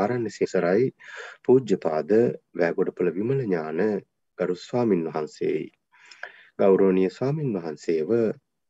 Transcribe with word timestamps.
ආරණ්‍ය 0.00 0.30
සේසරයි 0.30 0.86
පූජ්‍යපාද 1.44 2.10
වැෑගොඩපළ 2.54 3.10
විමල 3.12 3.42
ඥාන 3.42 3.80
ගරු 4.38 4.56
ස්වාමින් 4.58 5.02
වහන්සේයි. 5.08 5.66
ගෞරෝණීය 6.58 7.10
ස්වාමින් 7.10 7.50
වහන්සේව 7.56 8.10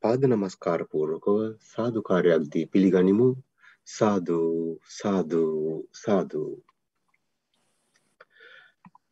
පාද 0.03 0.27
නමස්කාර 0.27 0.83
පූර්වකව 0.91 1.39
සාදුකාරයක් 1.69 2.51
දී 2.53 2.67
පිළිගනිමු. 2.69 3.31
සාදු 3.89 4.41
සාදු 4.91 5.45
සාදු 5.95 6.45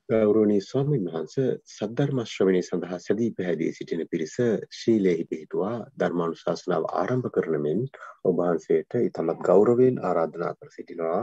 ගෞරෝණී 0.08 0.60
ස්වාමීන් 0.60 1.06
වහන්ස 1.06 1.34
සද්ධර්ම 1.68 2.20
ශ්‍රවණය 2.24 2.60
සඳහා 2.62 2.98
සැදී 2.98 3.26
පැහැදී 3.32 3.72
සිටින 3.72 4.02
පිරිස 4.08 4.36
ශීලයෙහි 4.76 5.24
පිහිටුවා 5.24 5.74
ධර්මානුශාසනාව 5.96 6.86
ආරම්භ 6.92 7.28
කරන 7.30 7.56
මෙන් 7.60 7.82
ඔබ 8.24 8.38
වහන්සේට 8.38 8.96
ඉතාමත් 9.00 9.42
ගෞරවයෙන් 9.42 10.00
ආරාධනා 10.02 10.52
කර 10.54 10.70
සිටිනවා 10.70 11.20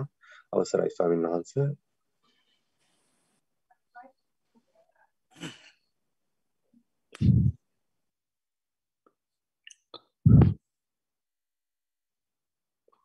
අවසරයි 0.55 0.91
ස්වාමීන් 0.91 1.25
වහන්ස. 1.25 1.51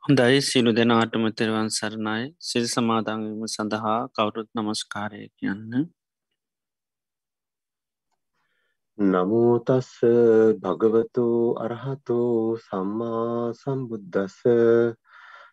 හොඳයි 0.03 0.43
සිලු 0.43 0.71
දෙනාටම 0.73 1.25
තෙරවන් 1.33 1.69
සරණයි. 1.71 2.23
සිල් 2.41 2.65
සමාදංවීම 2.67 3.43
සඳහා 3.49 3.99
කවුරුත් 4.15 4.49
නමස්කාරය 4.57 5.23
කියන්න. 5.37 5.73
නමෝතස්ස 8.99 9.93
භගවතු 10.63 11.27
අරහතු 11.59 12.19
සම්මා 12.61 13.53
සම්බුද්ධස්ස 13.55 14.41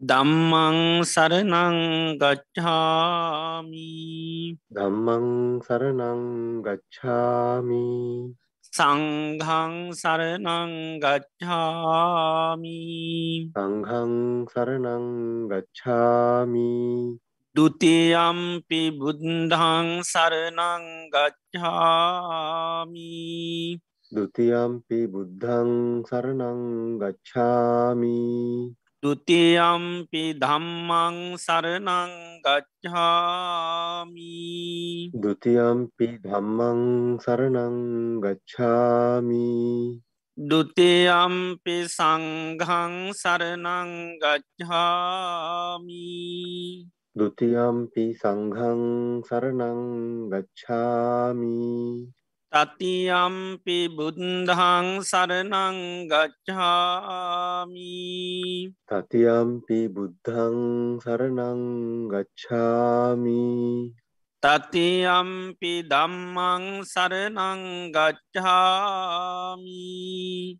දම්මං 0.00 1.04
සරනං 1.04 1.76
ගච්ඡාමි। 2.16 3.84
ධම්මං 4.72 5.60
සරනං 5.60 6.22
ගච්ඡාමි। 6.64 7.84
සංඝං 8.64 9.92
සරනං 9.92 10.72
ගච්ඡාමි। 11.04 12.80
සංඝං 13.52 14.48
සරනං 14.48 15.06
ගච්ඡාමි। 15.52 16.72
දුතියම්පි 17.52 18.82
බුද්ධං 18.96 20.00
සරනං 20.00 21.12
ගච්ඡාමි। 21.12 23.04
දුතියම්පි 24.16 25.06
බුද්ධං 25.12 26.02
සරනං 26.08 26.60
ගච්ඡාමි 26.96 28.79
දුතියම්පි 29.00 30.36
ධම්මං 30.36 31.40
සරනං 31.40 32.12
ගච්ඡාමි। 32.44 34.28
දුතියම්පි 35.16 36.20
ධම්මං 36.20 37.16
සරනං 37.16 37.76
ගච්ඡාමි। 38.20 39.96
දුතියම්පි 40.36 41.76
සංඝං 41.88 43.16
සරනං 43.16 44.20
ගච්ඡාමි। 44.20 46.04
දුතියම්පි 47.16 48.04
සංඝං 48.20 48.84
සරනං 49.24 49.80
ගච්ඡාමි 50.28 52.19
තතියම්පි 52.50 53.86
බුද්ධං 53.94 55.06
සරනං 55.06 55.78
ගච්ඡාමි. 56.10 57.94
තතියම්පි 58.90 59.86
බුද්ධං 59.86 60.58
සරනං 60.98 61.62
ගච්ඡාමි. 62.10 63.94
තතියම්පි 64.42 65.86
දම්මං 65.86 66.82
සරනං 66.82 67.62
ගච්ඡාමි. 67.94 69.78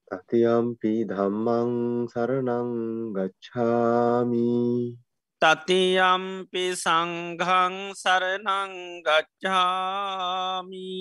තතියම්පි 0.07 0.95
ධම්මං 1.11 2.07
සරනං 2.07 2.71
ගච්ඡාමි 3.19 4.55
තතියම්පි 5.43 6.77
සංඝං 6.77 7.97
සරනං 7.97 9.01
ගච්ඡාමි 9.01 10.93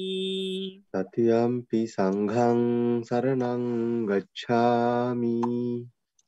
තතියම්පි 0.87 1.83
සංඝං 1.85 3.03
සරනං 3.03 3.63
ගච්ඡාමි 4.07 5.43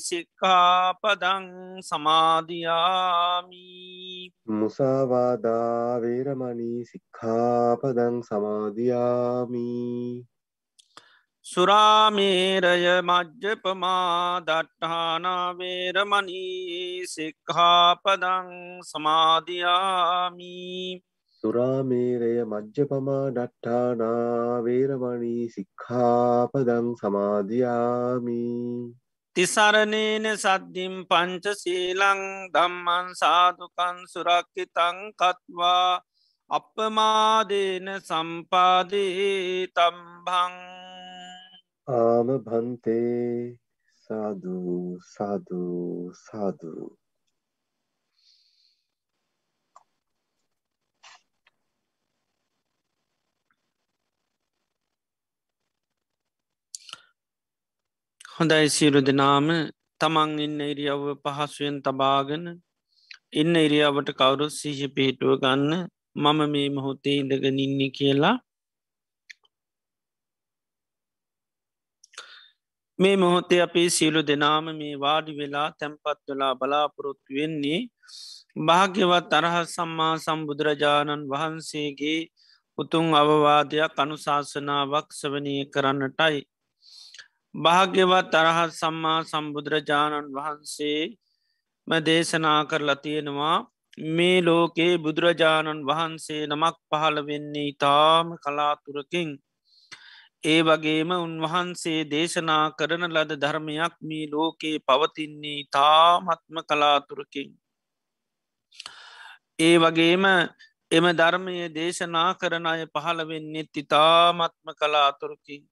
සික්කාපදං 0.00 1.46
සමාධයාමී 1.90 3.62
මුසාවාදා 4.56 6.02
වේරමණී 6.02 6.84
සික්ඛාපදං 6.90 8.18
සමාදියාමි 8.30 9.70
සුරාමේරය 11.52 12.84
මජ්්‍යපමා 13.02 14.40
දට්ඨානාවේරමනී 14.46 15.64
සික්හාපදං 17.06 18.52
සමාධයාමී 18.90 20.86
සුරාමේරය 21.44 22.30
මජ්්‍යපමා 22.44 23.26
ඩට්ඨානා 23.30 24.62
වේරමණී 24.64 25.44
සික්ඛාපදං 25.50 26.88
සමාධයාමි 27.00 28.38
තිසරණේන 29.36 30.28
සද්ධිම් 30.36 30.94
පංච 31.06 31.54
සීලං 31.56 32.22
දම්මන් 32.54 33.12
සාධකන් 33.16 33.98
සුරක්කිතං 34.06 35.02
කත්වා 35.14 35.90
අපමාදේන 36.50 37.92
සම්පාදේ 38.02 39.68
තම්භං 39.74 40.56
ආම 41.88 42.28
භන්තේ 42.44 43.58
සාදු 44.02 44.56
සාදු 45.04 45.62
සාදු 46.16 46.72
හොඳයි 58.34 58.68
සියලු 58.68 59.00
දෙනාම. 59.02 59.48
තමන් 60.00 60.30
ඉන්න 60.38 60.60
ඉරියව්ව 60.62 61.04
පහසුවෙන් 61.24 61.76
තබාගෙන 61.82 62.44
ඉන්න 63.32 63.54
ඉරියාවට 63.58 64.08
කවුරුත් 64.14 64.52
සිහිෂ 64.52 64.94
පිහිටුව 64.94 65.34
ගන්න 65.42 65.72
මම 66.16 66.40
මේ 66.52 66.68
මොහොතේ 66.70 67.18
ඉඳගෙන 67.18 67.58
ඉන්න 67.58 67.80
කියලා 67.92 68.36
මේ 73.02 73.16
මොහොතේ 73.16 73.60
අපේ 73.60 73.88
සියලු 73.88 74.20
දෙනාම 74.22 74.66
මේ 74.72 74.94
වාඩි 74.96 75.32
වෙලා 75.32 75.68
තැන්පත් 75.72 76.20
වෙලා 76.28 76.52
බලාපොරොත්තු 76.54 77.30
වෙන්නේ 77.34 77.80
භාග්‍යවත් 78.60 79.32
අරහත් 79.32 79.68
සම්මා 79.68 80.14
සම්බුදුරජාණන් 80.18 81.28
වහන්සේගේ 81.30 82.20
උතුන් 82.78 83.06
අවවාදයක් 83.14 83.94
අනුශාසනාවක් 83.96 85.08
සවනය 85.12 85.56
කරන්නටයි. 85.66 86.38
භාග්‍යවත් 87.54 88.34
අරහත් 88.34 88.72
සම්මා 88.74 89.20
සම්බුදුරජාණන් 89.24 90.32
වහන්සේ 90.32 91.02
ම 91.86 91.92
දේශනා 92.00 92.60
කරලා 92.64 92.96
තියෙනවා 92.96 93.56
මේ 94.12 94.38
ලෝකේ 94.40 94.92
බුදුරජාණන් 94.98 95.86
වහන්සේ 95.86 96.42
නමක් 96.46 96.76
පහළ 96.90 97.18
වෙන්නේ 97.26 97.68
ඉතාම 97.68 98.26
කලාතුරකින් 98.36 99.30
ඒ 100.44 100.60
වගේම 100.60 101.10
උන්වහන්සේ 101.16 101.98
දේශනා 102.06 102.62
කරන 102.72 103.04
ලද 103.08 103.34
ධර්මයක් 103.36 103.94
මේ 104.02 104.24
ලෝකයේ 104.26 104.80
පවතින්නේ 104.80 105.60
තාමත්ම 105.70 106.56
කලාතුරකින්. 106.64 107.50
ඒ 109.58 109.76
වගේම 109.78 110.24
එම 110.90 111.06
ධර්මය 111.12 111.54
දේශනා 111.70 112.30
කරන 112.34 112.66
අය 112.66 112.82
පහළ 112.88 113.20
වෙන්නෙත් 113.24 113.70
ඉතාමත්ම 113.76 114.72
කලාතුරකින්. 114.74 115.62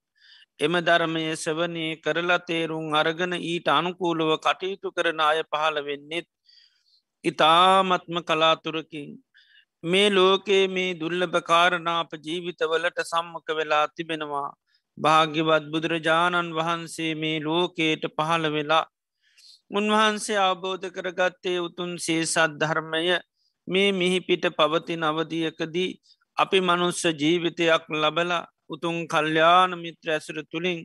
එම 0.61 0.75
ධර්මය 0.81 1.25
සවනය 1.37 1.87
කරලා 1.99 2.39
තේරුම් 2.43 2.95
අරගන 2.95 3.35
ඊට 3.43 3.69
අනුකූලව 3.71 4.31
කටයුතු 4.39 4.89
කරන 4.93 5.21
අය 5.23 5.43
පහළ 5.45 5.83
වෙන්නෙත් 5.83 6.29
ඉතාමත්ම 7.25 8.23
කලාතුරකින් 8.23 9.11
මේ 9.85 10.09
ලෝකයේ 10.11 10.65
මේ 10.69 10.89
දුල්ලභ 10.95 11.37
කාරණාප 11.43 12.11
ජීවිතවලට 12.19 12.99
සම්මක 13.03 13.49
වෙලා 13.53 13.85
තිබෙනවා 13.91 14.49
භාග්‍යවත් 14.99 15.65
බුදුරජාණන් 15.73 16.51
වහන්සේ 16.53 17.13
මේ 17.15 17.37
ලෝකයට 17.41 18.05
පහළ 18.11 18.47
වෙලා 18.51 18.85
උන්වහන්සේ 19.73 20.39
අවබෝධ 20.39 20.87
කරගත්තේ 20.91 21.59
උතුන් 21.59 21.93
සේසත් 21.99 22.57
ධර්මය 22.61 23.19
මේ 23.69 23.91
මිහිපිට 23.93 24.45
පවතින 24.53 25.03
අවධියකදී 25.03 25.91
අපි 26.37 26.59
මනුස්ස 26.63 27.03
ජීවිතයක් 27.15 27.85
ලබලා 27.97 28.49
උතුන් 28.71 28.99
කල්්‍යාන 29.07 29.79
මිත්‍ර 29.79 30.09
ඇසුර 30.09 30.39
තුළින් 30.45 30.81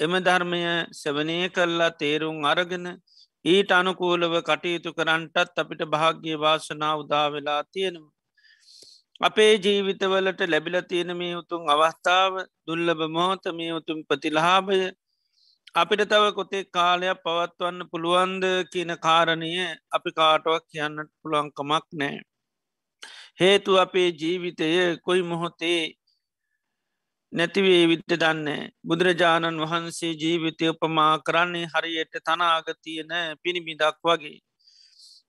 එම 0.00 0.12
ධර්මය 0.20 0.60
සවනය 0.94 1.38
කරලා 1.50 1.96
තේරුම් 1.96 2.38
අරගෙන 2.44 2.86
ඊට 3.44 3.70
අනුකූලව 3.72 4.34
කටයුතු 4.42 4.90
කරන්නටත් 4.92 5.56
අපිට 5.56 5.82
භාග්‍ය 5.86 6.32
වාසනා 6.36 6.94
උදා 6.96 7.26
වෙලා 7.30 7.62
තියෙනවා. 7.66 8.17
අපේ 9.20 9.52
ජීවිතවලට 9.56 10.40
ලැබිල 10.46 10.76
තියෙන 10.82 11.10
මේ 11.16 11.34
උතුන් 11.34 11.62
අවස්ථාව 11.68 12.32
දුල්ලබ 12.66 13.00
මොහොත 13.08 13.44
මේ 13.52 13.72
උතුම් 13.72 13.98
ප්‍රතිලහාභය 14.08 14.78
අපිට 15.74 16.02
තව 16.04 16.24
කොතේ 16.32 16.64
කාලයක් 16.68 17.22
පවත්වන්න 17.24 17.88
පුළුවන්ද 17.90 18.44
කියන 18.72 18.92
කාරණය 18.98 19.50
අපි 19.92 20.10
කාටුවක් 20.18 20.64
කියන්නට 20.70 21.10
පුළුවන්කමක් 21.20 21.86
නෑ. 21.92 22.16
හේතු 23.40 23.70
අපේ 23.76 24.08
ජීවිතය 24.12 24.68
කොයි 24.98 25.22
මොහොතේ 25.22 25.82
නැතිවේ 27.32 27.82
විත්ත 27.86 28.10
දන්නේ 28.14 28.62
බුදුරජාණන් 28.82 29.62
වහන්සේ 29.62 30.12
ජීවිතය 30.14 30.64
උපමා 30.68 31.12
කරන්නේ 31.20 31.70
හරියට 31.72 32.14
තනාගතියන 32.24 33.12
පිණිබිදක් 33.42 33.98
වගේ. 34.04 34.38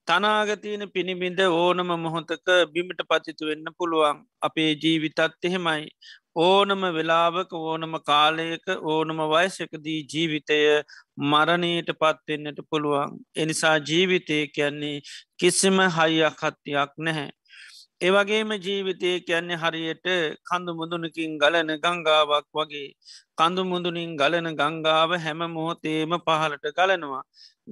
තනාගතියන 0.10 0.84
පිණිබිඳ 0.90 1.40
ඕනම 1.42 1.90
මොහොතක 2.04 2.48
බිමිට 2.74 3.02
පතිතු 3.10 3.50
වෙන්න 3.50 3.68
පුළුවන්. 3.78 4.18
අපේ 4.42 4.72
ජීවිතත් 4.84 5.20
එහෙමයි. 5.44 5.84
ඕනම 6.38 6.82
වෙලාවක 6.96 7.52
ඕනම 7.60 7.94
කාලයක 8.02 8.66
ඕනම 8.86 9.20
වයසකදී 9.34 10.00
ජීවිතය 10.14 10.60
මරණයට 11.24 11.92
පත්වෙන්නට 11.96 12.62
පුළුවන්. 12.70 13.20
එනිසා 13.36 13.76
ජීවිතය 13.90 14.40
කියන්නේ 14.50 14.96
කිසිම 15.40 15.78
හයියක් 15.98 16.42
හත්තියක් 16.44 16.92
නැහැ. 17.00 17.30
ඒවගේම 18.02 18.52
ජීවිතය 18.58 19.10
කියන්නේ 19.22 19.58
හරියට 19.58 20.08
කඳු 20.42 20.72
මුදුනකින් 20.74 21.32
ගලන 21.38 21.72
ගංගාවක් 21.78 22.46
වගේ 22.54 22.96
කඳු 23.38 23.62
මුදුනින් 23.66 24.12
ගලන 24.16 24.48
ගංගාව 24.54 25.12
හැම 25.18 25.42
මොහොතේම 25.50 26.14
පහලට 26.20 26.66
ගලනවා. 26.72 27.24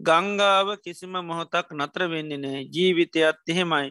ගංගාව 0.02 0.68
කිසිම 0.84 1.16
මොහොතක් 1.22 1.68
නත්‍ර 1.74 2.02
වෙන්නේ 2.08 2.40
නෑ 2.40 2.62
ජීවිතයත් 2.68 3.48
එහෙමයි. 3.48 3.90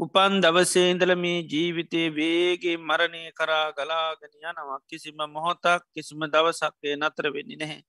උපන් 0.00 0.34
දවසේන්දල 0.40 1.12
මේ 1.16 1.38
ජීවිතයේ 1.44 2.08
වේගේ 2.10 2.76
මරණය 2.80 3.22
කරා 3.32 3.66
ගලාගෙන 3.72 4.34
යනවා 4.40 4.80
කිසිම 4.88 5.20
මොහොතක් 5.28 5.82
කිසිම 5.94 6.20
දවසක්ේ 6.26 6.94
නතර 6.96 7.26
වෙන්නේ 7.34 7.60
නැහැ. 7.60 7.80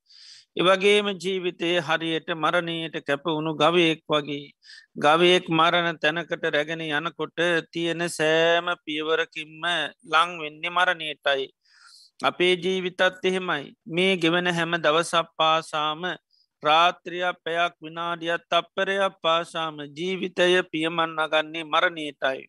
එවගේම 0.57 1.07
ජීවිතයේ 1.15 1.79
හරියට 1.79 2.27
මරණයට 2.35 2.95
කැප 3.03 3.23
වුණු 3.25 3.51
ගවයෙක් 3.55 4.01
වගේ. 4.07 4.53
ගවයෙක් 4.95 5.45
මරණ 5.49 5.97
තැනකට 5.97 6.43
රැගෙන 6.47 6.83
යනකොට 6.89 7.39
තියෙන 7.71 8.03
සෑම 8.09 8.67
පියවරකින්ම 8.85 9.65
ලං 10.05 10.29
වෙන්නේ 10.39 10.69
මරණයටයි. 10.69 11.47
අපේ 12.19 12.53
ජීවිතත් 12.57 13.01
එහෙමයි 13.23 13.73
මේ 13.87 14.13
ගෙවන 14.17 14.47
හැම 14.49 14.77
දවසක් 14.77 15.27
පාසාම 15.35 16.01
රාත්‍රියයක් 16.63 17.37
පැයක් 17.43 17.73
විනාඩියත් 17.81 18.43
තප්පරයක් 18.47 19.19
පාසාම 19.23 19.77
ජීවිතය 19.91 20.61
පියමන්න 20.71 21.19
ගන්නේ 21.27 21.63
මරණයටයි. 21.65 22.41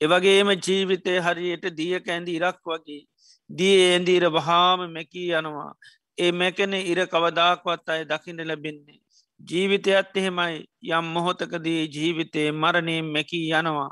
එවගේම 0.00 0.50
ජීවිතය 0.58 1.14
හරියට 1.20 1.64
දිය 1.74 1.94
කැන්දි 2.00 2.36
ඉරක් 2.38 2.60
වගේ 2.66 3.02
දිය 3.50 3.78
එන්දීර 3.94 4.24
වහාම 4.30 4.80
මැකී 4.88 5.30
යනවා 5.32 5.72
ඒ 6.18 6.32
මැකෙන 6.32 6.74
ඉර 6.74 7.00
කවදාක්වත් 7.06 7.88
අය 7.88 8.02
දකිට 8.04 8.40
ලැබෙන්නේ. 8.42 8.98
ජීවිතයත් 9.40 10.16
එහෙමයි 10.16 10.56
යම් 10.90 11.06
මොහොතකදී 11.14 11.82
ජීවිතයේ 11.88 12.50
මරණය 12.52 12.96
මැකී 13.04 13.46
යනවා. 13.52 13.90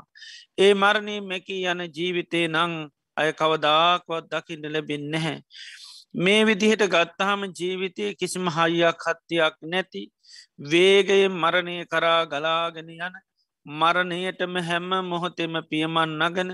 ඒ 0.57 0.73
මරණය 0.73 1.15
මැකී 1.21 1.61
යන 1.65 1.81
ජීවිතේ 1.89 2.47
නං 2.49 2.73
අය 3.17 3.29
කවදාක්වත් 3.33 4.25
දකිට 4.31 4.65
ලැබෙන් 4.67 5.05
නැහැ. 5.11 5.39
මේ 6.15 6.41
විදිහට 6.43 6.83
ගත්තහම 6.87 7.41
ජීවිතය 7.59 8.05
කිසිම 8.15 8.45
හයියක් 8.49 9.05
හත්තියක් 9.05 9.55
නැති 9.63 10.01
වේගය 10.61 11.19
මරණය 11.31 11.75
කරා 11.85 12.21
ගලාගෙන 12.25 12.89
යන 12.89 13.15
මරණයටම 13.65 14.53
හැම්ම 14.61 14.91
මොහොතෙම 15.05 15.55
පියමන් 15.69 16.17
නගන 16.19 16.51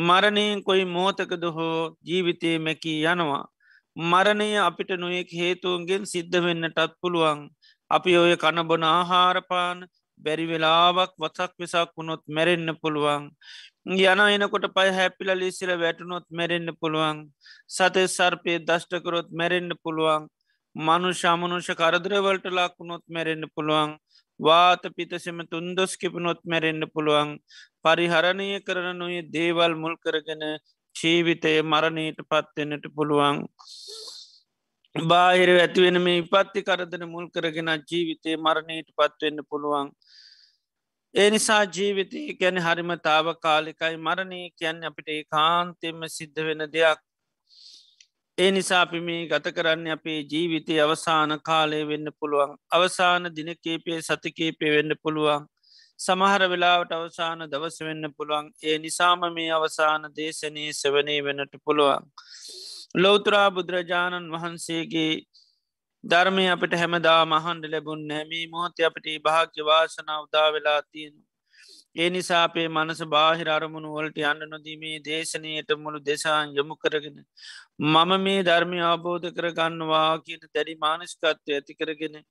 මරණයෙන් 0.00 0.62
කොයි 0.62 0.84
මෝතකද 0.86 1.44
හෝ 1.56 1.96
ජීවිතය 2.02 2.58
මැකී 2.58 3.00
යනවා. 3.04 3.44
මරණය 3.96 4.58
අපිට 4.58 4.90
නොයෙක් 4.96 5.30
හේතුවන්ගෙන් 5.32 6.04
සිද්ධ 6.04 6.36
වෙන්නටත් 6.36 6.98
පුළුවන්. 7.00 7.50
අපි 7.90 8.12
ඔය 8.16 8.34
කණබොන 8.36 8.82
ආහාරපාන 8.84 9.86
බැරි 10.20 10.46
වෙලාවක් 10.46 11.12
වසක් 11.16 11.52
වෙසක් 11.60 11.90
වුණොත් 11.96 12.22
මැරෙන්න්න 12.28 12.74
පුළුවන්. 12.76 13.30
යන 13.86 14.20
එනකොට 14.26 14.66
පය 14.74 14.88
හැපිල 14.90 15.30
ලිසිල 15.34 15.70
වැටනොත් 15.76 16.26
මැරෙන්න්න 16.30 16.70
පුළුවන්. 16.74 17.16
සතේ 17.68 18.06
සර්පය 18.08 18.52
දෂ්ටකරොත් 18.60 19.28
මැරෙන්න්න 19.32 19.72
පුළුවන්. 19.84 20.26
මනු 20.76 21.10
ශාමනුෂ 21.14 21.68
කරදරවලට 21.72 22.46
ලක්වුණොත් 22.50 23.04
මැරෙන්න්න 23.08 23.52
පුළුවන්. 23.54 23.90
වාත 24.40 24.82
පිතසෙම 24.96 25.38
තුන්දොස් 25.46 25.92
කිපනොත් 25.96 26.40
මැරෙන්න්න 26.44 26.84
පුළුවන්. 26.88 27.38
පරිහරණය 27.84 28.48
කරන 28.60 28.98
නොයේ 28.98 29.28
දේවල් 29.28 29.72
මුල් 29.76 29.94
කරගෙන 29.96 30.42
ජීවිතය 30.96 31.52
මරණයට 31.64 32.20
පත්වෙන්නට 32.24 32.86
පුළුවන්. 32.94 33.38
බාහිර 34.94 35.50
ඇතිවෙන 35.54 35.98
මේ 36.00 36.20
පත්ති 36.24 36.62
කරදන 36.62 37.04
මුල් 37.08 37.26
කරගෙන 37.28 37.70
ජීවිතය 37.84 38.36
මරණයට 38.38 38.90
පත්වෙන්න 38.92 39.40
පුළුවන්. 39.50 39.88
ඒ 41.14 41.30
නිසා 41.30 41.62
ජීවිතය 41.70 42.20
ගැන 42.34 42.56
හරිම 42.58 42.92
තාව 43.00 43.26
කාලිකයි 43.38 43.96
මරණය 43.98 44.40
කියන්න 44.58 44.80
අපිට 44.84 45.08
ඒ 45.08 45.24
කාන්තෙම 45.30 46.06
සිද්ධ 46.10 46.40
වෙන 46.42 46.64
දෙයක්. 46.68 47.00
ඒ 48.38 48.50
නිසා 48.50 48.80
අපි 48.80 49.00
මේ 49.00 49.26
ගත 49.26 49.54
කරන්න 49.56 49.90
අපේ 49.90 50.20
ජීවිතය 50.30 50.78
අවසාන 50.80 51.34
කාලය 51.40 51.82
වෙන්න 51.88 52.14
පුළුවන්. 52.18 52.54
අවසාන 52.70 53.30
දිනකේපේ 53.36 53.98
සතිකේපේ 54.02 54.72
වෙන්න 54.76 54.96
පුළුවන්. 55.02 55.46
සමහර 56.00 56.42
වෙලාවට 56.48 56.92
අවසාන 56.92 57.42
දවස 57.46 57.76
වෙන්න 57.80 58.06
පුළුවන් 58.12 58.46
ඒ 58.62 58.78
නිසාම 58.78 59.20
මේ 59.32 59.50
අවසාන 59.50 60.02
දේශනී 60.12 60.72
සවනී 60.72 61.20
වෙනට 61.20 61.54
පුළුවන්. 61.64 62.04
ලෝතුරා 62.96 63.48
බුදුරජාණන් 63.50 64.32
වහන්සේගේ 64.32 65.12
ධර්මය 66.04 66.44
අපට 66.48 66.74
හැමදා 66.74 67.20
මහන්ඩ 67.26 67.70
ලැබුන් 67.70 68.02
නැමී 68.06 68.46
මොහොත 68.46 68.82
අපට 68.82 69.06
භාග්‍ය 69.22 69.62
වාසනා 69.62 70.18
උදා 70.20 70.48
වෙලා 70.50 70.80
තියෙන. 70.84 71.14
ඒ 71.96 72.10
නිසාපේ 72.10 72.68
මනස 72.68 73.00
බාහිර 73.08 73.48
අරමුණු 73.50 73.94
වලට 73.96 74.20
යන්න 74.24 74.50
නොදීමේ 74.50 74.96
දේශනයට 75.02 75.70
මුළු 75.78 75.98
දෙසාන් 76.02 76.54
යොමු 76.56 76.74
කරගෙන. 76.76 77.18
මම 77.84 78.10
මේ 78.20 78.40
ධර්මය 78.42 78.80
අවබෝධ 78.84 79.28
කරගන්නවා 79.36 80.08
කියන 80.24 80.42
දැඩි 80.48 80.74
මානස්කත්වය 80.78 81.54
ඇති 81.54 81.74
කරගෙන 81.74 82.24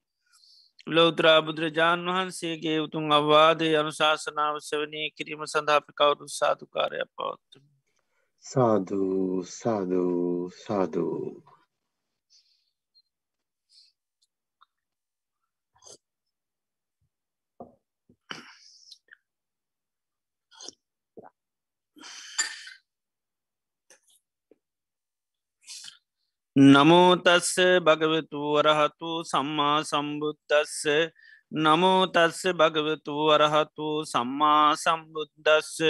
ලෝද්‍රා 0.88 1.42
බුදුරජාණන් 1.42 2.10
වහන්සේගේ 2.10 2.80
උතුන් 2.80 3.06
අවවාදය 3.12 3.70
අනුශාසනාව 3.78 4.56
සවනය 4.62 5.04
කිරීම 5.12 5.46
සඳහාපි 5.46 5.92
කවුරු 5.94 6.28
සාධකාරයක් 6.32 7.10
පවත්තුම. 7.14 7.64
සාධූ 8.46 9.44
සාධූ 9.52 10.50
සාධූ 10.58 11.53
නමෝතස්ස 26.56 27.56
භගවතු 27.82 28.40
වරහතු 28.56 29.12
සම්මා 29.24 29.82
සම්බුද්ධස්ස 29.84 30.86
නමෝතස්ස 31.52 32.42
භගවතු 32.54 33.14
වරහතු 33.28 33.88
සම්මා 34.06 34.76
සම්බුද්ධස්ස 34.76 35.82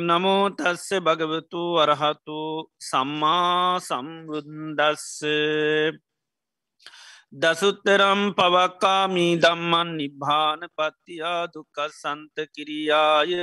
නමෝතස්ස 0.00 0.86
භගවතු 1.00 1.62
වරහතු 1.74 2.38
සම්මා 2.80 3.80
සම්බුද්දස්ස 3.80 5.08
දසුත්තරම් 7.34 8.22
පවක්කාමී 8.34 9.34
දම්මන් 9.38 9.90
නිබ්භාන 9.96 10.60
පත්තියා 10.70 11.42
දුක 11.48 11.76
සන්ත 11.90 12.36
කිරියාය 12.54 13.34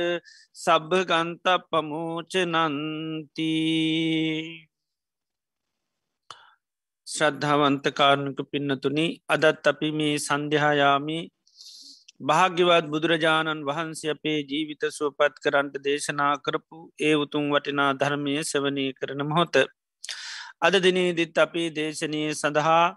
සබභගන්ත 0.56 1.46
පමෝච 1.68 2.32
නන්තිී 7.10 7.18
ශ්‍රද්ධාවන්ත 7.18 7.84
කාරණක 7.94 8.40
පින්නතුනි 8.52 9.22
අදත් 9.28 9.66
අපි 9.66 9.90
මේ 9.90 10.18
සන්ධ්‍යහායාමි 10.18 11.30
භාග්‍යවත් 12.20 12.86
බුදුරජාණන් 12.86 13.64
වහන්සේ 13.64 14.10
අපේ 14.10 14.38
ජීවිත 14.42 14.82
සුවපත් 14.88 15.34
කරන්ට 15.44 15.74
දේශනා 15.84 16.34
කරපු 16.36 16.92
ඒ 16.98 17.14
උතුම් 17.14 17.44
වටිනා 17.50 17.92
ධර්මය 17.92 18.34
සවනය 18.42 18.92
කරන 18.92 19.22
මොහොත. 19.26 19.56
අද 20.60 20.74
දිනේදිත් 20.74 21.38
අපේ 21.38 21.70
දේශනය 21.70 22.22
සඳහා 22.34 22.96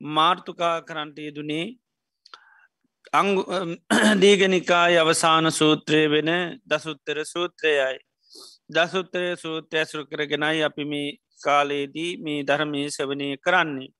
මාර්තුකා 0.00 0.76
කරන්ට 0.80 1.18
යෙදුනේ 1.18 1.66
දීගනිකාය 4.20 4.94
අවසාන 4.96 5.46
සූත්‍රය 5.50 6.10
වෙන 6.10 6.60
දසුත්තර 6.66 7.24
සූත්‍රයයි. 7.24 7.98
දසුත්තරය 8.72 9.30
සූත්‍රය 9.36 9.78
ඇසුරු 9.78 10.04
කරගෙනයි 10.06 10.62
අපි 10.62 10.84
මේ 10.86 11.08
කාලයේදී 11.40 12.10
මේ 12.18 12.44
ධර්මය 12.44 12.82
සවනය 12.90 13.28
කරන්නේ. 13.38 13.90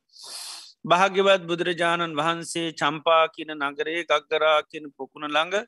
භාග්‍යවත් 0.85 1.43
බුදුරජාණන් 1.45 2.17
වහන්සේ 2.17 2.69
චම්පා 2.75 3.25
කියන 3.29 3.53
නගරේ 3.61 4.01
ගක්ගරා 4.05 4.59
කියන 4.65 4.87
පොකුණ 4.93 5.29
ළඟ 5.29 5.67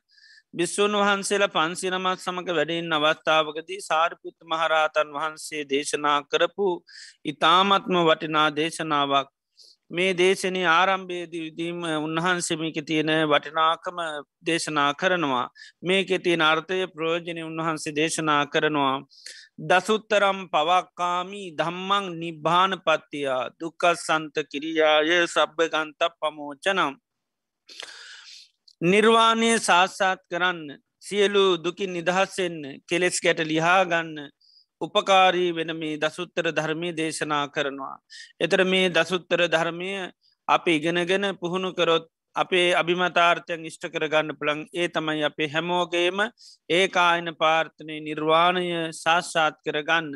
බිස්සූන් 0.53 0.97
වහන්සේලා 0.97 1.49
පන්සිනමත් 1.49 2.19
සමඟ 2.19 2.51
වැඩෙන් 2.51 2.93
අවස්ථාවකදී 2.93 3.79
සාරිපුත් 3.81 4.37
මහරහතන් 4.45 5.09
වහන්සේ 5.11 5.63
දේශනා 5.65 6.19
කරපු 6.25 6.67
ඉතාමත්ම 7.25 7.95
වටිනා 8.01 8.49
දේශනාවක් 8.53 9.34
මේ 9.91 10.13
දේශනය 10.13 10.61
ආරම්භේදීදීම 10.67 11.81
උන්වහන්සේමික 11.97 12.77
තියෙන 12.83 13.11
වටිනාකම 13.25 13.97
දේශනා 14.43 14.93
කරනවා. 14.93 15.49
මේක 15.81 16.09
තියෙන 16.19 16.41
අර්ථය 16.43 16.87
ප්‍රෝජනය 16.87 17.41
උන්වහන්සේ 17.43 17.93
දේශනා 17.93 18.45
කරනවා. 18.47 18.95
දසුත්තරම් 19.61 20.39
පවක්කාමී 20.49 21.53
දම්මං 21.53 22.07
නිබ්භාන 22.15 22.73
පත්තියා 22.79 23.43
දුකස් 23.55 24.01
සන්ත 24.01 24.35
කිරියාය 24.45 25.11
සබ්භගන්ත 25.25 26.01
පමෝචනම් 26.15 26.95
නිර්වාණය 28.81 29.51
සාස්සාත් 29.59 30.19
කරන්න 30.29 30.81
සියලු 30.99 31.45
දුකින් 31.57 31.93
නිදහස්සෙන්න 31.93 32.59
කෙලෙස් 32.89 33.17
ගැට 33.19 33.39
ලිහාගන්න 33.43 34.11
උපකාරී 34.85 35.51
වෙන 35.51 35.71
මේ 35.75 35.95
දසුත්තර 35.97 36.51
ධර්මය 36.51 36.89
දේශනා 36.93 37.45
කරනවා. 37.49 37.95
එතර 38.39 38.65
මේ 38.65 38.89
දසුත්තර 38.91 39.47
ධර්මය 39.49 39.89
අප 40.47 40.67
ඉගෙනගෙන 40.69 41.25
පුහුණු 41.35 41.71
කරොත් 41.73 42.05
අපේ 42.35 42.67
අභිමතාර්ථයන් 42.73 43.65
ඉෂ්ට 43.65 43.85
කරගන්න 43.87 44.35
පුළන් 44.35 44.61
ඒ 44.73 44.87
තමයි 44.89 45.23
අපේ 45.23 45.47
හැමෝගේම 45.47 46.19
ඒකායන 46.69 47.29
පාර්ථනය 47.35 47.99
නිර්වාණය 48.01 48.65
ශාස්සාත් 48.93 49.55
කරගන්න. 49.61 50.09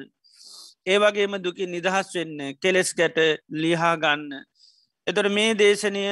ඒ 0.86 0.98
වගේම 0.98 1.38
දුකින් 1.40 1.72
නිදහස් 1.72 2.10
වෙන්න 2.16 2.36
කෙලෙස් 2.58 2.92
ගැට 2.94 3.20
ලිහා 3.56 3.96
ගන්න. 3.98 4.44
එතොට 5.08 5.32
මේ 5.32 5.54
දේශනය 5.56 6.04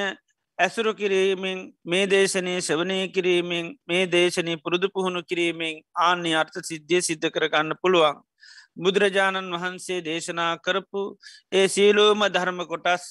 ඇසුරු 0.57 0.93
කිරීමෙන් 0.93 1.59
මේ 1.85 2.05
දේශනය 2.07 2.53
සවනය 2.61 2.97
කිරීමෙන් 3.09 3.67
මේ 3.85 4.05
දේශනය 4.07 4.55
පුරුදු 4.57 4.87
පුහුණු 4.89 5.21
කිරීමෙන් 5.23 5.83
ආන්‍ය 6.01 6.31
අර්ථ 6.35 6.57
සිද්ධිය 6.63 7.01
සිද්ධ 7.01 7.27
කරගන්න 7.29 7.79
පුළුවන්. 7.81 8.17
බුදුරජාණන් 8.77 9.53
වහන්සේ 9.53 9.99
දේශනා 10.01 10.51
කරපු 10.59 11.03
ඒ 11.51 11.65
සීලෝම 11.67 12.21
ධර්ම 12.29 12.59
කොටස් 12.65 13.05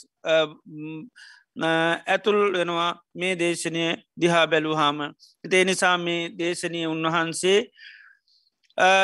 ඇතුල් 2.06 2.40
වෙනවා 2.52 2.90
මේ 3.14 3.34
දේශනය 3.36 3.84
දිහා 4.16 4.46
බැලූහාම 4.46 4.98
එතේ 5.44 5.64
නිසා 5.64 5.96
මේ 5.98 6.22
දේශනය 6.34 6.80
උන්වහන්සේ 6.86 7.60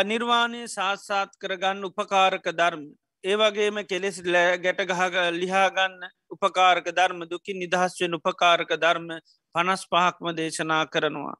නිර්වාණය 0.04 0.62
සාත්සාත් 0.68 1.30
කරගන්න 1.38 1.84
උපකාරක 1.84 2.46
ධර්ම 2.52 2.84
ඒවගේම 3.24 3.76
කෙලෙස් 3.84 4.16
ගැට 4.22 4.80
ගහග 4.84 5.14
ලිහාගන්න 5.32 6.08
උපකාරක 6.30 6.86
ධර්ම 6.90 7.22
දුකින් 7.26 7.58
නිදහස්වෙන් 7.58 8.14
උපකාරක 8.14 8.74
ධර්ම 8.76 9.08
පනස් 9.54 9.82
පහක්ම 9.86 10.34
දේශනා 10.34 10.84
කරනවා. 10.86 11.36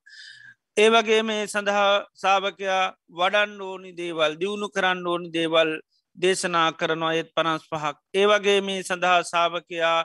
ඒවගේ 0.77 1.23
මේ 1.23 1.47
සඳහා 1.47 2.05
සාභකයා 2.15 2.85
වඩන් 3.11 3.61
ඕනි 3.61 3.91
දේවල් 3.93 4.37
දියුණු 4.41 4.69
කරන්න 4.69 5.07
ඕනි 5.07 5.29
දේවල් 5.31 5.71
දේශනා 6.19 6.73
කරනවා 6.73 7.13
ඒත් 7.15 7.31
පනස් 7.35 7.65
පහක්. 7.65 7.97
ඒවගේ 8.15 8.61
මේ 8.61 8.83
සඳහා 8.83 9.23
සාභකයා 9.25 10.05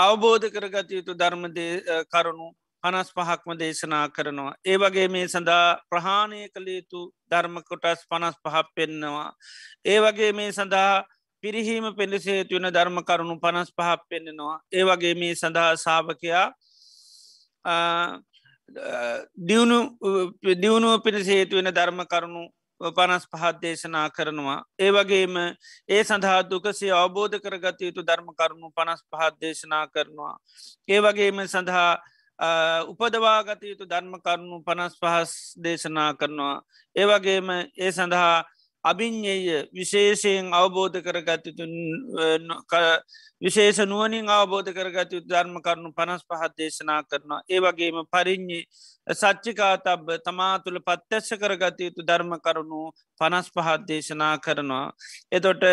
අවබෝධ 0.00 0.46
කරගත 0.48 0.90
යුතු 0.90 1.14
ධර්ම 1.14 1.44
කරුණු 2.08 2.46
පනස් 2.82 3.10
පහක්ම 3.10 3.58
දේශනා 3.58 4.08
කරනවා. 4.08 4.54
ඒවගේ 4.64 5.08
මේ 5.08 5.26
සඳහා 5.26 5.78
ප්‍රහාණය 5.90 6.48
කළ 6.48 6.68
යුතු 6.68 7.00
ධර්ම 7.30 7.56
කොටස් 7.62 8.06
පනස් 8.08 8.36
පහක් 8.38 8.66
පෙන්නවා. 8.74 9.30
ඒවගේ 9.84 10.32
මේ 10.32 10.52
සඳහා 10.52 11.04
පිරිහීම 11.44 11.86
පෙඩිසේතුවන 11.92 12.70
ධර්ම 12.70 12.98
කරුණු 13.02 13.36
පනස් 13.38 13.70
පහක් 13.72 14.00
පෙන්නෙනවා. 14.08 14.60
ඒවගේ 14.72 15.14
මේ 15.14 15.34
සඳහා 15.34 15.76
සාභකයා 15.76 16.46
දියුණු 19.38 19.78
දියුණුව 20.54 21.02
පිණිස 21.02 21.26
හේතුවෙන 21.26 21.70
ධර්ම 21.70 22.04
කරුණු 22.04 22.48
පනස් 22.80 23.26
පහත් 23.26 23.60
දේශනා 23.60 24.10
කරනවා. 24.10 24.64
ඒ 24.78 24.90
වගේම 24.90 25.36
ඒ 25.88 26.02
සඳහා 26.02 26.42
දුකසේ 26.44 26.90
අවබෝධ 26.92 27.38
කරගත 27.38 27.80
යුතු 27.80 28.02
ධර්ම 28.02 28.28
කරුණු 28.32 28.70
පනස් 28.70 29.04
පහත් 29.06 29.34
දේශනා 29.40 29.86
කරනවා. 29.88 30.36
ඒ 30.88 31.00
වගේම 31.00 31.46
සඳහා 31.46 31.92
උපදවාගත 32.84 33.62
යුතු 33.62 33.86
ධර්ම 33.86 34.14
කරුණු 34.18 34.62
පනස් 34.62 34.98
පහස් 34.98 35.32
දේශනා 35.56 36.14
කරනවා. 36.14 36.62
ඒ 36.96 37.06
වගේම 37.06 37.50
ඒ 37.50 37.92
සඳහා 37.92 38.44
අභිං්ඥය 38.84 39.68
විශේෂයෙන් 39.72 40.48
අවබෝධ 40.52 40.98
කරගතයුතු 41.00 41.64
විශේෂ 43.42 43.78
නුවනින් 43.84 44.28
අවබෝධ 44.28 44.70
කරගත 44.70 45.12
යුතු 45.12 45.28
ධර්ම 45.28 45.56
කරුණු 45.60 45.90
පනස් 45.92 46.22
පහත් 46.24 46.52
දේශනා 46.56 47.02
කරනවා. 47.04 47.40
ඒ 47.48 47.60
වගේම 47.60 48.02
පරිින්්ඥේ 48.06 48.66
සච්චිකා 49.14 49.74
තබ 49.78 50.18
තමා 50.20 50.58
තුළ 50.58 50.80
පත්්‍යශ 50.80 51.32
කරගත 51.36 51.80
යුතු 51.80 52.02
ධර්ම 52.02 52.34
කරුණු 52.40 52.82
පනස් 53.20 53.48
පහත් 53.50 53.80
දේශනා 53.84 54.34
කරනවා. 54.38 54.86
එතොට 55.30 55.64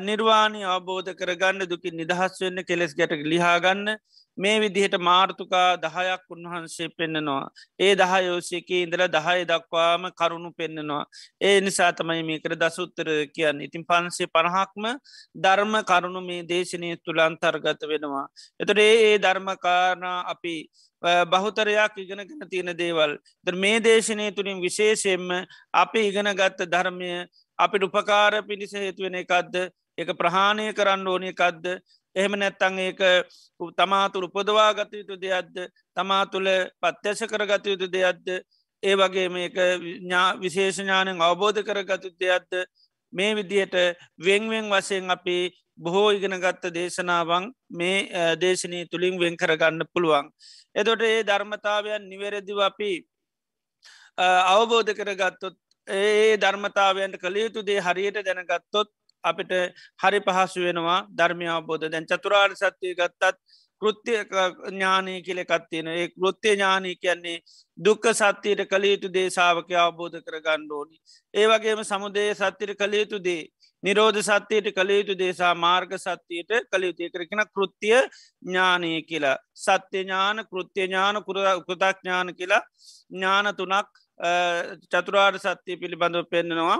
නිර්වාණය 0.00 0.62
අවබෝධ 0.66 1.12
කරගන්න 1.14 1.66
දුකින් 1.66 1.96
නිදහස් 1.96 2.40
වෙන්න 2.40 2.64
කෙලෙස් 2.64 2.94
ගැට 2.94 3.14
ලිහාගන්න 3.26 3.96
මේ 4.38 4.60
විදිහට 4.60 4.96
මාර්ථකා 5.00 5.76
දහයක් 5.76 6.24
උන්වහන්සේ 6.30 6.88
පෙන්න්නනවා. 6.90 7.50
ඒ 7.78 7.94
දහයෝසයකේ 7.94 8.82
ඉඳල 8.82 9.04
දහය 9.08 9.44
දක්වාම 9.44 10.04
කරුණු 10.12 10.50
පෙන්න්නනවා. 10.52 11.04
ඒ 11.40 11.60
නිසා 11.60 11.92
තමයි 11.92 12.22
මේකර 12.22 12.54
දසුත්තර 12.56 13.08
කියන්න 13.28 13.60
ඉතින් 13.62 13.84
පන්සේ 13.84 14.26
පණහක්ම 14.28 14.86
ධර්ම 15.36 15.74
කරුණු 15.84 16.20
මේ 16.22 16.42
දේශනය 16.44 16.96
තුළ 16.98 17.20
අන්තර්ගත 17.20 17.84
වෙනවා. 17.84 18.26
එතට 18.60 18.78
ඒ 18.78 18.96
ඒ 19.04 19.18
ධර්මකාරණ 19.18 20.08
අපි 20.26 20.54
බහුතරයක් 21.26 21.98
ඉගෙනගෙන 21.98 22.48
තියෙන 22.48 22.72
දේවල්. 22.74 23.18
ද 23.46 23.56
මේ 23.56 23.80
දේශනය 23.80 24.30
තුළින් 24.30 24.60
විශේෂයෙන්ම 24.60 25.28
අපි 25.74 26.08
ඉගෙන 26.08 26.32
ගත්ත 26.32 26.66
ධර්මය 26.66 27.12
අපිට 27.58 27.82
උපකාර 27.84 28.42
පිණිස 28.42 28.72
හේතුවෙන 28.74 29.14
එකක්ද 29.16 29.54
එක 29.98 30.08
ප්‍රහාණය 30.16 30.72
කරන්න 30.72 31.06
ඕනය 31.06 31.28
එකක්ද 31.28 31.66
එහෙම 32.16 32.34
නැත්තං 32.34 32.78
ඒක 32.78 33.00
තමා 33.76 34.08
තුළ 34.08 34.28
උපදවා 34.28 34.72
ගත 34.74 34.92
යුතු 34.94 35.16
දෙයක්ද? 35.16 35.56
තමා 35.96 36.24
තුළ 36.26 36.48
පත්්‍යශ 36.78 37.24
කරගත 37.26 37.66
යුතු 37.66 37.88
දෙයක්ද? 37.88 38.28
ඒ 38.82 38.94
වගේ 38.96 39.28
මේක 39.30 39.56
විශේෂඥානෙන් 40.42 41.20
අවබෝධ 41.20 41.62
කරගතු 41.62 42.12
දෙයක්ද? 42.16 42.52
මේ 43.12 43.34
විදියට 43.34 43.74
වෙංවෙන් 44.18 44.70
වසයෙන් 44.70 45.10
අපි 45.10 45.38
බොහෝ 45.78 46.10
ඉගෙන 46.10 46.36
ගත්ත 46.38 46.74
දේශනාවන් 46.74 47.48
මේ 47.70 47.96
දේශනී 48.36 48.88
තුළින් 48.90 49.18
වෙන් 49.18 49.36
කරගන්න 49.36 49.88
පුළුවන්. 49.92 50.30
එතොට 50.74 51.02
ඒ 51.02 51.22
ධර්මතාවයන් 51.22 52.08
නිවැරදිව 52.08 52.58
අපි 52.60 52.92
අවබෝධ 54.18 54.92
කරගත්තොත් 54.92 55.56
ඒ 55.88 56.36
ධර්මතාවයන්ට 56.36 57.16
කළ 57.18 57.36
යුතු 57.36 57.62
දේ 57.62 57.80
හරියට 57.80 58.20
දැනගත්තොත් 58.20 58.90
අපිට 59.24 59.52
හරි 59.98 60.20
පහසු 60.20 60.60
වෙනවා 60.60 61.00
ධර්මය 61.12 61.46
අවබෝධ. 61.48 61.88
දැන් 61.88 62.06
චතුරාර් 62.06 62.50
සත්‍යය 62.54 62.94
ගත්තත් 62.94 63.36
කෘත්තිය 63.82 64.18
ඥානය 64.68 65.14
කියලෙකත්තියෙන 65.22 65.88
ඒ 65.88 66.06
කෘත්තිය 66.10 66.54
ඥානී 66.54 66.96
කියන්නේ 66.96 67.38
දුක්ක 67.78 68.04
සත්‍යයට 68.14 68.62
කළ 68.66 68.86
යුතු 68.86 69.08
දේ 69.10 69.28
සාාවක 69.30 69.72
අවබෝධ 69.78 70.20
කර 70.20 70.38
ගණ්ඩෝනි. 70.40 70.96
ඒ 71.34 71.46
වගේම 71.46 71.84
සමුදේ 71.84 72.30
සත්‍යයට 72.34 72.78
කළ 72.78 73.00
යුතු 73.00 73.18
දේ 73.20 73.42
නිරෝධ 73.82 74.20
සත්‍යයට 74.20 74.68
කළයුතු 74.70 75.14
දේශා 75.14 75.54
මාර්ග 75.56 75.94
සත්‍යයට 75.96 76.52
කළයුතුය 76.70 77.08
කරකෙන 77.10 77.42
කෘතිය 77.48 77.96
ඥානය 78.42 78.92
කියලා. 79.02 79.36
සත්‍ය 79.56 80.04
ඥාන 80.04 80.44
කෘත්‍ය 80.46 80.86
ඥාන 80.86 81.18
කෘතක් 81.24 81.98
ඥාන 81.98 82.30
කියලා. 82.34 82.62
ඥාන 83.10 83.50
තුනක් 83.56 84.01
චතුරාර් 84.88 85.34
සත්‍යය 85.38 85.76
පිළිබඳව 85.76 86.28
පෙන්න්නනවා 86.30 86.78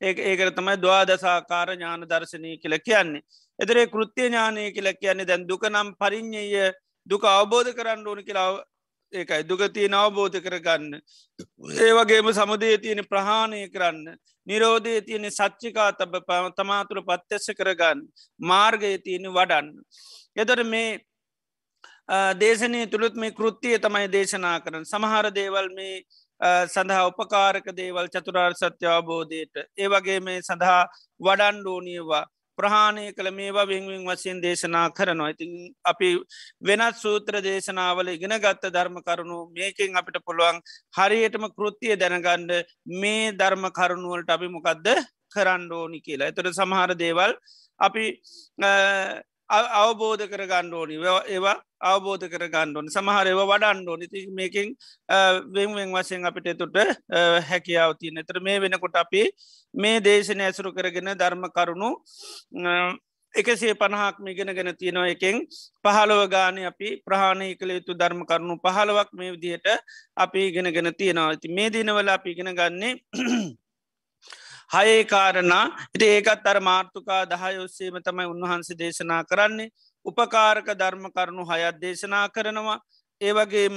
ඒ 0.00 0.14
ඒකට 0.24 0.56
තමයි 0.56 0.76
දවාදසාකාර 0.78 1.68
ඥාන 1.70 2.04
දර්ශනය 2.04 2.56
කියල 2.58 2.78
කියන්නේ. 2.80 3.22
එතරේ 3.58 3.86
කෘත්‍ය 3.86 4.26
ඥානය 4.26 4.72
කියල 4.72 4.88
කියන්නේ 4.94 5.26
දැන් 5.26 5.48
දුක 5.48 5.64
නම් 5.66 5.94
පරිින්්ඥය 6.00 6.72
දුක 7.06 7.24
අවබෝධ 7.26 7.72
කරන්න 7.72 8.06
ඕන 8.06 8.20
කියලා 8.24 8.50
ඒකයි 9.12 9.42
දුගතිය 9.42 9.88
අවබෝධ 9.94 10.38
කරගන්න. 10.38 11.00
ඒ 11.78 11.92
වගේම 11.92 12.32
සමුදේ 12.32 12.78
තියෙන 12.78 13.02
ප්‍රහාණය 13.04 13.68
කරන්න. 13.68 14.16
නිරෝධය 14.46 15.02
තියෙන 15.02 15.30
සච්චිකා 15.30 15.90
තබ 15.92 16.22
තමාතුළ 16.56 17.02
පත්්‍යස්ස 17.02 17.52
කරගන්න. 17.58 18.00
මාර්ගය 18.40 18.98
තියෙන 18.98 19.28
වඩන්න. 19.28 19.68
එතොට 20.36 20.64
මේ 20.66 21.00
දේශනය 22.34 22.86
තුළුත් 22.86 23.14
මේ 23.14 23.32
කෘත්තිය 23.32 23.78
තමයි 23.78 24.08
දේශනා 24.08 24.60
කරන 24.60 24.84
සමහර 24.84 25.30
දේවල් 25.32 25.68
මේ 25.74 26.04
සඳහා 26.40 27.04
උපකාරක 27.10 27.68
දේවල් 27.74 28.08
චතුරාර් 28.08 28.52
සත්‍ය 28.54 28.86
අවබෝධයට. 28.88 29.54
ඒ 29.76 29.88
වගේ 29.88 30.20
මේ 30.20 30.40
සඳහා 30.40 30.82
වඩන්ඩෝනියවා 31.20 32.24
ප්‍රහාණය 32.58 33.04
කළ 33.12 33.30
මේවා 33.30 33.66
වෙංවෙන් 33.66 34.04
වසයෙන් 34.06 34.40
දේශනා 34.42 34.86
කරනවා. 34.90 35.30
ඉතින් 35.30 35.52
අපි 35.84 36.08
වෙනත් 36.62 36.96
සූත්‍ර 36.96 37.40
දේශනාවල 37.42 38.08
ඉගෙන 38.08 38.34
ගත්ත 38.38 38.72
ධර්ම 38.76 38.98
කරුණු 39.02 39.38
මේකින් 39.52 39.98
අපිට 40.00 40.18
පුළුවන් 40.24 40.58
හරියටම 40.98 41.46
කෘතිය 41.50 41.96
දැනගණ්ඩ 41.96 42.52
මේ 43.02 43.32
ධර්ම 43.32 43.66
කරුණුවලට 43.70 44.34
අපි 44.36 44.48
මොකක්ද 44.48 44.88
කරණ්ඩෝනි 45.34 46.00
කියලා. 46.00 46.30
එතට 46.30 46.52
සමහර 46.52 46.94
දේවල් 47.04 47.34
අපි 47.80 48.04
අවබෝධ 49.50 50.24
කර 50.26 50.42
ගණ්ඩෝනි 50.44 50.96
ඒවා 51.26 51.56
අවබෝධ 51.82 52.24
කර 52.26 52.44
ගණ්ඩෝනි 52.48 52.90
සමහරව 52.90 53.40
වඩන්ඩෝනි 53.42 54.06
ති 54.06 54.20
මේකින් 54.30 54.74
වෙන්වෙන් 55.50 55.92
වසයෙන් 55.92 56.24
අපිට 56.24 56.58
තුට 56.58 56.78
හැකියාව 57.42 57.92
තියන. 58.00 58.18
එතර 58.18 58.40
මේ 58.40 58.60
වෙනකොට 58.60 58.96
අපි 58.96 59.22
මේ 59.74 60.00
දේශන 60.00 60.40
ඇසුරු 60.40 60.72
කරගෙන 60.72 61.12
ධර්ම 61.14 61.44
කරුණු 61.50 61.90
එකසේ 63.34 63.74
පණහක් 63.74 64.16
මිගෙන 64.20 64.52
ගෙන 64.54 64.70
තියෙනවා. 64.74 65.08
එකෙන් 65.08 65.36
පහළව 65.84 66.20
ගාන 66.28 66.58
අපි 66.64 66.88
ප්‍රහාණය 67.02 67.48
කළ 67.54 67.70
යුතු 67.70 67.92
ධර්ම 67.94 68.20
කරුණු 68.24 68.56
පහළවක් 68.58 69.08
මේ 69.12 69.32
විදිහට 69.32 69.66
අපි 70.16 70.40
ඉගෙන 70.48 70.72
ගෙන 70.72 70.92
තියෙනවා. 70.94 71.30
ඇති 71.30 71.48
මේ 71.50 71.70
දිනවල 71.70 72.08
අපි 72.08 72.30
ඉගෙන 72.30 72.52
ගන්නේ 72.54 72.94
හයේ 74.70 75.04
කාරණා. 75.04 75.66
ඉති 75.94 76.06
ඒකත් 76.06 76.46
අර 76.46 76.60
මාර්ථකා 76.60 77.24
දහයොස්සේම 77.26 77.96
තමයි 78.02 78.26
උන්වහන්සේ 78.26 78.76
දේශනා 78.76 79.22
කරන්නේ. 79.24 79.70
උපකාරක 80.06 80.68
ධර්ම 80.72 81.04
කරුණු 81.10 81.44
හයත් 81.44 81.80
දේශනා 81.80 82.28
කරනවා. 82.28 82.78
ඒවගේම 83.20 83.76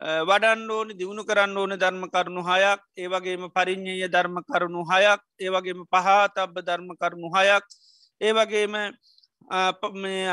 වඩන් 0.00 0.70
ඕන 0.70 0.88
දියුණු 0.98 1.24
කරන්න 1.24 1.56
ඕන 1.56 1.76
ධර්ම 1.76 2.04
කරුණු 2.08 2.42
හයක්. 2.42 2.80
ඒවගේම 2.96 3.44
පරිින්්ඥය 3.50 4.08
ධර්ම 4.08 4.36
කරුණු 4.42 4.84
හයක්. 4.84 5.20
ඒවගේම 5.38 5.84
පහතබ්බ 5.86 6.56
ධර්ම 6.60 6.90
කරුණු 6.96 7.28
හයක්. 7.30 7.64
ඒවගේම 8.20 8.74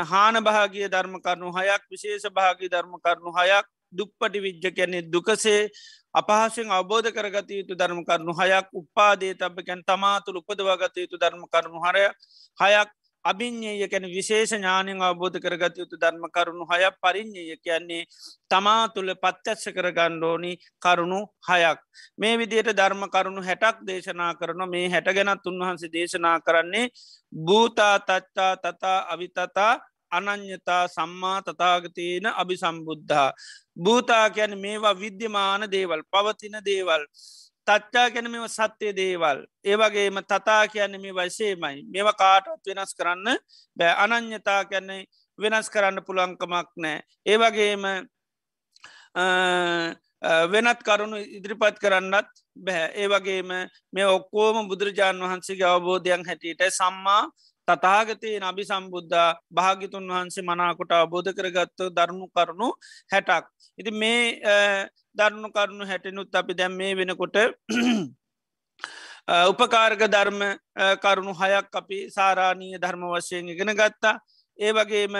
හාන 0.04 0.34
භාගිය 0.42 0.88
ධර්ම 0.88 1.20
කරුණු 1.20 1.52
හයක් 1.52 1.82
විශේෂ 1.90 2.32
භාගී 2.32 2.68
ධර්ම 2.68 2.96
කරුණු 2.98 3.32
හයක්. 3.32 3.66
දුප්පටි 3.92 4.40
විද්්‍ය 4.40 4.70
කැනෙ 4.72 5.02
දුකසේ. 5.04 5.68
අපහසෙන් 6.14 6.70
අවබෝධ 6.70 7.10
කරගත 7.10 7.50
යුතු 7.50 7.74
ධර්ම 7.74 8.00
කරුණු 8.02 8.32
හයක් 8.32 8.68
උපාදේ 8.72 9.34
තබකැන් 9.34 9.82
තමාතුළ 9.84 10.38
උපදවාගත 10.38 10.96
යුතු 10.96 11.16
ධර්ම 11.16 11.44
කරුණු 11.46 11.80
හරය 11.80 12.04
හයක් 12.58 12.88
අභිං්ඥය 13.24 13.88
කැන 13.88 14.04
විශේෂ 14.08 14.52
ඥානයෙන් 14.52 15.00
අවබෝධ 15.00 15.36
කරගත 15.36 15.76
යුතු 15.76 15.96
ධර්ම 15.96 16.24
කරුණු 16.28 16.64
හය 16.64 16.88
පරිින්්ඥය 16.96 17.56
කියන්නේ 17.58 18.08
තමා 18.50 18.88
තුළ 18.88 19.12
පත්්‍යත්ස 19.16 19.68
කරගණ්ඩෝනි 19.68 20.52
කරුණු 20.82 21.20
හයක්. 21.42 21.78
මේ 22.16 22.34
විදියට 22.36 22.72
ධර්ම 22.72 23.04
කරුණු 23.08 23.42
හැටක් 23.42 23.82
දේශනා 23.82 24.32
කරන 24.34 24.62
මේ 24.66 24.88
හැට 24.88 25.08
ගැනත් 25.10 25.44
උන්වහන්සේ 25.44 25.90
දේශනා 25.90 26.36
කරන්නේ 26.40 26.86
භූතා 27.32 27.94
තච්චා 28.00 28.52
තතා 28.56 28.98
අවිතතා 29.10 29.72
අනං්‍යතා 30.10 30.84
සම්මා 30.88 31.42
තතාගතයන 31.42 32.26
අභි 32.32 32.56
සම්බුද්ධා. 32.56 33.32
භූතා 33.76 34.30
ගැන 34.30 34.58
මේවා 34.58 34.94
විද්‍යමාන 34.94 35.70
දේවල් 35.70 36.02
පවතින 36.12 36.56
දේවල්. 36.64 37.04
තච්චා 37.66 38.10
ගැන 38.10 38.30
මෙම 38.30 38.48
සත්‍යය 38.48 38.92
දේවල්. 38.94 39.38
ඒවගේම 39.64 40.18
තතා 40.24 40.62
කියන්නේ 40.68 41.00
මේ 41.00 41.16
වශේමයි 41.18 41.84
මෙව 41.86 42.08
කාටත් 42.16 42.66
වෙනස් 42.66 42.92
කරන්න 42.94 43.38
බෑ. 43.76 43.94
අනං්‍යතා 43.96 44.64
කියන්නේ 44.64 45.06
වෙනස් 45.38 45.70
කරන්න 45.70 46.04
පුළංකමක් 46.06 46.70
නෑ. 46.76 47.02
ඒවගේම 47.26 47.84
වෙනත් 50.52 50.80
කරුණු 50.82 51.18
ඉදිරිපත් 51.36 51.78
කරන්නත් 51.78 52.30
බැහැ 52.56 52.88
ඒවගේම 52.96 53.50
මේ 53.92 54.06
ඔක්කෝම 54.06 54.68
බුදුරජාණන් 54.68 55.22
වහන්සේගේ 55.22 55.66
අවබෝධයන් 55.66 56.26
හැටියට 56.26 56.64
සම්මා 56.70 57.22
තතාගතය 57.68 58.30
නබි 58.40 58.62
සම්බුද්ධ 58.64 59.16
භාගිතුන් 59.50 60.06
වහන්සේ 60.08 60.42
මනාකොට 60.42 60.92
අබෝධ 60.94 61.30
කරගත්ත 61.30 61.80
දරුණු 61.90 62.26
කරුණු 62.30 62.68
හැටක්. 63.12 63.44
ඉති 63.78 63.90
මේ 63.92 64.22
දරුණු 65.14 65.48
කරුණු 65.50 65.84
හැටනුත් 65.84 66.34
අපි 66.34 66.52
දැම් 66.54 66.72
මේ 66.74 66.96
වෙනකොට 66.98 67.36
උපකාර්ග 69.50 70.02
ධර්ම 70.06 70.40
කරුණු 70.98 71.32
හයක් 71.34 71.68
අපි 71.74 71.98
සාරාණීය 72.10 72.78
ධර්ම 72.78 73.02
වශයෙන් 73.06 73.48
ඉගෙන 73.48 73.72
ගත්තා. 73.74 74.16
ඒ 74.58 74.72
වගේම 74.72 75.14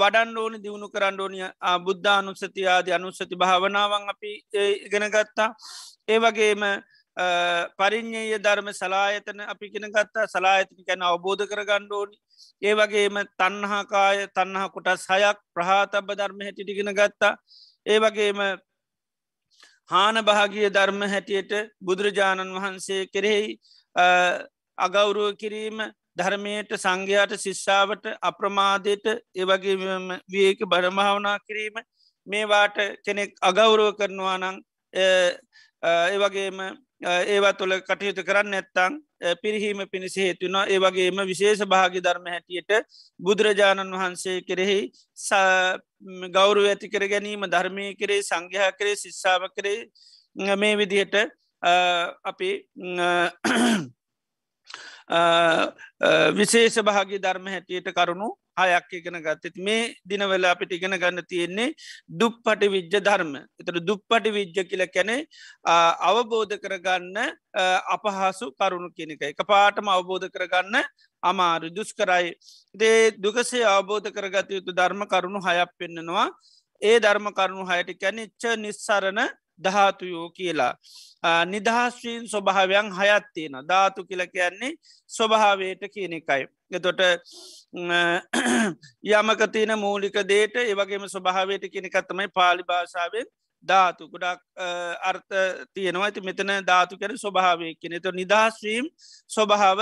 වඩන් 0.00 0.38
ඕන 0.38 0.54
දියුණු 0.62 0.88
කරන්න 0.88 1.20
ඕනිය 1.20 1.48
බුද්ධානුස්සතියාද 1.84 2.86
අනුස්සති 2.90 3.36
භාවනාවන් 3.36 4.08
අපි 4.08 4.30
ඉගෙන 4.86 5.06
ගත්තා. 5.10 5.50
ඒ 6.08 6.18
වගේම 6.18 6.62
පරිින්්ඥය 7.76 8.38
ධර්ම 8.38 8.68
සලායතන 8.72 9.40
අපි 9.42 9.70
ගෙන 9.70 9.90
ගත්තා. 9.90 10.26
සලායතන 10.28 10.84
කැන 10.84 11.02
අවබෝධ 11.02 11.44
කර 11.44 11.64
ගණ්ඩෝනි 11.64 12.16
ඒ 12.62 12.74
වගේම 12.74 13.18
තන්නහාකාය 13.34 14.26
තන්නහ 14.30 14.64
කොටස් 14.70 15.06
හයක් 15.08 15.38
ප්‍රහාතබ 15.52 16.12
ධර්ම 16.12 16.40
හැටිටිගෙන 16.40 16.94
ගත්තා. 16.94 17.36
ඒ 17.86 17.98
වගේම 17.98 18.38
හාන 19.90 20.22
භාගිය 20.22 20.70
ධර්ම 20.70 21.02
හැටියට 21.04 21.52
බුදුරජාණන් 21.80 22.54
වහන්සේ 22.56 23.06
කෙරෙහි 23.08 23.58
අගෞරුව 24.78 25.36
කිරීම 25.36 25.78
ධර්මයට 26.16 26.72
සංඝයාට 26.76 27.32
ශිෂ්ෂාවට 27.36 28.04
අප්‍රමාදයට 28.22 29.06
ඒවගේ 29.36 29.76
වියක 30.30 30.60
බරමහාවනා 30.66 31.38
කිරීම 31.40 31.76
මේවාට 32.26 32.76
කෙනෙක් 33.04 33.30
අගෞරුව 33.42 33.96
කරනවා 33.96 34.36
නං 34.38 34.58
ඒවගේම 36.10 36.58
ඒවා 37.00 37.52
තුළ 37.54 37.74
කටයුතු 37.80 38.24
කරන්න 38.24 38.50
නැත්තං 38.50 38.98
පිරිහීම 39.36 39.82
පිණිස 39.88 40.16
හේතුනා 40.16 40.66
ඒවගේම 40.66 41.20
විශේෂ 41.24 41.62
භාගි 41.64 42.00
ධර්ම 42.00 42.26
හැටියට 42.26 42.70
බුදුරජාණන් 43.20 43.94
වහන්සේ 43.94 44.42
කෙරෙහි 44.42 44.80
ගෞරු 46.30 46.66
ඇති 46.66 46.88
කර 46.88 47.06
ගැනීම 47.06 47.46
ධර්මය 47.46 47.94
කරේ 47.94 48.22
සංඝයා 48.22 48.72
කරේ 48.72 48.96
ශිස්සාාව 48.96 49.46
කරේ 49.52 50.56
මේ 50.56 50.74
විදිහට 50.76 51.14
අපි 52.24 52.50
විශේෂ 56.34 56.82
භාගි 56.82 57.18
ධර්ම 57.18 57.46
හැටියට 57.48 57.92
කරුණු 57.92 58.28
හයක් 58.60 58.92
ඉගෙන 58.92 59.18
ගත්තත් 59.20 59.56
මේ 59.60 59.94
දිනවෙල 60.04 60.44
අපිට 60.44 60.72
ඉගෙන 60.72 60.96
ගන්න 60.96 61.22
තියෙන්නේ 61.24 61.74
දුප්පටි 62.12 62.68
විද්්‍ය 62.68 63.00
ධර්ම. 63.00 63.32
එතට 63.60 63.80
දුප්පටි 63.82 64.30
විද්්‍ය 64.30 64.64
කියල 64.64 64.84
කැනෙ 64.88 65.16
අවබෝධ 66.02 66.56
කරගන්න 66.58 67.18
අපහසු 67.88 68.52
කරුණු 68.52 68.90
කියනක 68.92 69.22
එක. 69.22 69.40
පාටම 69.44 69.88
අවබෝධ 69.88 70.28
කරගන්න 70.28 70.76
අමාරු 71.22 71.70
දුස් 71.70 71.92
කරයි 71.92 72.34
දේ 72.74 73.10
දුකසේ 73.18 73.64
අවබෝධ 73.66 74.08
කරගත 74.10 74.50
යුතු 74.50 74.72
ධර්ම 74.72 75.02
කරුණු 75.06 75.40
හයක් 75.40 75.70
පෙන්න්නනවා 75.78 76.28
ඒ 76.82 76.96
ධර්ම 77.00 77.28
කරුණු 77.32 77.64
හයට 77.66 77.90
කැන 77.96 78.18
ච්ච 78.32 78.56
නිස්සරණ 78.56 79.20
දහතුයෝ 79.58 80.30
කියලා. 80.30 80.74
නිදහස්වීන් 81.46 82.28
ස්වභාවයන් 82.28 82.92
හයත් 82.92 83.26
තියෙන 83.34 83.56
ධාතු 83.68 84.04
කියල 84.04 84.22
කියන්නේ 84.26 84.72
ස්වභාවයට 85.10 85.82
කියන 85.94 86.12
එකයි. 86.12 86.46
එතොට 86.70 87.00
යමක 89.04 89.42
තියන 89.52 89.72
මූලික 89.78 90.16
දේට 90.24 90.56
ඒවගේම 90.58 91.08
ස්වභාවයට 91.08 91.68
කෙනෙකත්තමයි 91.72 92.28
පාලි 92.30 92.62
භාෂාවෙන් 92.64 93.26
ධාතු 93.64 94.08
ගොඩක් 94.08 94.40
අර්ථ 95.02 95.34
තියෙනවා 95.74 96.04
ඇති 96.04 96.20
මෙතන 96.20 96.52
ධාතු 96.64 96.98
කැන 96.98 97.18
ස්වභාවය 97.18 97.74
කෙනෙ 97.76 98.00
තු 98.00 98.10
නිදහස්වීම් 98.12 98.86
ස්වභාව 99.30 99.80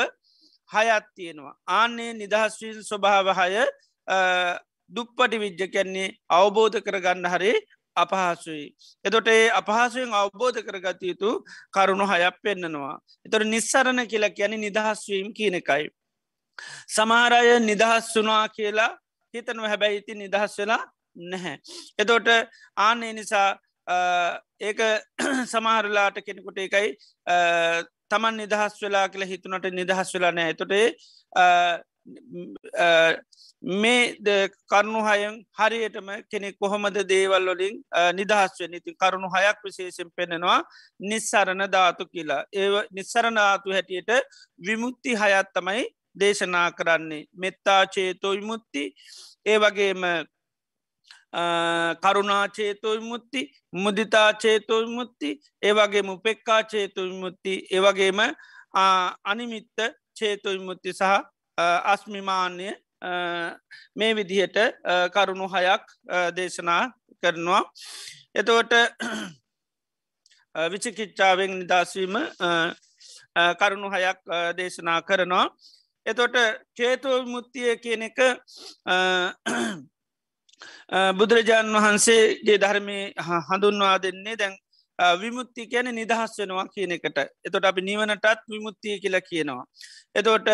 හයත් 0.70 1.04
තියෙනවා. 1.14 1.54
ආන්නේ 1.68 2.12
නිදහස්වීන් 2.14 2.82
ස්වභාව 2.82 3.28
හය 3.34 3.52
දුප්පටි 4.90 5.40
විද්්‍ය 5.40 5.66
කැන්නේ 5.68 6.14
අවබෝධ 6.30 6.78
කරගන්න 6.80 7.26
හරේ 7.26 7.54
අපහසුයි. 7.96 8.66
එතොට 9.04 9.28
ඒ 9.28 9.44
අපහසුවෙන් 9.52 10.12
අවබෝධ 10.14 10.60
කරගත 10.62 11.02
යුතු 11.02 11.30
කරුණු 11.72 12.06
හයක් 12.06 12.36
පෙන්න්නනවා. 12.42 12.96
එතොට 13.26 13.46
නිස්සරණ 13.46 14.02
කියලා 14.06 14.30
කියන 14.30 14.54
නිදහස්වීම් 14.58 15.28
කියන 15.32 15.54
එකයි. 15.54 15.84
සමාරය 16.88 17.58
නිදහස් 17.60 18.12
වනා 18.16 18.44
කියලා 18.50 18.90
හිතනව 19.34 19.66
හැබැයි 19.66 19.98
ඉති 19.98 20.14
නිදහස් 20.16 20.58
වෙලා 20.58 20.82
නැහැ. 21.16 21.56
එතෝට 21.98 22.28
ආනේ 22.78 23.12
නිසා 23.12 23.48
ඒක 24.60 24.80
සමහරලාට 25.52 26.18
කෙනෙකුට 26.20 26.58
එකයි 26.58 26.88
තමන් 28.10 28.36
නිදහස් 28.36 28.80
වෙලා 28.82 29.08
කියලා 29.08 29.28
හිතුනට 29.28 29.68
නිදහස් 29.72 30.14
වෙලා 30.14 30.32
නෑ 30.32 30.54
තොටේ 30.54 30.86
මේ 33.76 34.48
කරුණු 34.68 35.00
හයන් 35.00 35.36
හරියටම 35.52 36.08
කෙනෙක් 36.30 36.58
කොහොමද 36.58 36.98
දේවල් 37.08 37.48
වලින් 37.50 37.76
නිදහස්වෙන් 38.14 38.74
ඉති 38.74 38.94
කරුණු 38.94 39.28
හයක් 39.28 39.58
විශේෂෙන් 39.64 40.10
පෙනෙනවා 40.16 40.60
නිස්සරණ 41.02 41.66
ධාතු 41.72 42.06
කියලා. 42.06 42.42
ඒ 42.52 42.68
නිස්සරණාතු 42.92 43.72
හැටියට 43.72 44.10
විමුක්ති 44.58 45.10
හයත් 45.14 45.52
තමයි 45.54 45.84
දේශනා 46.20 46.68
කරන්නේ. 46.72 47.26
මෙත්තා 47.34 47.82
චේතෝ 47.88 48.32
විමුත්ති 48.32 48.82
ඒ 49.46 49.58
වගේම 49.58 50.02
කරුණාචේතෝ 52.02 52.94
විමුත්ති 52.94 53.40
මුදිතා 53.74 54.32
චේතෝ 54.34 54.80
විමුත්ති 54.80 55.30
ඒවගේම 55.62 56.08
උපෙක්කා 56.08 56.62
චේතු 56.64 57.02
විමුත්ති 57.02 57.54
ඒවගේම 57.70 58.20
අනිමිත්ත 59.24 59.78
චේතු 60.14 60.48
විමුත්ති 60.50 60.92
සහ 60.92 61.12
අස්මිමාන්‍ය 61.58 62.68
මේ 63.96 64.12
විදිහට 64.16 64.56
කරුණු 65.14 65.46
හයක් 65.54 65.84
දේශනා 66.36 66.82
කරනවා. 67.22 67.62
එතවට 68.34 68.74
විචිකිච්චාවෙන් 70.54 71.52
නිදස්වීම 71.60 72.14
කරුණු 73.60 73.88
හයක් 73.94 74.20
දේශනා 74.58 75.00
කරනවා. 75.02 75.46
එතොට 76.06 76.36
චේතෝ 76.76 77.16
මුත්තිය 77.26 77.76
කියන 77.82 78.02
එක 78.08 78.18
බුදුරජාණන් 81.18 81.76
වහන්සේගේ 81.76 82.58
ධර්මය 82.62 82.98
හඳුන්වා 83.48 83.96
දෙන්නේ. 84.02 84.36
දැන් 84.36 84.54
විමුත්ති 84.98 85.66
කියන 85.66 85.88
නිදහස් 85.94 86.38
වෙනවා 86.38 86.66
කියන 86.74 86.92
එකට 86.96 87.18
එතොට 87.44 87.64
අපි 87.64 87.82
නිවනටත් 87.82 88.44
විමුත්තිය 88.50 88.98
කියලා 89.00 89.20
කියනවා. 89.20 89.64
එතෝට 90.14 90.48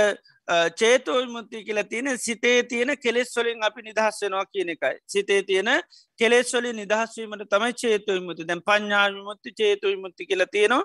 චේතෝ 0.79 1.19
විමුත්ති 1.21 1.65
කියලා 1.65 1.85
තියෙන 1.85 2.19
සිතේ 2.19 2.63
තියෙන 2.63 2.99
කෙලෙස් 2.99 3.37
වලින් 3.37 3.63
අපි 3.63 3.83
නිදහස් 3.83 4.23
වෙනවා 4.23 4.47
කියන 4.47 4.69
එකයි. 4.75 4.97
සිතේ 5.07 5.43
තියෙන 5.43 5.71
කෙලෙස්වලි 6.19 6.73
නිදහස්වීමට 6.73 7.49
තමයි 7.51 7.73
චේතු 7.75 8.13
විමුති 8.13 8.49
දැන් 8.49 8.63
පඥා 8.63 9.07
විමුත්ති 9.15 9.51
චේතු 9.53 9.87
විමුත්ති 9.89 10.27
කියලා 10.27 10.53
තියෙනවා. 10.53 10.85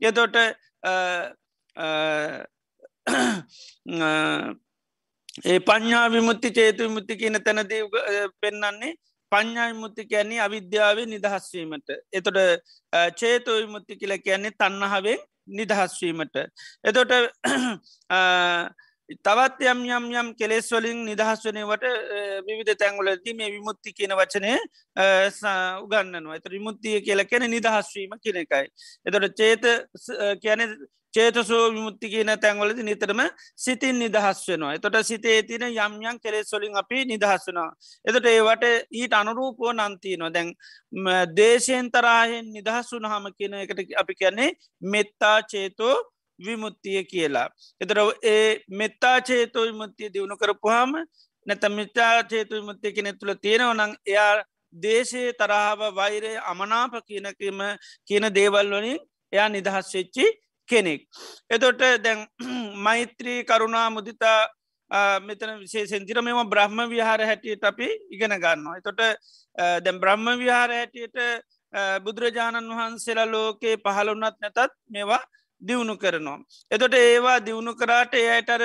යතොට 0.00 0.36
ඒ 5.44 5.60
පඥා 5.60 6.06
විමුත්ති 6.10 6.50
චේතු 6.50 6.82
විමුත්ති 6.82 7.16
කියන 7.16 7.36
තැනද 7.44 7.72
පෙන්නන්නේ 8.40 8.94
පඥා 9.32 9.68
විමුත්ති 9.70 10.06
කියන්නේ 10.06 10.40
අවිද්‍යාවේ 10.40 11.06
නිදහස්වීමට 11.06 11.94
එතොට 12.12 12.38
චේතෝ 13.16 13.56
විමුත්ති 13.58 13.96
කියල 13.96 14.14
කියන්නේ 14.18 14.56
තන්නහාවෙන් 14.56 15.24
නිදහස්වීමට 15.52 16.36
එතොට 16.84 17.12
තවත් 19.18 19.64
යම් 19.64 19.78
යම් 19.88 20.06
යම් 20.12 20.28
කෙලෙස් 20.36 20.66
වලින් 20.70 20.98
නිදහස් 21.06 21.44
වනවට 21.46 21.84
විවිධ 22.44 22.76
තැංගුලදී 22.76 23.34
මේ 23.34 23.48
විමුත්ති 23.50 23.92
කියන 23.92 24.12
වචනය 24.12 24.50
උගන්නනවා 25.80 26.36
එත 26.36 26.50
විමුත්තිය 26.50 27.00
කියල 27.00 27.24
කැන 27.24 27.48
නිදහස්වීම 27.48 28.12
කියන 28.20 28.42
එකයි. 28.42 28.68
එතොට 29.06 29.32
චේත 29.34 29.64
කියන 30.42 30.60
චේතසෝ 31.14 31.62
විමුත්ති 31.70 32.10
කියන 32.10 32.32
තැන්වලද 32.38 32.80
නිතරම 32.80 33.20
සිතින් 33.56 33.98
නිදහස් 33.98 34.42
වෙනවා. 34.48 34.74
එතොට 34.74 34.98
සිතේ 35.04 35.42
තින 35.42 35.64
යම්යන් 35.64 36.20
කෙලෙස් 36.20 36.52
වලින් 36.52 36.76
අපි 36.76 37.04
නිදහස් 37.06 37.48
වනවා. 37.48 37.70
එතට 38.04 38.26
ඒවට 38.26 38.64
ඊට 38.92 39.12
අනුරූපෝ 39.12 39.72
නන්තිනවා 39.74 40.32
දැන් 40.32 40.52
දේශයෙන් 41.36 41.90
තරාහෙන් 41.90 42.52
නිදහස් 42.52 42.92
වුන 42.92 43.06
හම 43.06 43.32
කියන 43.32 43.54
එකට 43.56 43.80
අපි 43.96 44.14
කියන්නේ 44.14 44.50
මෙත්තා 44.86 45.38
චේතෝ 45.44 45.96
විමුත්තිය 46.38 47.04
කියලා. 47.04 47.48
එතර 47.80 47.98
ඒ 48.24 48.60
මෙත්තා 48.72 49.16
චේතෝ 49.22 49.64
විමුත්තිය 49.64 50.12
දියුණු 50.14 50.36
කරපුහම 50.36 50.94
නැත 51.46 51.64
මිතා 51.70 52.22
චේතු 52.24 52.54
විමුත්තිය 52.54 52.92
කෙනෙ 52.92 53.12
තුළ 53.12 53.34
තියෙනවනං 53.36 53.92
එයා 54.06 54.32
දේශයේ 54.74 55.32
තරාව 55.32 55.80
වෛරය 55.94 56.32
අමනාප 56.44 56.92
කියනකම 57.06 57.60
කියන 58.08 58.26
දේවල් 58.30 58.70
වලින් 58.72 58.98
එයා 59.32 59.48
නිදහස් 59.48 59.88
වෙච්චි 59.94 60.26
කෙනෙක්. 60.68 61.02
එතොට 61.48 61.82
දැන් 62.00 62.26
මෛත්‍රී 62.84 63.44
කරුණා 63.44 63.88
මුදිතා 63.90 64.38
මෙතන 65.20 65.58
විශේෂෙන්තිර 65.58 66.22
මෙම 66.22 66.40
බ්‍රහ්ම 66.46 66.78
විහාර 66.88 67.20
හැටියට 67.22 67.64
අපි 67.64 67.88
ඉගෙන 68.10 68.34
ගන්නවා. 68.36 68.76
එතොට 68.76 69.00
දැම් 69.80 70.00
බ්‍රහ්ම 70.00 70.26
විහාර 70.38 70.70
හැටියට 70.70 71.18
බුදුරජාණන් 72.00 72.70
වහන්සේලා 72.70 73.26
ලෝකයේ 73.28 73.76
පහළුන්නත් 73.78 74.36
නැතත් 74.38 74.72
මේවා 74.88 75.22
දියුණු 75.62 75.96
කරනවා. 75.96 76.38
එතොට 76.70 76.94
ඒවා 76.96 77.38
දියුණු 77.40 77.74
කරාට 77.74 78.14
එයටර 78.16 78.62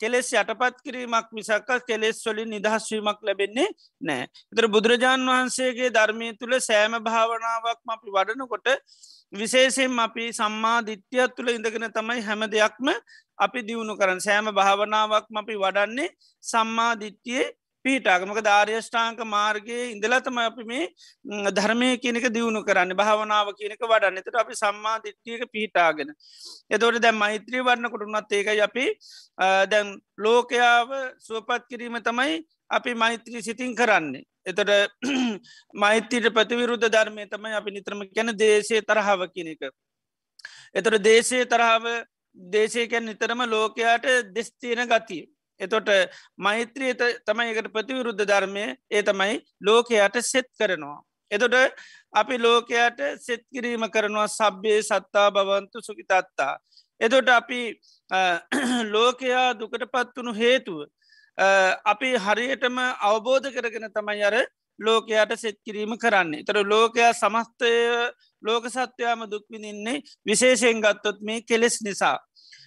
කෙලෙස් 0.00 0.28
යටපත් 0.32 0.76
කිරීමක් 0.84 1.28
මිසක්ක 1.32 1.70
කෙලෙස් 1.86 2.20
වලින් 2.24 2.50
නිදහස්වීමක් 2.50 3.20
ලැබෙන්නේ 3.22 3.68
නෑ. 4.00 4.28
එතර 4.52 4.66
බුදුරජාණන් 4.68 5.28
වහන්සේගේ 5.28 5.90
ධර්මය 5.90 6.32
තුළ 6.34 6.54
සෑම 6.60 6.98
භාවනාවක්ම 7.00 7.94
අපි 7.94 8.14
වඩනකොට 8.16 8.68
විශේෂෙන් 9.34 9.98
අපි 9.98 10.24
සම්මා 10.32 10.78
දිට්්‍යයක් 10.82 11.34
තුළ 11.36 11.50
ඉඳගෙන 11.50 11.90
තමයි 11.90 12.22
හැම 12.22 12.42
දෙයක්ම 12.48 12.88
අපි 13.38 13.60
දියුණු 13.62 13.94
කරන 13.96 14.20
සෑම 14.20 14.48
භාවනාවක්ම 14.52 15.36
අපි 15.36 15.54
වඩන්නේ 15.56 16.08
සම්මා 16.44 16.92
දිට්ටියේ 16.96 17.52
පිහිටාගමක 17.84 18.38
ධාර්යෂ්ඨාංක 18.40 19.18
මාර්ගයේ 19.26 19.90
ඉඳලතම 19.92 20.38
අපි 20.40 20.64
මේ 20.64 20.84
ධර්මය 21.50 21.88
කියනක 21.98 22.26
දියුණු 22.36 22.60
කරන්න 22.62 22.96
භාවනාව 23.00 23.50
කියනක 23.58 23.82
වඩන්න 23.84 24.20
එතට 24.20 24.38
අපි 24.42 24.54
සම්මා 24.54 24.96
දිට්ටියක 25.04 25.42
පිහිටාගෙන. 25.52 26.14
එතවට 26.70 27.02
දැම් 27.02 27.18
මෛත්‍රී 27.18 27.64
වරණ 27.68 27.92
කොටුනත් 27.92 28.32
ඒකයි 28.32 28.62
අපි 28.68 28.86
දැන් 29.72 29.90
ලෝකයාව 30.18 30.94
සුවපත් 31.20 31.66
කිරීම 31.68 31.98
තමයි 32.00 32.38
අපි 32.70 32.94
මෛත්‍රී 32.94 33.42
සිතින් 33.42 33.74
කරන්නේ. 33.74 34.24
එතට 34.46 34.72
මෛත්‍රීට 35.74 36.32
ප්‍රතිවිරුද්ධ 36.32 36.88
ධර්මය 36.88 37.26
තමයි 37.26 37.54
අපි 37.54 37.70
නිත්‍රම 37.70 38.02
ගැන 38.10 38.32
දේශය 38.36 38.80
තරහාව 38.82 39.24
කියන 39.34 39.52
එක. 39.54 39.70
එතට 40.74 40.98
දේශය 41.02 41.44
තරහාව 41.46 41.86
දේශයකැන් 42.36 43.06
නිතරම 43.06 43.46
ලෝකයාට 43.46 44.06
දෙස්තියන 44.32 44.84
ගතිය. 44.86 45.24
එතොට 45.60 45.88
මෛත්‍රිය 46.38 46.94
තමයි 47.24 47.50
එකට 47.52 47.72
ප්‍රතිවිරුද්ධ 47.72 48.24
ධර්මය 48.24 48.64
ඒ 48.90 49.02
තමයි 49.02 49.40
ලෝකයට 49.60 50.22
සෙත් 50.22 50.48
කරනවා. 50.52 50.98
එතොට 51.30 51.54
අපි 52.12 52.38
ලෝකයට 52.38 52.98
සෙත් 53.18 53.42
කිරීම 53.48 53.86
කරනවා 53.88 54.28
සබ්‍යය 54.28 54.82
සත්තා 54.82 55.30
බවන්තු 55.30 55.80
සුකිතත්තා. 55.80 56.58
එතොට 57.00 57.28
අපි 57.30 57.62
ලෝකයා 58.94 59.48
දුකට 59.54 59.86
පත්වනු 59.88 60.34
හේතුව. 60.34 60.84
අපි 61.38 62.10
හරියටම 62.16 62.78
අවබෝධ 63.02 63.48
කරගෙන 63.50 63.88
තමයි 63.90 64.22
අර 64.22 64.36
ලෝකයට 64.78 65.38
සෙත් 65.38 65.56
කිරීම 65.64 65.96
කරන්නේ. 65.98 66.44
තර 66.44 66.62
ලෝකයා 66.64 67.12
සමස්තය 67.12 67.72
ලෝක 68.42 68.64
සත්‍යයාම 68.66 69.26
දුක්විනින්නේ 69.30 70.02
විශේෂයෙන් 70.26 70.80
ගත්තොත් 70.80 71.20
මේ 71.22 71.42
කෙලෙස් 71.42 71.82
නිසා. 71.82 72.18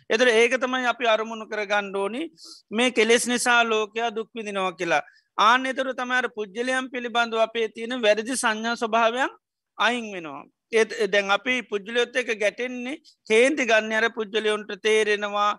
එතර 0.09 0.27
ඒක 0.29 0.59
තමයි 0.59 0.85
අපි 0.85 1.07
අරමුණු 1.07 1.47
කර 1.47 1.65
ගණ්ඩෝනි 1.65 2.29
මේ 2.71 2.91
කෙලෙස් 2.91 3.27
නිසා 3.27 3.63
ලෝකයා 3.63 4.11
දුක්විදිනවා 4.11 4.71
කියලා. 4.73 5.03
ආන 5.37 5.65
එතරු 5.65 5.93
තමර 5.93 6.29
පුද්ගලයම් 6.29 6.89
පිළිබඳව 6.91 7.39
අපේ 7.39 7.67
තියෙන 7.69 8.01
වැරදි 8.01 8.35
සංඥා 8.35 8.75
ස්වභාවයක් 8.75 9.31
අයින් 9.77 10.11
වෙනවා. 10.13 10.43
ඒත් 10.71 10.91
දැන් 11.11 11.31
අපි 11.31 11.61
පුද්ජලයොත් 11.63 12.15
එක 12.15 12.29
ගැටෙන්නේ 12.39 13.01
කේන්ති 13.27 13.65
ගන්න 13.65 13.93
අර 13.93 14.09
පුද්ජලයොන්ට 14.11 14.71
තේරෙනවා 14.83 15.51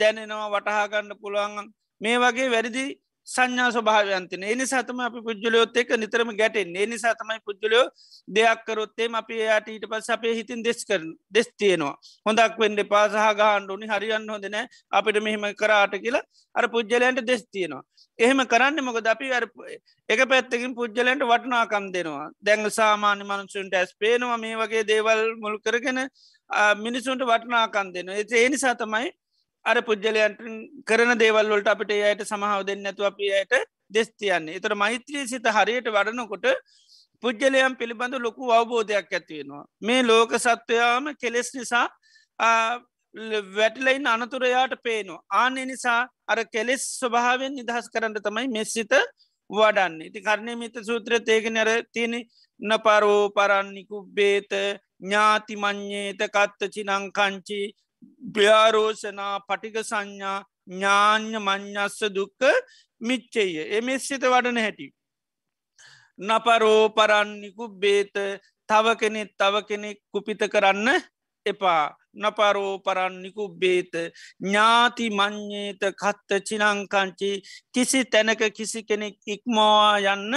දැනෙනවා 0.00 0.52
වටහාගන්න 0.54 1.16
පුළුවන් 1.20 1.72
මේ 2.04 2.18
වගේ 2.18 2.48
වැරදි 2.50 2.84
සංඥා 3.28 3.68
ස්වභාවයන්තින 3.70 4.42
එනි 4.44 4.64
සතම 4.66 4.98
අපි 5.00 5.20
පුද්ජලයොත් 5.26 5.76
එක 5.76 5.92
නිතරම 5.94 6.30
ගැටෙන් 6.40 6.74
එනි 6.76 6.96
සතමයි 6.98 7.38
පුද්ජලයෝ 7.46 7.84
දෙයක් 8.28 8.60
කරොත්තේ 8.66 9.08
අපි 9.12 9.38
එයාට 9.38 9.68
ඊට 9.68 9.86
පස් 9.88 10.10
අපේ 10.10 10.34
හිතින් 10.34 10.64
දෙස් 10.64 10.84
කර 10.84 11.00
දෙස් 11.30 11.48
තියෙනවා. 11.54 11.94
හොඳක් 12.26 12.58
වෙන්ඩ 12.58 12.82
පාසහ 12.86 13.16
ගහන්ඩුනි 13.40 13.88
හරියන්න 13.88 14.28
හොඳන 14.28 14.58
අපිට 14.92 15.20
මෙහෙම 15.22 15.46
කරාට 15.54 15.96
කියලා 15.96 16.22
අර 16.54 16.68
පුද්ජලයන්ට 16.68 17.24
දෙස් 17.24 17.46
තියෙනවා. 17.46 17.82
එහෙම 18.18 18.44
කරන්න 18.44 18.84
මොකද? 18.84 19.06
අපි 19.06 19.32
එක 20.08 20.20
පැත්තකින් 20.28 20.74
පුද්ජලන්ට 20.74 21.24
වටනාකම් 21.24 21.90
දෙනවා. 21.90 22.28
දැංග 22.42 22.68
සාමාන්‍ය 22.70 23.24
මනුසුන්ට 23.24 23.74
ඇස් 23.74 23.96
පේනවා 23.96 24.38
මේ 24.38 24.56
වගේ 24.56 24.84
දේවල් 24.84 25.20
මුල් 25.36 25.58
කරගෙන 25.58 26.04
මිනිසුන්ට 26.78 27.24
වටනාකන් 27.24 27.94
දෙන්න 27.94 28.08
ඒ 28.10 28.48
නිසා 28.48 28.74
තමයි 28.76 29.08
අර 29.66 29.76
පුද්ගලයන්ට 29.82 30.40
කරන 30.84 31.12
දේවල්වලට 31.18 31.68
අපට 31.68 31.92
ඒයට 31.92 32.24
සමහාව 32.24 32.64
දෙන්න 32.66 32.86
ඇතු 32.86 33.06
අපි 33.10 33.32
අයට 33.32 33.54
දෙස්තියන්නේ 33.90 34.58
එතර 34.58 34.74
මෛත්‍රී 34.76 35.26
සිත 35.26 35.46
හරියට 35.50 35.88
වඩනකොට 35.90 36.46
පුද්ගලයම් 37.22 37.76
පිළිබඳ 37.80 38.16
ලොකු 38.20 38.50
අවබෝධයක් 38.52 39.12
ඇතිවෙනවා. 39.12 39.64
මේ 39.80 40.02
ලෝක 40.02 40.32
සත්වයාම 40.38 41.06
කෙලෙස් 41.16 41.50
නිසා 41.54 41.86
වැටලයින් 43.56 44.06
අනතුරයාට 44.06 44.74
පේනවා. 44.82 45.22
ආනෙ 45.32 45.62
නිසා 45.64 46.00
අර 46.28 46.38
කෙලෙස් 46.46 46.82
ස්වභාවෙන් 46.98 47.54
නිදහස් 47.54 47.88
කරන්න 47.88 48.20
තමයි 48.20 48.48
මෙස්සිත 48.48 48.94
වඩන්නේ 49.50 50.12
ති 50.12 50.20
කරණය 50.20 50.56
මිත 50.56 50.76
සූත්‍ර 50.82 51.14
ඒක 51.16 51.46
නර 51.50 51.70
තියෙන 51.92 52.14
නපරෝ 52.60 53.22
පරන්නිකු 53.30 53.98
බේත 54.16 54.52
ඥාති 55.00 55.56
මං්්‍යේත 55.56 56.22
කත්තචි 56.28 56.84
නංකංචි 58.26 58.40
්‍යාරෝෂනා 58.40 59.34
පටික 59.40 59.76
සංඥා 59.82 60.38
ඥාන්‍ය 60.66 61.38
මං්ඥස්ස 61.38 62.00
දුක්ක 62.10 62.40
මිච්චෙය 63.00 63.52
එමෙස්සිත 63.70 64.22
වඩන 64.24 64.58
හැටි. 64.58 64.88
නපරෝ 66.18 66.88
පරන්නිකු 66.90 67.68
බේත. 67.70 68.14
තව 68.68 68.86
කෙනෙත් 68.96 69.30
තව 69.36 69.54
කෙනෙක් 69.62 69.98
කුපිත 70.10 70.40
කරන්න 70.46 70.88
එපා. 71.46 71.92
නපරෝ 72.14 72.80
පරන්නිකු 72.80 73.48
බේත. 73.50 73.92
ඥාති 74.40 75.10
මං්්‍යේත 75.10 75.82
කත්ත 75.92 76.40
චිනංකංචි. 76.40 77.42
කිසි 77.70 78.04
තැනක 78.04 78.42
කිසි 78.50 78.82
කෙනෙක් 78.82 79.18
ඉක්මවා 79.26 80.00
යන්න 80.06 80.34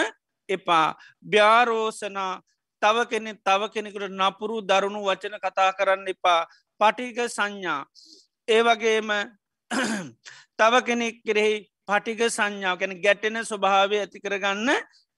එපා. 0.50 0.98
්‍යාරෝසනා 1.24 2.42
තව 2.82 2.98
කෙනෙ 3.06 3.32
තව 3.38 3.62
කෙනෙකුට 3.70 4.12
නපුරු 4.12 4.62
දරුණු 4.62 5.02
වචන 5.02 5.40
කතා 5.40 5.72
කරන්න 5.72 6.08
එපා. 6.08 6.46
පටික 6.80 7.20
සංඥා 7.28 7.82
ඒවගේම 8.48 9.10
තව 10.60 10.74
කෙනෙක් 10.82 11.18
කෙරෙහි 11.22 11.56
පටික 11.88 12.22
සංඥාව 12.30 12.78
කැන 12.78 12.96
ගැටෙන 13.00 13.40
ස්වභාවය 13.44 13.98
ඇති 13.98 14.20
කරගන්න 14.20 14.70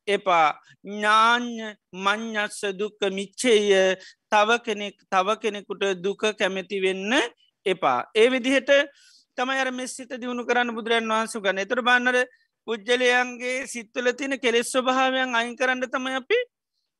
එපා 0.07 0.47
ඥාඥ 0.85 1.75
මං්ඥස්ස 1.97 2.61
දුක්ක 2.73 3.01
මිච්චේය 3.11 3.95
තව 4.27 4.49
කෙනෙක් 4.59 4.97
තව 5.05 5.37
කෙනෙකුට 5.37 5.83
දුක 5.97 6.21
කැමැති 6.33 6.81
වෙන්න 6.81 7.13
එපා. 7.65 7.99
ඒ 8.15 8.27
විදිහට 8.29 8.71
තම 9.37 9.49
අර 9.53 9.71
මෙස්සිත 9.71 10.11
දියුණු 10.11 10.45
කරන්න 10.45 10.73
බුදුරන් 10.73 11.09
වහන්සු 11.09 11.41
ගන්න 11.41 11.59
එතුර 11.59 11.81
බන්නර 11.81 12.17
පුද්ජලයන්ගේ 12.67 13.67
සිත්තුල 13.67 14.13
තින 14.13 14.33
කෙලෙස් 14.37 14.71
ස්වභාවයන් 14.71 15.35
අයින් 15.35 15.55
කරන්න 15.55 15.85
තම 15.85 16.07
අපි 16.13 16.39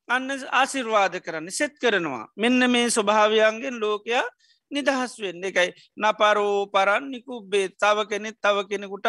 අන්න 0.08 0.30
ආසිර්වාද 0.52 1.14
කරන්න 1.20 1.50
සෙත් 1.50 1.74
කරනවා. 1.76 2.26
මෙන්න 2.36 2.70
මේ 2.70 2.86
ස්වභාවයන්ගෙන් 2.88 3.78
ලෝකයා 3.78 4.24
නිදහස් 4.70 5.12
වෙන්න 5.18 5.44
එකයි 5.44 5.70
නපරෝ 5.96 6.70
පරන්නිකු 6.74 7.42
බේ 7.50 7.68
තව 7.80 8.08
කෙනෙත් 8.10 8.36
තව 8.40 8.66
කෙනෙකුට 8.70 9.08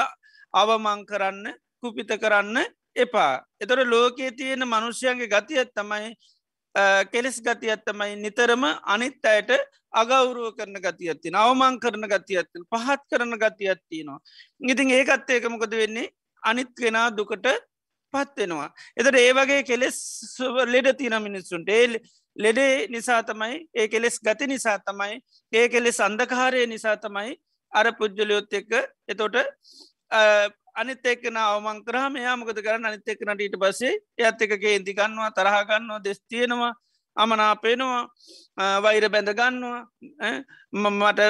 අවමං 0.53 1.01
කරන්න 1.05 1.45
කුපිත 1.81 2.11
කරන්න 2.23 2.57
එපා. 2.95 3.43
එතොට 3.61 3.87
ලෝකයේ 3.87 4.31
තියෙන 4.31 4.63
මනුෂ්‍යයන්ගේ 4.65 5.31
ගති 5.33 5.59
ඇත්තමයි 5.59 6.15
කෙලෙස් 7.11 7.37
ගති 7.41 7.71
ඇත්තමයි 7.71 8.15
නිතරම 8.15 8.63
අනිත් 8.85 9.25
අයට 9.25 9.51
අගෞරුව 9.93 10.55
කරන 10.57 10.77
ගති 10.85 11.09
ඇත්ති 11.09 11.35
අවමං 11.35 11.79
කරන 11.79 12.07
ගති 12.13 12.37
ඇත්තිල් 12.37 12.63
පහත් 12.71 13.01
කරන 13.11 13.33
ගති 13.43 13.69
ඇත්තිනවා. 13.69 14.19
ඉතින් 14.61 14.91
ඒකත් 14.91 15.29
ඒකමකද 15.29 15.75
වෙන්නේ 15.81 16.11
අනිත් 16.43 16.71
කෙනා 16.77 17.09
දුකට 17.17 17.47
පත්වෙනවා. 18.13 18.69
එතට 18.97 19.15
ඒ 19.15 19.33
වගේ 19.33 19.63
කෙලෙස් 19.63 19.97
ලෙඩ 20.73 20.91
තින 20.97 21.15
මිනිස්සුන්ට 21.21 21.69
ඒල් 21.69 21.93
ලෙඩේ 22.35 22.87
නිසා 22.87 23.21
තමයි 23.23 23.67
ඒ 23.73 23.87
කෙලෙස් 23.87 24.19
ගති 24.19 24.47
නිසා 24.47 24.77
තමයි 24.79 25.21
ඒ 25.53 25.69
කෙලෙ 25.69 25.91
සන්දකාරය 25.91 26.67
නිසා 26.67 26.97
තමයි 26.97 27.39
අර 27.73 27.91
පුද්ජලයොත් 27.93 28.53
එක්ක 28.53 28.71
එතොට 29.07 29.35
අනිත් 30.75 31.05
එක්කන 31.05 31.37
අවමං 31.37 31.83
කරහම 31.83 32.15
යාමකද 32.17 32.59
කරන්න 32.59 32.85
අනිත් 32.85 33.07
එක්කනට 33.07 33.41
ඊට 33.41 33.57
පසේ 33.57 33.97
ඇත් 34.19 34.41
එකගේ 34.41 34.75
ඉදි 34.75 34.93
ගන්නවා 34.93 35.31
තරහගන්නවා 35.31 35.99
දෙස් 35.99 36.21
තියෙනවා 36.23 36.73
අමනාපේනවා 37.17 38.03
වෛර 38.79 39.09
බැඳ 39.09 39.33
ගන්නවා 39.33 39.81
මට 40.73 41.21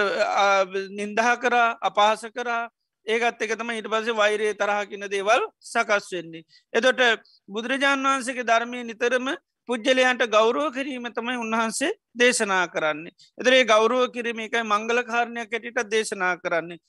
නින්දහ 0.91 1.33
කරා 1.37 1.77
අපහස 1.81 2.29
කරා 2.31 2.69
ඒකත් 3.07 3.41
එක 3.41 3.55
තම 3.57 3.71
ඊට 3.71 3.89
පසේ 3.89 4.13
වෛරයේ 4.13 4.53
තරහකින 4.55 5.07
දේවල් 5.07 5.41
සකස් 5.59 6.11
වෙන්නේ. 6.11 6.45
එතොට 6.73 7.01
බුදුරජාණන් 7.49 8.05
වහන්සේගේ 8.05 8.45
ධර්මය 8.45 8.83
නිතරම 8.83 9.33
පුද්ජලයන්ට 9.69 10.23
ගෞරුව 10.35 10.67
කිරීම 10.77 11.07
තමයි 11.17 11.37
උන්වහන්සේ 11.37 11.91
දේශනා 12.15 12.65
කරන්නේ. 12.67 13.13
එතරේ 13.37 13.63
ගෞරුව 13.65 14.05
කිරීම 14.15 14.39
එකයි 14.45 14.63
මංගල 14.65 15.03
කාරණයක් 15.11 15.53
ඇටිට 15.53 15.91
දේශනා 15.91 16.35
කරන්නේ. 16.37 16.79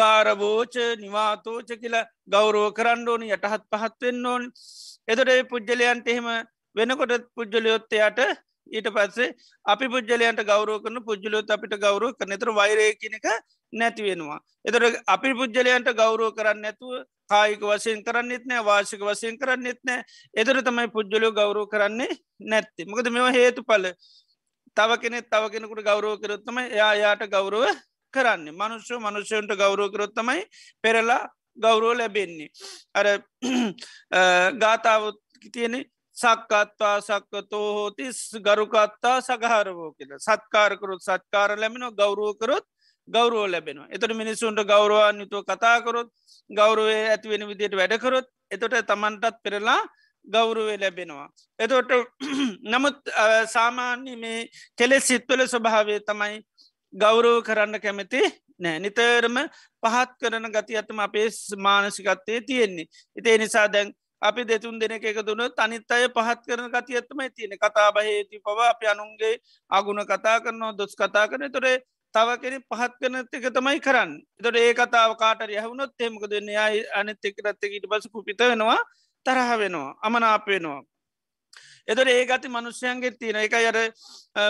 ගාරබෝච 0.00 0.74
නිවාතෝච 1.00 1.70
කියලා 1.80 2.06
ගෞරෝ 2.28 2.68
කරන්න 2.72 3.08
ඕනි 3.08 3.32
යටහත් 3.36 3.66
පහත්වෙන්න 3.72 4.26
ඕන් 4.26 4.46
එතොට 5.08 5.32
පුද්ජලයන්ට 5.50 6.08
එහෙම 6.08 6.28
වෙනකොට 6.76 7.26
පුද්ජලයොත්තයට 7.36 8.20
ඊට 8.68 8.88
පස්සේ 8.96 9.34
අපි 9.66 9.86
පුද්ජලයන්ට 9.94 10.42
ගෞරෝ 10.50 10.78
කරන 10.84 10.98
පුද්ජලයොත් 11.08 11.50
අපිට 11.50 11.74
ගෞරෝ 11.84 12.12
කරන 12.14 12.36
තර 12.38 12.52
වෛරය 12.60 12.86
කියනක 13.02 13.26
නැති 13.72 14.02
වෙනවා. 14.02 14.40
එතොට 14.64 15.02
අපි 15.06 15.34
පුද්ජලයන්ට 15.40 15.90
ගෞරෝ 16.00 16.30
කරන්න 16.32 16.62
නැතුව 16.64 17.04
කායික 17.30 17.62
වසයෙන් 17.62 18.02
කරන්නෙත් 18.04 18.44
නෑ 18.46 18.64
වාශික 18.64 19.02
වසයෙන් 19.02 19.38
කරන්නෙත් 19.38 19.80
නෑ. 19.84 20.04
එතර 20.34 20.62
තමයි 20.62 20.88
පුද්ජලයෝ 20.88 21.32
ගෞරෝ 21.32 21.66
කරන්නේ 21.66 22.18
නැත්ති. 22.42 22.86
මොකද 22.86 23.10
මෙම 23.10 23.28
හේතු 23.32 23.64
පල 23.64 23.86
තව 24.76 25.00
කෙනෙ 25.02 25.22
තව 25.24 25.44
කෙනෙකුට 25.52 25.84
ගෞරෝ 25.84 26.16
කරොත්තම 26.18 26.58
එයා 26.60 26.94
යාට 26.94 27.24
ගෞරව 27.28 27.64
කරන්නේ. 28.14 28.52
මනුෂ්‍ය 28.52 28.98
මනුෂ්‍යයන්ට 28.98 29.54
ගෞරෝ 29.56 29.88
කරොත්තමයි 29.88 30.42
පෙරලා 30.82 31.22
ගෞරෝ 31.58 31.94
ලැබෙන්නේ. 31.94 32.50
අර 32.94 33.06
ගාතාවත් 34.62 35.18
තියෙන 35.52 35.84
සක්කත්තා 36.16 36.96
සක්කතෝ 37.00 37.66
හෝතිස් 37.74 38.18
ගරුකත්තා 38.38 39.20
සගහරවෝ 39.20 39.92
කියල. 39.92 40.18
සත්කාරකරුත් 40.18 41.02
සත්කාර 41.02 41.56
ලැබෙන 41.56 41.86
ගෞරුවකරොත් 41.94 42.66
ගෞරුව 43.10 43.46
ලැබෙනවා. 43.46 43.88
එතට 43.88 44.12
මිනිස්සුන්ට 44.14 44.64
ගෞරවාන්යුතුව 44.64 45.44
කතාකරොත් 45.44 46.10
ගෞරුවය 46.50 46.98
ඇතිවෙන 47.06 47.48
විදියට 47.48 47.76
වැඩකරොත් 47.76 48.28
එතොට 48.50 48.76
තමන්ටත් 48.82 49.42
පෙරලා 49.42 49.80
ගෞරුවේ 50.26 50.78
ලැබෙනවා. 50.78 51.28
එතොට 51.58 51.90
නමුත් 52.72 52.98
සාමාන්‍ය 53.46 54.16
මේ 54.16 54.48
කෙලෙ 54.78 55.00
සිත්වල 55.00 55.46
ස්වභාවය 55.46 56.00
තමයි 56.02 56.42
ගෞරව 56.94 57.42
කරන්න 57.42 57.80
කැමති 57.80 58.22
නෑ 58.58 58.78
නිතරම 58.78 59.38
පහත් 59.82 60.10
කරන 60.20 60.50
ගති 60.50 60.76
ඇතම 60.76 60.98
අපේ 60.98 61.28
මානසිකත්තේ 61.58 62.40
තියෙන්නේ. 62.42 62.90
ඉතේ 63.16 63.38
නිසා 63.38 63.66
දැන් 63.68 63.94
අපි 64.22 64.44
දෙතුන් 64.44 64.78
දෙන 64.78 64.92
එක 64.92 65.22
දුන 65.22 65.40
තනිත් 65.50 65.90
අය 65.90 66.08
පහත් 66.08 66.40
කරන 66.44 66.68
ගති 66.68 66.96
ඇත්තමයි 66.96 67.30
තියෙන 67.30 67.56
කතා 67.56 67.88
බහේති 67.90 68.36
පව 68.38 68.58
අප 68.64 68.82
අනුන්ගේ 68.84 69.40
අගුණ 69.70 70.04
කතා 70.04 70.40
කරනවා 70.40 70.76
දොස් 70.76 70.94
කතා 70.94 71.26
කරන 71.26 71.48
තොරේ 71.50 71.80
තව 72.14 72.28
කෙනෙ 72.42 72.58
පහත් 72.62 72.92
කරන 72.98 73.16
එක 73.20 73.50
තමයි 73.50 73.80
කරන්න 73.80 74.12
තොට 74.38 74.56
ඒ 74.56 74.72
කතාව 74.74 75.16
කාට 75.16 75.44
යහුණොත් 75.48 75.92
එමක 76.00 76.24
දෙන්න 76.26 76.48
අයි 76.58 76.86
අනිත් 76.92 77.24
එක් 77.24 77.36
රත්තකට 77.40 77.86
පස 77.86 78.08
කුපිත 78.08 78.40
වෙනවා 78.42 78.78
තරහ 79.26 79.50
වෙනවා 79.56 79.90
අමනාප 80.02 80.46
වෙනවා 80.46 80.80
එතොට 81.88 82.08
ඒ 82.08 82.24
ගති 82.26 82.48
මනුෂ්‍යයන්ගේ 82.48 83.10
තියෙන 83.12 83.38
එක 83.38 83.54
අර 83.54 83.78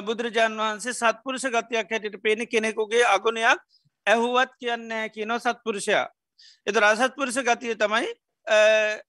බුදුරජාන් 0.02 0.56
වහන්සේ 0.56 0.94
සත්පුරුෂ 0.94 1.46
ගතියක් 1.48 1.88
හැටිට 1.88 2.22
පේන 2.22 2.46
කෙනෙකුගේ 2.46 3.04
අගුණයක් 3.06 3.60
ඇහුවත් 4.06 4.52
කියන්න 4.58 4.90
කියනෝ 5.14 5.38
සත්පුරුෂයා. 5.38 6.06
එත 6.66 6.76
රසත්පුරුෂ 6.76 7.38
ගතිය 7.40 7.74
තමයි 7.76 8.08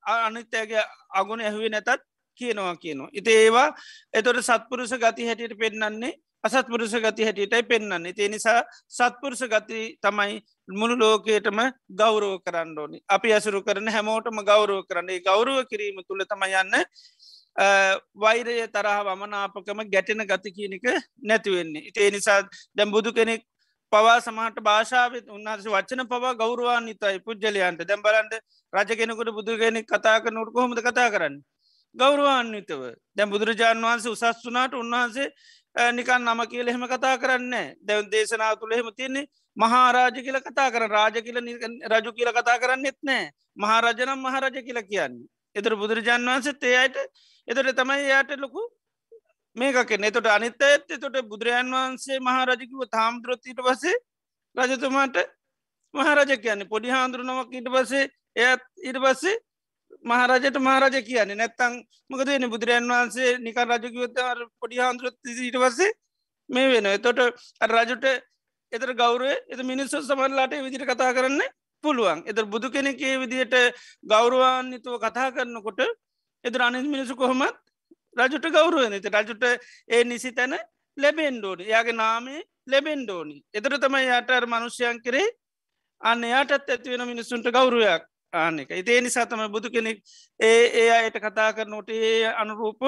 අනිත්‍යගේ 0.07 0.83
අගුණ 1.11 1.41
ඇහුවේ 1.41 1.69
නැතත් 1.69 2.03
කියනවා 2.41 2.75
කියනවා. 2.77 3.09
ඉති 3.11 3.31
ඒවා 3.33 3.69
එතොට 4.13 4.41
සත්පුරුෂ 4.41 4.93
ගති 4.95 5.27
හැටියට 5.27 5.57
පෙන්න්නන්නේ 5.57 6.13
අසත්පුරුෂ 6.43 6.93
ගති 6.97 7.23
හැටියටයි 7.23 7.63
පෙන්න්න 7.63 8.05
ඒ 8.07 8.27
නිසා 8.27 8.59
සත්පුරුෂ 8.89 9.43
ගති 9.45 9.81
තමයි 10.01 10.41
මුළු 10.69 10.95
ලෝකයටම 10.95 11.59
ගෞරෝ 11.93 12.39
කරන්න 12.39 12.77
ඕනි. 12.77 12.97
අපි 13.07 13.33
ඇසුරු 13.33 13.61
කරන 13.61 13.87
හැමෝටම 13.89 14.41
ගෞරෝ 14.43 14.81
කරන්නේ. 14.83 15.19
ගෞරුව 15.21 15.65
කිරීම 15.65 16.01
තුළ 16.03 16.25
තම 16.25 16.43
යන්න 16.53 16.75
වෛරය 18.15 18.57
තරහ 18.69 18.97
වමනාපකම 19.03 19.79
ගැටෙන 19.87 20.25
ගති 20.25 20.51
කියනක 20.51 20.85
නැතිවෙන්නේ. 21.21 21.87
ඉතිේ 21.89 22.11
නිසා 22.11 22.41
දැම් 22.75 22.91
බුදු 22.91 23.13
කෙනෙක් 23.13 23.45
පවා 23.91 24.17
සමහට 24.17 24.59
භාෂාව 24.61 25.13
උන්හස 25.29 25.65
වචන 25.67 26.07
පවා 26.07 26.33
ගෞරවාන් 26.35 26.85
නිතයි 26.85 27.19
පුද්ජලයන්ට 27.19 27.81
දැම්බලන්ට 27.83 28.33
රජ 28.73 28.89
කෙනෙකුට 28.95 29.31
බුදුගෙනෙක් 29.31 29.85
කතා 29.85 30.19
කරනට 30.19 30.53
කොහොමද 30.53 30.79
කතා 30.81 31.09
කරන්න. 31.09 31.35
ගෞරවාන්විතව. 31.95 32.81
දැම් 33.15 33.29
බුදුරජාණන් 33.29 33.83
වහන්සේ 33.83 34.11
උසස් 34.11 34.45
වනාට 34.45 34.73
උන්වහන්සේ 34.73 35.27
නිකන් 35.75 36.21
නම 36.21 36.41
කියල 36.47 36.67
එහෙම 36.67 36.87
කතා 36.87 37.17
කරන්න 37.17 37.53
දැවන් 37.81 38.09
දේශනා 38.09 38.55
තුළ 38.55 38.73
එහෙම 38.73 38.89
තියන්නේ 38.93 39.27
මහාරාජ 39.57 40.17
කියල 40.17 40.39
කතා 40.41 40.69
කර 40.69 40.87
රාජ 40.87 41.21
කියල 41.21 41.37
රජු 41.87 42.11
කියල 42.13 42.31
කතා 42.31 42.59
කරන්න 42.59 42.85
එත් 42.85 42.99
නෑ 43.01 43.31
මහරජනම් 43.55 44.19
මහරජ 44.19 44.55
කියල 44.61 44.79
කියන්නේ. 44.83 45.27
එතර 45.55 45.75
බුදුරජාන් 45.75 46.25
වහන්සත් 46.25 46.63
ඒ 46.63 46.77
අයට 46.77 46.97
එතොට 47.47 47.75
තමයි 47.75 48.07
යායට 48.07 48.31
ලොකු 48.37 48.61
මේකෙන් 49.55 50.03
එතොට 50.03 50.27
අනිත 50.27 50.61
ඇත් 50.61 50.87
තොට 50.87 51.15
බුදුරජාන් 51.23 51.67
වහන්සේ 51.69 52.19
මහරජකිව 52.19 52.81
තාම්දුරොත්තිට 52.89 53.59
පසේ 53.59 53.95
රජතුමාට 54.55 55.17
මහරජ 55.93 56.31
කියන්නේ 56.37 56.67
පොඩි 56.67 56.89
හාන්දුරනමක් 56.89 57.51
ඊට 57.51 57.69
පසේ 57.69 58.05
එයත් 58.37 58.63
ඊට 58.79 58.99
පස්සේ 58.99 59.39
මහරජට 60.05 60.57
මහරජ 60.59 60.95
කියන්නේ. 61.01 61.35
නැත්තං 61.35 61.73
මකදන 62.09 62.49
බුදුරන් 62.49 62.89
වහන්සේ 62.89 63.37
නිකන් 63.39 63.65
රජකිවත 63.67 64.19
පොඩි 64.59 64.77
හාන්දුරත් 64.77 65.17
ඊට 65.27 65.57
පස්සේ 65.57 65.91
මේ 66.49 66.67
වෙන 66.69 66.85
එතොට 66.87 67.19
රජුට 67.67 68.05
එතර 68.71 68.93
ගෞරුව 68.95 69.31
එත 69.47 69.61
මිනිස්සු 69.63 70.01
සමල්ලාට 70.01 70.53
විදිට 70.59 70.85
කතා 70.85 71.13
කරන්න 71.13 71.41
පුළුවන්. 71.83 72.23
එතර 72.25 72.45
බුදු 72.45 72.69
කෙනෙකේ 72.69 73.19
විදියට 73.19 73.55
ගෞරවාන්නිතුව 74.03 74.99
කතා 74.99 75.31
කරනකොට 75.31 75.81
එතර 76.43 76.61
අනිස් 76.61 76.85
මිනිසු 76.85 77.15
කොහොමත් 77.15 77.57
රජුට 78.17 78.45
ගෞරුවන 78.49 78.93
එත 78.93 79.05
රජුට 79.07 79.43
ඒ 79.87 80.03
නිසි 80.03 80.31
තැන 80.31 80.57
ලැබෙන්ඩෝනි 80.97 81.63
යාගේ 81.65 81.95
නාමේ 81.95 82.41
ලැබෙන්ඩෝනි 82.67 83.37
එතර 83.53 83.77
තමයි 83.77 84.09
යට 84.11 84.31
මනුෂ්‍යයන් 84.45 85.01
කරේ 85.01 85.27
අන්න 86.01 86.23
එයාටත් 86.23 86.69
ඇතිවෙන 86.69 87.05
මිනිස්සුන්ට 87.07 87.47
ගෞරුවයක්. 87.49 88.10
ආනෙක 88.33 88.69
ඉතේ 88.73 89.01
නිසා 89.01 89.25
තම 89.25 89.43
බුදු 89.51 89.69
කෙනෙක් 89.69 89.97
ඒ 90.39 90.63
ඒ 90.75 90.89
අයට 90.91 91.17
කතා 91.19 91.49
කරනොට 91.53 91.89
ඒ 91.91 92.27
අනුරූප 92.33 92.81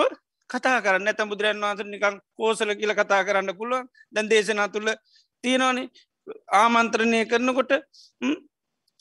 කතා 0.50 0.82
කරන්න. 0.82 1.08
ඇත 1.08 1.22
බුදුරන් 1.24 1.60
වහන්ස 1.60 1.84
නිකං 1.86 2.16
කෝසල 2.34 2.72
කියල 2.76 2.94
කතා 2.94 3.22
කරන්න 3.24 3.58
පුළුවන්. 3.58 3.88
දැන් 4.14 4.30
දේශනා 4.30 4.68
තුළ 4.68 4.90
තියෙනවානේ. 5.44 5.90
ආමන්ත්‍රණය 6.54 7.20
කරනකොට 7.26 7.72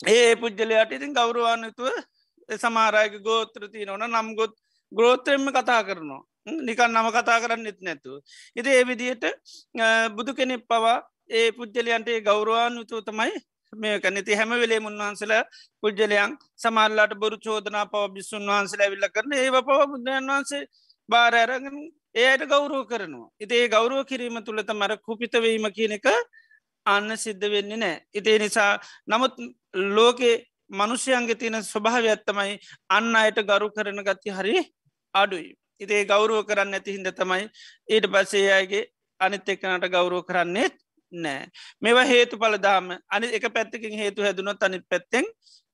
ඒ 0.07 0.35
පුද්ගලයාට 0.35 0.91
ඉතින් 0.91 1.13
ගෞරවාන්නතුව 1.13 1.87
සමාරයක 2.49 3.15
ගෝත්‍ර 3.21 3.63
තියනවන. 3.69 4.05
නම්ගොත් 4.09 4.53
ග්‍රෝත්‍රයෙන්ම 4.91 5.47
කතා 5.51 5.81
කරනවා. 5.83 6.21
නිකන් 6.59 6.91
නම 6.91 7.09
කතා 7.11 7.39
කරන්න 7.39 7.67
එත් 7.67 7.79
නැතුව. 7.81 8.19
ඉති 8.55 8.69
ඒ 8.69 8.83
විදියට 8.83 9.25
බුදු 10.15 10.31
කෙනෙක් 10.33 10.67
පවා 10.67 10.97
ඒ 11.29 11.49
පුද්ගලයන්ටේ 11.51 12.19
ගෞරවාන්තුව 12.21 13.01
තමයි 13.01 13.33
මේක 13.75 14.05
නති 14.05 14.33
හැම 14.33 14.51
වෙලේ 14.53 14.79
උන්වහන්සල 14.81 15.33
පුද්ජලයන් 15.81 16.37
සමල්ලාට 16.57 17.13
බොරු 17.15 17.37
චෝදනා 17.39 17.85
පව 17.85 18.03
බිස්සුන් 18.15 18.47
වහන්සල 18.47 18.81
ඇවිල්ල 18.81 19.07
කරන 19.09 19.33
ඒ 19.35 19.49
පව 19.51 19.79
බුදුන් 19.91 20.29
වහන්සේ 20.29 20.63
බාරඇරගෙන 21.09 21.77
ඒයට 22.15 22.43
ගෞරුව 22.45 22.87
කරනවා. 22.87 23.29
ඉතිේ 23.39 23.67
ගෞරුව 23.69 24.05
කිරීම 24.05 24.37
තුළත 24.43 24.69
මර 24.71 24.93
කුපිතවීම 24.99 25.67
කියන 25.71 25.93
එක 25.93 26.07
අන්න 26.85 27.17
සිද්ධ 27.17 27.45
වෙන්නේ 27.47 27.77
නෑ. 27.77 27.95
ඉතිේ 28.13 28.39
නිසා 28.39 28.71
නමුත් 29.07 29.33
ලෝකේ 29.73 30.35
මනුෂ්‍යයන්ගේ 30.71 31.35
තියෙන 31.35 31.63
ස්වභාව 31.63 32.05
ඇත්තමයි 32.05 32.55
අන්න 32.89 33.15
අයට 33.15 33.39
ගරු 33.43 33.69
කරන 33.71 33.99
ගති 34.01 34.29
හරි 34.31 34.55
අඩුයි. 35.13 35.49
ඉතිේ 35.79 36.05
ගෞරුව 36.05 36.45
කරන්න 36.45 36.73
ඇති 36.73 36.95
හිද 36.95 37.09
තමයි 37.13 37.45
ඊට 37.89 38.05
පස්සේ 38.07 38.49
අයගේ 38.51 38.83
අනිත් 39.19 39.49
එක්කනට 39.49 39.89
ගෞරුව 39.89 40.25
කරන්නේත් 40.25 40.75
නෑ. 41.15 41.47
මෙවා 41.81 42.05
හේතු 42.05 42.37
පලදාම 42.37 42.93
අනි 43.09 43.27
එක 43.29 43.45
පැත්තකින් 43.49 43.93
හේතු 43.93 44.21
හැදුනොත් 44.21 44.63
අනිත් 44.63 44.85
පැත්තෙන් 44.89 45.25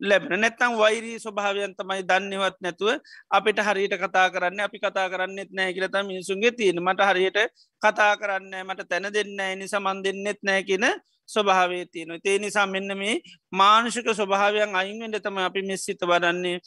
ලැබෙන. 0.02 0.40
නැත්තම් 0.40 0.78
වෛරී 0.78 1.20
ස්වභාවයන් 1.20 1.76
තමයි 1.76 2.04
දන්නවත් 2.04 2.58
නැතුව 2.62 2.90
අපිට 3.30 3.60
හරියට 3.60 3.96
කතා 3.96 4.28
කරන්න 4.30 4.60
අපි 4.60 4.80
කතා 4.80 5.08
කරන්නෙත් 5.10 5.52
නෑ 5.52 5.74
කියලත 5.74 5.96
මිනිසුන්ගේ 6.04 6.52
තියෙන 6.52 6.80
මට 6.80 7.10
හරියට 7.10 7.40
කතා 7.82 8.14
කරන්න 8.16 8.54
මට 8.64 8.90
තැන 8.90 9.08
දෙන්න 9.10 9.40
එනි 9.42 9.68
සමන් 9.68 10.04
දෙන්නෙත් 10.04 10.40
නෑ 10.42 10.64
කියන 10.64 10.88
ස්වභාවේ 11.30 11.86
තියෙන 11.86 12.20
ඒ 12.22 12.38
නිසා 12.40 12.68
මෙන්න 12.68 12.98
මේ 12.98 13.16
මානුෂික 13.52 14.08
ස්වභාවයන් 14.12 14.76
අයින්ෙන්ට 14.76 15.20
තම 15.20 15.38
අපි 15.40 15.62
මෙස්සිත 15.64 16.02
වඩන්නේ. 16.04 16.58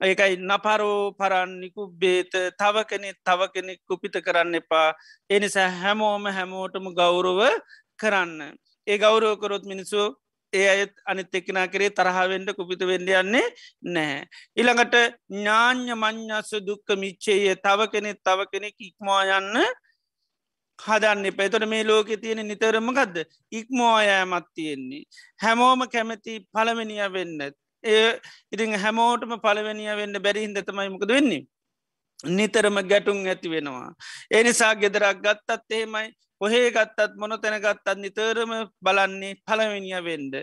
ඒකයි 0.00 0.36
නපරෝ 0.38 1.12
පරන්නිකු 1.12 1.82
බේත. 1.92 2.32
තව 2.60 2.76
කෙනෙ 2.84 3.10
තව 3.18 3.40
කෙනෙක් 3.54 3.80
කුපිත 3.88 4.16
කරන්න 4.20 4.54
එපා. 4.54 4.88
එනිසා 5.30 5.68
හැමෝම 5.72 6.24
හැමෝටම 6.28 6.86
ගෞරව 6.92 7.40
කරන්න 7.98 8.54
ඒ 8.86 8.98
ගෞරෝකරොත් 8.98 9.64
මිනිස්සු 9.64 10.02
ඒ 10.52 10.66
අයත් 10.68 10.92
අනිත් 11.04 11.34
එක්කනා 11.34 11.66
කරේ 11.68 11.90
තරහාවෙන්ට 11.90 12.50
කුපිත 12.56 12.82
වෙන්ඩ 12.90 13.08
යන්නේ 13.12 13.46
නෑ. 13.84 14.20
ඉළඟට 14.56 14.94
ඥාඥ 15.30 15.94
මං්ඥස්ස 15.94 16.52
දුක්ක 16.66 16.88
මිච්චේය 16.96 17.56
තව 17.56 17.88
කෙනෙ 17.92 18.14
තව 18.16 18.46
කෙනෙක් 18.52 18.76
ඉක්මවා 18.80 19.24
යන්න 19.38 19.58
හදන්න 20.78 21.36
පැතොට 21.36 21.66
මේ 21.66 21.84
ලෝකෙ 21.84 22.16
තියෙන 22.16 22.42
නිතරම 22.44 22.88
ගදද 22.92 23.26
ඉක්මෝයෑමත් 23.52 24.48
තියෙන්නේ. 24.54 25.04
හැමෝම 25.42 25.88
කැමැති 25.88 26.40
පළවෙනිය 26.52 27.12
වෙන්න. 27.12 27.40
ඒ 27.84 28.20
ඉතිං 28.52 28.78
හැමෝටම 28.78 29.36
පළවෙනිය 29.40 29.96
වෙන්න 29.96 30.22
බැරිහින්ද 30.22 30.62
තමයි 30.62 30.90
මොකද 30.90 31.08
වෙන්නේ. 31.08 31.42
නිතරම 32.24 32.78
ගැටුම් 32.90 33.26
ඇති 33.26 33.50
වෙනවා. 33.50 33.90
එනිසා 34.30 34.74
ගෙදරක් 34.74 35.18
ගත්තත් 35.24 35.70
එහෙමයි 35.70 36.06
කොහේ 36.40 36.70
ගත්තත් 36.70 37.16
මොන 37.16 37.36
තැනගත්තත් 37.38 37.88
නිතරම 37.96 38.52
බලන්නේ 38.80 39.38
පලවෙනිිය 39.42 40.02
වෙන්ඩ. 40.02 40.34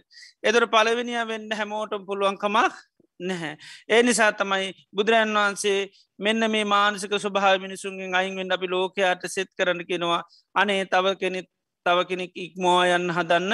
එදර 0.43 0.65
පලවෙනිිය 0.67 1.27
වෙන්ඩ 1.27 1.53
හැමෝටම් 1.53 2.05
පුළුවන්කමක් 2.05 2.73
නැහැ. 3.19 3.57
ඒ 3.89 4.01
නිසා 4.03 4.31
තමයි 4.33 4.73
බුදුරන් 4.91 5.33
වහන්සේ 5.33 5.79
මෙන්න 6.19 6.51
මේ 6.51 6.65
මානසික 6.65 7.13
ස්වභා 7.15 7.57
මිනිසුන්ගෙන් 7.57 8.15
අයින්ෙන් 8.15 8.51
අපි 8.51 8.67
ලෝකයාට 8.67 9.25
සෙත් 9.27 9.49
කරන 9.57 9.85
කෙනවා 9.85 10.21
අනේ 10.55 10.85
තව 10.85 11.15
කෙනෙත් 11.17 11.49
තව 11.85 12.05
කෙනෙක් 12.05 12.31
ඉක්මෝ 12.35 12.79
යන්න 12.87 13.09
හදන්න 13.11 13.53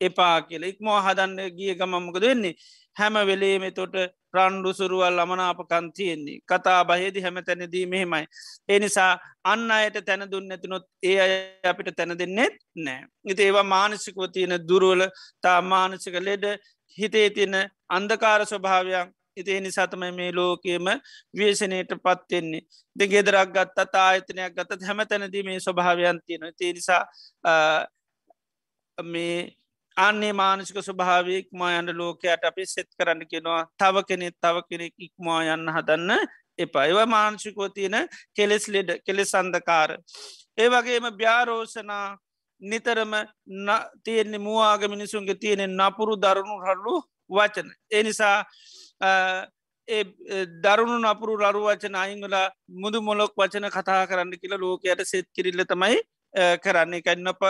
එපා 0.00 0.36
කියල 0.42 0.64
ඉක්මෝ 0.64 0.98
හදන්න 0.98 1.54
ගිය 1.56 1.74
ගමම්මකද 1.74 2.24
වෙන්නේ 2.24 2.54
හැම 2.96 3.14
වෙලේම 3.22 3.64
තොට 3.72 3.96
රණ්ඩු 4.34 4.72
සුරුවල් 4.72 5.18
අමනාපකන් 5.18 5.92
තියෙන්නේ 5.92 6.38
කතා 6.44 6.80
බහිදි 6.84 7.20
හැම 7.20 7.38
තැනදී 7.40 7.84
මෙහෙමයි. 7.86 8.24
ඒ 8.68 8.78
නිසා 8.78 9.12
අන්න 9.44 9.70
අයට 9.70 9.98
තැන 10.04 10.30
දුන්න 10.30 10.50
ඇතිනොත් 10.50 10.86
ඒ 11.02 11.16
අය 11.20 11.32
අපිට 11.64 11.96
තැන 11.96 12.18
දෙන්නෙත් 12.18 12.56
නෑ. 12.76 13.06
ඉති 13.24 13.42
ඒවා 13.42 13.66
මානසිකව 13.66 14.18
තියෙන 14.32 14.56
දුරුවල 14.68 15.04
තා 15.42 15.60
මානසික 15.64 16.18
ලෙඩ 16.20 16.44
හිතේ 16.98 17.28
තියෙන 17.30 17.56
අන්දකාර 17.90 18.40
ස්වභාවයක් 18.44 19.14
ඉතිේ 19.36 19.60
නිසාතම 19.60 20.02
මේ 20.14 20.30
ලෝකයම 20.32 20.88
වේශනයට 21.34 21.92
පත්වෙන්නේ 21.98 22.62
දෙ 22.96 23.06
ගෙදරක් 23.06 23.52
ගත්ත 23.54 23.94
ආයතනයක් 23.96 24.56
ගත්තත් 24.56 24.82
හැම 24.82 25.04
තැනදී 25.04 25.42
මේ 25.42 25.60
ස්වභාවයන් 25.60 26.20
තියෙන 26.26 26.52
තිය 26.56 26.72
නිසා 26.72 27.02
මේ 28.98 29.57
අන්නේ 29.98 30.32
මානසික 30.32 30.78
ස්වභාවයෙක් 30.80 31.46
මයන්ඩ 31.52 31.90
ලෝකයට 31.92 32.44
අපි 32.44 32.64
සෙත් 32.66 32.88
කරන්න 32.98 33.22
කෙනවා 33.30 33.62
තව 33.76 34.04
කෙනෙත් 34.08 34.36
තව 34.44 34.56
කෙනෙක් 34.70 34.94
ඉක්මා 34.98 35.40
යන්න 35.54 35.72
හදන්න 35.76 36.12
එපා 36.58 36.84
ඒව 36.86 37.00
මාංශිකෝ 37.14 37.68
තියෙන 37.76 37.96
කෙලෙස් 38.36 38.64
ලෙඩ 38.68 38.90
කෙලෙස් 39.06 39.34
අන්දකාර. 39.34 39.90
ඒ 40.58 40.68
වගේම 40.68 41.06
්‍යාරෝෂනා 41.18 42.06
නිතරම 42.60 43.12
තියෙන්නේ 44.04 44.38
මූවාග 44.38 44.82
මිනිසුන්ගේ 44.88 45.40
තියෙනෙ 45.42 45.66
නපුරු 45.68 46.14
දරුණු 46.16 46.56
හල්ලු 46.66 46.94
වචන. 47.30 47.68
එනිසා 47.90 48.38
දරුණු 50.64 50.98
නපුරු 51.04 51.34
රරු 51.36 51.64
වචන 51.66 51.94
අයිංගලා 51.94 52.46
මුදු 52.82 53.02
මොලොක් 53.02 53.32
වචන 53.36 53.66
කතා 53.70 54.06
කරන්න 54.06 54.40
කියලා 54.42 54.62
ලෝකයට 54.64 55.02
සෙත් 55.04 55.26
කිරිල්ල 55.34 55.64
තමයි 55.64 55.98
කරන්නේ. 56.34 57.02
කැන්නප 57.02 57.42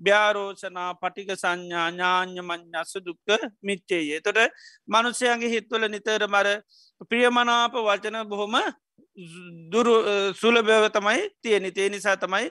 ්‍යාරෝෂනා 0.00 0.94
පටික 0.94 1.34
සංඥා 1.34 1.88
ඥාඥ 1.90 2.42
මං්ඥස්ස 2.42 2.94
දුක්ක 3.00 3.28
මිච්චේයේ 3.62 4.20
තොට 4.20 4.38
මනුෂ්‍යයන්ගේ 4.88 5.50
හිත්වල 5.50 5.88
නිතර 5.88 6.26
මර 6.26 6.48
ප්‍රියමනාප 7.02 7.74
වචන 7.80 8.18
බොහොම 8.26 8.56
දුරු 9.70 9.94
සුලභව 10.34 10.90
තමයි 10.90 11.30
තියෙන 11.42 11.70
තේ 11.70 11.88
නිසා 11.88 12.16
තමයි 12.16 12.50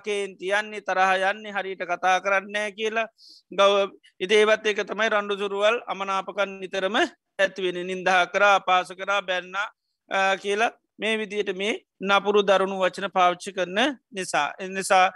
කේන්ති 0.00 0.48
යන්නේ 0.50 0.80
තරහ 0.80 1.12
යන්නේ 1.22 1.52
හරිට 1.52 1.82
කතා 1.84 2.20
කරන්නේ 2.20 2.72
කියලා 2.72 3.08
ගව 3.52 3.90
ඉදේවත් 4.18 4.66
එක 4.66 4.80
තමයි 4.84 5.08
රණ්ඩු 5.08 5.36
සුරුවල් 5.36 5.76
අමනාපකන් 5.86 6.60
නිතරම 6.60 6.96
ඇත්වෙන 6.96 7.78
නින්දහා 7.86 8.26
කරා 8.26 8.60
පාස 8.60 8.88
කරා 8.92 9.20
බැන්න 9.22 9.52
කියලා 10.38 10.72
මේ 11.00 11.14
විදියට 11.18 11.50
මේ 11.54 11.74
නපුරු 12.02 12.42
දරුණු 12.42 12.76
වචන 12.82 13.08
පාවිච්චි 13.10 13.52
කරන 13.52 13.78
නිසා 14.12 14.46
එනිසා 14.58 15.06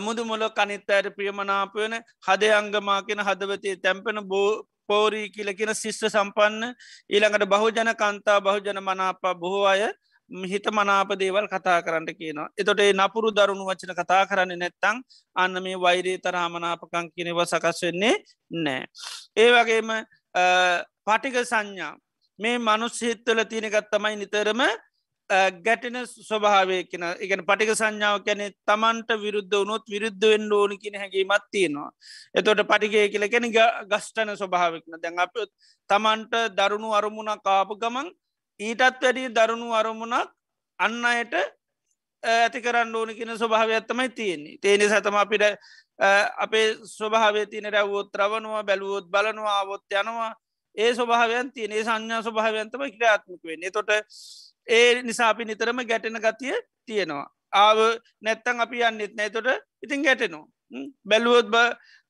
මුදු 0.00 0.24
මොල 0.24 0.44
කනිත්තයට 0.50 1.12
ප්‍රියමනාපයන 1.16 1.94
හදේ 2.26 2.52
අංගමාකෙන 2.52 3.20
හදවතේ 3.20 3.76
තැම්පෙන 3.78 4.20
බෝ 4.24 4.48
පෝරී 4.88 5.28
කියල 5.30 5.52
කියෙන 5.52 5.74
ශිෂ්ට 5.74 6.08
සම්පන්න 6.08 6.74
ඊළඟට 7.10 7.46
බහුජන 7.46 7.92
කන්තා 7.94 8.40
බහුජන 8.40 8.80
මනාපා 8.80 9.34
බොහෝ 9.34 9.66
අය 9.66 9.82
හිත 10.30 10.66
මනාප 10.68 11.10
දේවල් 11.14 11.46
කතා 11.46 11.82
කරන්න 11.82 12.06
කියනවා. 12.12 12.48
එතොට 12.58 12.80
ඒ 12.80 12.92
නපුරු 12.92 13.30
දරුණු 13.30 13.64
වචන 13.64 13.94
කතා 13.94 14.22
කරන්න 14.26 14.58
නැත්තං 14.58 14.96
අන්න 15.36 15.62
මේ 15.62 15.76
වෛරේ 15.78 16.18
තරහමනාපකං 16.18 17.10
කියනව 17.10 17.40
සකස් 17.44 17.82
වෙන්නේ 17.82 18.14
නෑ. 18.50 18.86
ඒ 19.36 19.50
වගේම 19.52 19.90
පටික 21.06 21.36
සංඥා 21.44 21.94
මේ 22.38 22.58
මනුස්හිත්තල 22.58 23.40
තියෙනකත් 23.44 23.90
තමයි 23.92 24.16
නිතරම 24.16 24.60
ගැටෙන 25.64 25.96
ස්වභාවය 26.06 26.78
කෙන 26.84 27.02
එකන 27.18 27.42
පටික 27.42 27.70
සංඥාව 27.74 28.22
කැනෙ 28.22 28.46
තමන්ට 28.64 29.10
විරුද්ධ 29.18 29.56
වනොත් 29.62 29.84
විරුද්ධ 29.88 30.22
වෙන්න 30.22 30.52
ඕනි 30.52 30.78
කියන 30.78 30.94
හැඟීමත් 30.94 31.46
තියෙනවා. 31.50 31.90
එතොට 32.34 32.62
පටිකය 32.62 33.08
කියල 33.08 33.26
කැන 33.28 33.50
ගස්ටන 33.90 34.36
ස්වභාවකන 34.36 35.02
දැන් 35.02 35.18
අප 35.18 35.34
තමන්ට 35.90 36.34
දරුණු 36.58 36.94
අරමුණක් 36.94 37.42
කාපු 37.42 37.74
ගමන් 37.76 38.08
ඊටත් 38.60 39.02
වැඩි 39.02 39.28
දරුණු 39.30 39.74
අරමුණක් 39.74 40.30
අන්න 40.78 41.04
අයට 41.04 41.34
ඇති 42.22 42.62
කරන්න 42.62 42.94
ඕනි 42.94 43.18
කියන 43.18 43.34
ස්වභාව 43.34 43.70
ඇත්තමයි 43.70 44.08
තියෙන්නේ. 44.10 44.58
තේනෙ 44.62 44.88
සතම 44.88 45.16
අපිට 45.16 45.44
අපේ 46.38 46.66
ස්වභාවේ 46.86 47.46
තියන 47.46 47.72
රැවෝත් 47.72 48.14
රවනවා 48.14 48.62
බැලුවෝත් 48.62 49.10
බලනවා 49.10 49.60
අවොත් 49.60 49.84
යනවා. 49.92 50.32
ඒ 50.76 50.90
ස්වභාවයන් 50.94 51.52
තියනේ 51.52 51.84
සංඥා 51.84 52.22
ස්වභාවයන්තම 52.22 52.82
ක්‍රියාත්මක 52.88 53.42
වෙන්නේ. 53.44 53.70
තොට 53.70 53.90
ඒ 54.68 55.02
නිසා 55.02 55.28
අපි 55.28 55.44
නිතරම 55.44 55.80
ගැටෙන 55.84 56.18
ගතිය 56.18 56.54
තියෙනවා. 56.86 57.26
ආව 57.54 57.78
නැත්තං 58.22 58.60
අපි 58.60 58.82
යන්නෙත් 58.82 59.14
නෑතොට 59.14 59.48
ඉතින් 59.82 60.02
ගැටෙනවා. 60.02 60.46
බැලුවොත් 61.04 61.46
බ 61.46 61.56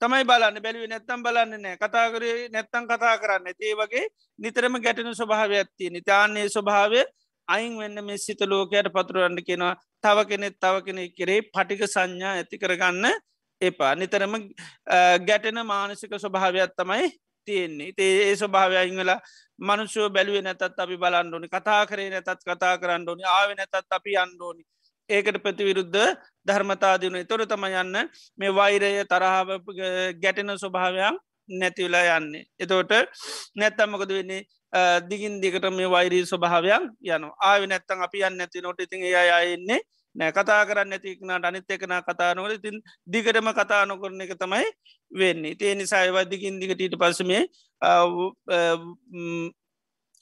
තමයි 0.03 0.25
බලන්න. 0.25 0.63
බැලුව 0.63 0.89
නැත්තම් 0.89 1.23
බලන්න 1.23 1.63
නෑ. 1.63 1.77
කතාකරේ 1.77 2.49
නැත්තං 2.49 2.89
කතා 2.89 3.15
කරන්න 3.19 3.47
ඒ 3.61 3.75
වගේ 3.75 4.07
නිතරම 4.39 4.81
ගැටෙන 4.81 5.15
ස්වභාවයක් 5.15 5.69
තිය 5.77 5.91
නිතාන්නේ 5.91 6.49
ස්වභාවය 6.49 7.05
අයින් 7.49 7.79
වෙන්න 7.79 8.05
මෙ 8.05 8.19
සිත 8.19 8.41
ලෝකයට 8.43 8.89
පතුරන්න 8.91 9.39
කෙනවා 9.49 9.75
තව 10.03 10.27
කෙනෙත් 10.29 10.57
තව 10.59 10.85
කෙනෙ 10.87 11.03
කෙරේ 11.11 11.41
පටික 11.45 11.87
සංඥා 11.87 12.33
ඇති 12.35 12.59
කරගන්න 12.59 13.07
එපා. 13.61 13.95
නිතරම 13.95 14.35
ගැටෙන 15.29 15.61
මානසික 15.65 16.13
ස්වභාවයක් 16.17 16.75
තමයි 16.75 17.07
තියෙන්නේ. 17.47 17.93
ඒ 17.99 18.37
ස්වභාවයයින් 18.37 18.97
වෙලා 18.97 19.21
මනුෂෝ 19.59 20.09
බැලුව 20.11 20.41
නැතත් 20.43 20.63
අපි 20.63 20.97
බලන්ඩෝනි 20.97 21.49
කතා 21.49 21.83
කරේ 21.87 22.09
නැතත් 22.11 22.43
කතා 22.45 22.75
කරන්න 22.79 23.09
ඕනි. 23.09 23.25
ආව 23.27 23.51
නැතත් 23.55 23.95
අපි 23.99 24.17
අන්ඩෝනි 24.17 24.63
ඒකට 25.11 25.39
ප්‍රතිවිරුද්ධ 25.39 26.03
ධර්මතාදියුණු 26.47 27.25
තොර 27.25 27.47
තම 27.47 27.65
යන්න 27.73 27.97
මේ 28.39 28.53
වෛරය 28.53 28.93
තරහාව 29.05 29.49
ගැටෙන 30.23 30.53
ස්වභාවයක් 30.57 31.23
නැතිවලා 31.49 32.19
යන්නේ. 32.19 32.47
එතෝට 32.59 32.93
නැත්තම්මකද 33.57 34.11
වෙන්නේ? 34.11 34.43
දිගින් 35.09 35.41
දිකට 35.41 35.67
මේ 35.73 35.91
වෛරී 35.91 36.25
ස්වභාවයක් 36.25 36.91
යන 37.09 37.29
ආව 37.43 37.67
නැත්තන් 37.67 38.03
අපි 38.03 38.25
යන්න 38.29 38.39
නැති 38.39 38.63
නොට 38.63 38.81
ඉතින් 38.81 39.05
ඒ 39.05 39.31
අයන්නේ 39.33 39.81
නෑ 40.17 40.33
කතා 40.33 40.63
කරන්න 40.65 40.93
ඇතිකනට 40.93 41.45
අනිත් 41.45 41.71
එකන 41.71 41.95
කතානොල 42.03 42.53
ඉතින් 42.53 42.77
දිගටම 43.07 43.53
කතා 43.53 43.83
නොකරන 43.85 44.21
එක 44.21 44.35
තමයි 44.37 44.67
වෙන්නේ 45.13 45.55
තේ 45.55 45.75
නිසා 45.75 46.03
ඒවදිකින් 46.05 46.61
දිගට 46.61 46.81
ඊට 46.81 46.97
පසමේ 46.97 47.43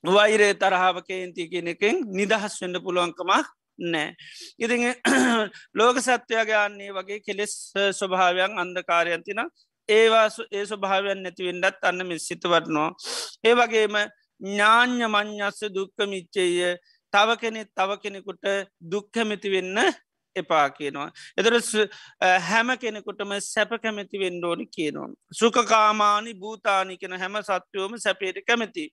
වෛරේ 0.04 0.54
තරහාාවකේන්ති 0.54 1.50
කියන 1.50 1.68
එකෙන් 1.68 2.02
නිදහස් 2.12 2.56
වන්න 2.60 2.82
පුළුවන්කමක් 2.82 3.46
නෑ. 3.78 4.14
ඉති 4.58 4.94
ලෝක 5.74 5.96
සත්‍යයාගේ 5.98 6.58
අන්නේ 6.58 6.90
වගේ 6.92 7.20
කෙලෙස් 7.20 7.54
ස්වභාවයන් 7.92 8.58
අන්දකාරයන්තින 8.58 9.40
ඒවා 9.88 10.26
ඒ 10.50 10.64
ස්වභාවයන් 10.64 11.22
නැතිවෙන්ඩත් 11.22 11.82
අන්න 11.82 12.06
මිස්සිත 12.06 12.44
වටනවා. 12.44 12.90
ඒ 13.44 13.54
වගේම 13.54 13.96
ඥාන්‍ය 14.40 15.06
මං්ඥස්ස 15.06 15.60
දුක්ක 15.70 15.98
මිච්චේය 16.06 16.76
තව 17.14 17.38
කෙනෙ 17.42 17.64
තව 17.72 18.00
කෙනෙකුට 18.02 18.50
දුක්කැමති 18.90 19.50
වෙන්න 19.50 19.78
එපා 20.36 20.66
කියනවා. 20.70 21.08
එතර 21.38 21.54
හැම 22.40 22.68
කෙනෙකුටම 22.78 23.34
සැප 23.42 23.74
කැමැති 23.82 24.22
වෙන්ඩෝනි 24.24 24.66
කියනවා. 24.68 25.08
සුකකාමානි 25.32 26.34
භූතානි 26.34 26.98
කෙන 26.98 27.18
හැම 27.18 27.36
සත්‍යයෝම 27.42 27.98
සැපේට 27.98 28.40
කැමැති. 28.46 28.86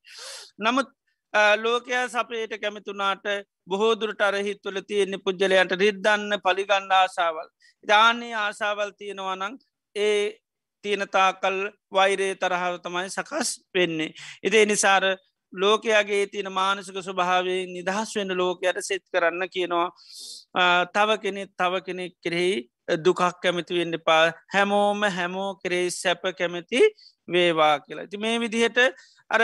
නමුත් 0.60 0.90
ලෝකයා 1.58 2.06
සපේට 2.10 2.54
කැමතුනාට 2.62 3.26
බොහෝදුරට 3.68 4.22
අරහිත්වල 4.22 4.82
තියෙන්නේ 4.88 5.24
පුද්ගලයන්ට 5.26 5.74
රිද්දන්න 5.74 6.40
පලිගන්න 6.46 6.92
ආසාවල්. 6.92 7.50
ධානයේ 7.84 8.36
ආසාවල් 8.36 8.92
තියෙනවනං 8.98 9.58
ඒ 9.96 10.38
තියෙනතාකල් 10.84 11.58
වෛරේ 11.92 12.36
තරහාව 12.36 12.80
තමයි 12.84 13.10
සකස් 13.10 13.50
වෙන්නේ. 13.76 14.14
ඉති 14.44 14.66
නිසාර 14.66 15.04
ලෝකයාගේ 15.54 16.26
තියෙන 16.28 16.52
මානසික 16.52 16.98
ස්වභාවේ 17.00 17.62
නිදහස් 17.68 18.16
වෙන්න 18.16 18.38
ලෝකයට 18.38 18.80
සෙත් 18.82 19.04
කරන්න 19.14 19.50
කියනවා 19.50 19.88
තව 20.96 21.18
කෙනෙ 21.24 21.48
තව 21.58 21.82
කෙනෙක් 21.86 22.14
කෙරෙහි 22.24 22.54
දුකක් 22.98 23.22
කැමති 23.42 23.80
වෙන්න 23.80 23.98
පා 24.06 24.24
හැමෝම 24.54 25.04
හැමෝ 25.18 25.50
කරේ 25.64 25.90
සැප 25.92 26.24
කැමති 26.38 26.82
වේවා 27.28 27.76
කියලා. 27.80 28.08
ති 28.08 28.18
මේ 28.18 28.40
විදිහට 28.40 28.80
අර 29.30 29.42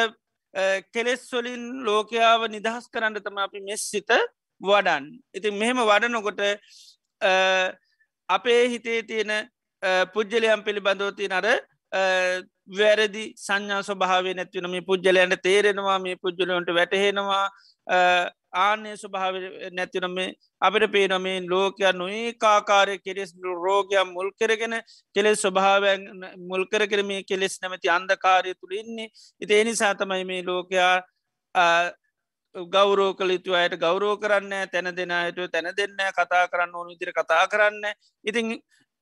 කෙලෙස් 0.93 1.28
වලින් 1.32 1.64
ලෝකයාව 1.86 2.47
නිදහස් 2.49 2.89
කරන්න 2.93 3.22
තම 3.22 3.38
අපි 3.38 3.60
මෙස්සිත 3.62 4.12
වඩන්. 4.62 5.05
ඉතින් 5.34 5.53
මෙහෙම 5.53 5.80
වඩනොකොට 5.84 6.41
අපේ 8.30 8.62
හිතේ 8.70 9.01
තියෙන 9.03 9.32
පුද්ජලයම් 10.14 10.64
පිළිබඳවති 10.64 11.28
නර 11.30 11.47
වැරදි 11.92 13.34
සංඥා 13.38 13.84
ස්වභාව 13.84 14.26
නැතිවන 14.36 14.70
මේ 14.70 14.82
පුද්ජලයන්ට 14.82 15.42
තේරෙනවා 15.42 16.00
මේ 16.00 16.16
පුද්ජලයොන්ට 16.18 16.70
වැටහෙනවා. 16.70 17.46
ආන්‍ය 18.56 18.96
ස්වභාව 18.96 19.36
නැතිනම 19.72 20.18
අපට 20.62 20.88
පේනමේ 20.92 21.38
ලෝකයා 21.44 21.94
නොඒ 21.94 22.34
කාකාරය 22.36 22.98
කෙලෙස් 23.00 23.34
රෝගයක් 23.66 24.08
මුල් 24.08 24.32
කරගෙන 24.34 24.76
කෙලෙස් 25.16 25.42
ස්වභාවයන් 25.42 26.10
මුල් 26.48 26.66
කර 26.66 26.88
කර 26.88 27.04
මේ 27.04 27.24
කෙලෙස් 27.24 27.60
නැමති 27.62 27.90
අන්දකාරය 27.90 28.54
තුළ 28.56 28.74
ඉන්නේ. 28.74 29.10
ඉති 29.42 29.54
එනි 29.54 29.76
සාතමයි 29.76 30.26
මේ 30.26 30.44
ලෝකයා 30.44 30.96
ගෞරෝ 32.56 33.14
කළ 33.14 33.32
යුතු 33.32 33.54
අයට 33.54 33.78
ගෞරෝ 33.78 34.18
කරන්න 34.18 34.70
තැන 34.72 34.92
දෙෙනයට 34.92 35.52
තැන 35.52 35.72
දෙන්න 35.78 35.98
කතා 36.12 36.48
කරන්න 36.48 36.76
ඕනු 36.76 36.90
විදිර 36.90 37.14
කතා 37.14 37.48
කරන්න 37.48 37.86
ඉතින් 38.26 38.60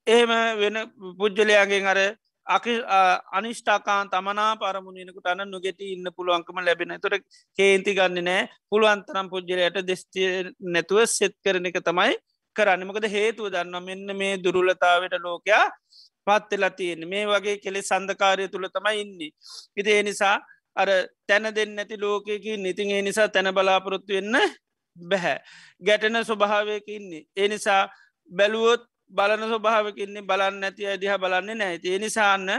එහෙම 0.07 0.31
වෙන 0.59 0.77
පුද්ජලයාගෙන් 1.19 1.87
අර 1.87 1.99
අනිෂ්ඨාකාන් 2.47 4.09
තමනා 4.09 4.51
පරමුණනකට 4.57 5.27
අන්න 5.27 5.45
නොගෙට 5.47 5.81
ඉන්න 5.83 6.07
පුළුවන්කම 6.11 6.59
ලැබෙන 6.59 6.95
තොට 6.99 7.25
කේන්ති 7.57 7.93
ගන්න 7.93 8.23
නෑ 8.23 8.47
පුළුවන්තරම් 8.69 9.29
පුද්ජලයට 9.29 9.81
දෙස්තිය 9.83 10.29
නැතුව 10.67 11.05
සෙත් 11.09 11.35
කරන 11.41 11.65
එක 11.65 11.79
තමයි 11.81 12.13
කරන්නමකද 12.55 13.07
හේතුව 13.09 13.49
දන්න 13.49 13.83
මෙන්න 13.83 14.17
මේ 14.17 14.33
දුරුලතාවට 14.37 15.17
ලෝකයා 15.19 15.65
පත්වෙලා 16.27 16.69
තියෙන 16.71 17.07
මේ 17.07 17.25
වගේ 17.25 17.57
කෙලෙ 17.57 17.81
සඳකාරය 17.81 18.47
තුළ 18.47 18.67
තමයි 18.69 19.01
ඉන්නේ. 19.01 19.31
ඉති 19.77 19.91
ඒ 19.91 20.03
නිසා 20.03 20.35
අර 20.75 20.89
තැන 21.27 21.49
දෙන්න 21.51 21.79
ඇති 21.79 21.97
ලෝකයකි 21.97 22.57
නිතින් 22.57 22.91
ඒ 22.91 23.01
නිසා 23.01 23.27
තැන 23.27 23.53
බලාපොරොත්තු 23.53 24.13
වෙන්න 24.13 24.35
බැහැ. 24.97 25.37
ගැටෙන 25.81 26.17
ස්වභාවයක 26.23 26.87
ඉන්නේ. 26.89 27.25
ඒ 27.35 27.47
නිසා 27.47 27.81
බැලුවොත් 28.31 28.83
බලන 29.11 29.43
ස්වභාවකින්නේ 29.45 30.23
බලන්න 30.23 30.63
ඇති 30.63 30.97
දිහ 30.97 31.17
බලන්නේ 31.17 31.55
නෑ 31.55 31.79
ඒ 31.83 31.99
නිසාන්න 31.99 32.49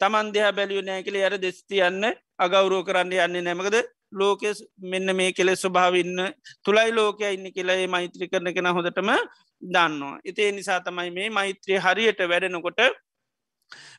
තමන් 0.00 0.32
දෙහ 0.34 0.48
බැලිය 0.52 0.82
නෑ 0.82 1.02
කළ 1.02 1.18
අර 1.22 1.34
දෙස්තියන්න 1.38 2.04
අගෞරෝ 2.38 2.82
කරන්න 2.82 3.12
යන්නේ 3.18 3.42
නැමකද 3.42 3.76
ලෝකෙස් 4.12 4.58
මෙන්න 4.84 5.16
මේ 5.16 5.32
කෙලෙ 5.32 5.54
ස්වභාවන්න 5.54 6.20
තුළයි 6.64 6.92
ලෝකය 6.92 7.28
ඉන්න 7.28 7.46
කියලේ 7.50 7.86
මෛත්‍රී 7.88 8.28
කරන 8.28 8.48
කෙන 8.54 8.68
හොඳටම 8.68 9.10
දන්නවා. 9.62 10.18
ඉතිේ 10.24 10.52
නිසා 10.52 10.80
තමයි 10.80 11.10
මේ 11.10 11.30
මෛත්‍රී 11.30 11.78
හරියට 11.78 12.20
වැඩෙනකොට 12.24 12.80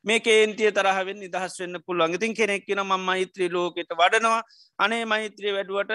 මේ 0.04 0.20
කේන්තිය 0.22 0.72
තරහවෙන් 0.72 1.20
නිදහස් 1.20 1.56
වෙන්න 1.60 1.82
පුළුවන්. 1.86 2.16
ඉතින් 2.16 2.34
කෙනෙක්කෙන 2.34 2.82
ම 2.82 2.94
මෛත්‍රී 3.02 3.50
ලෝකෙට 3.50 3.92
වඩනවා. 3.94 4.42
අනේ 4.80 5.04
මෛත්‍රී 5.06 5.54
වැඩුවට 5.54 5.92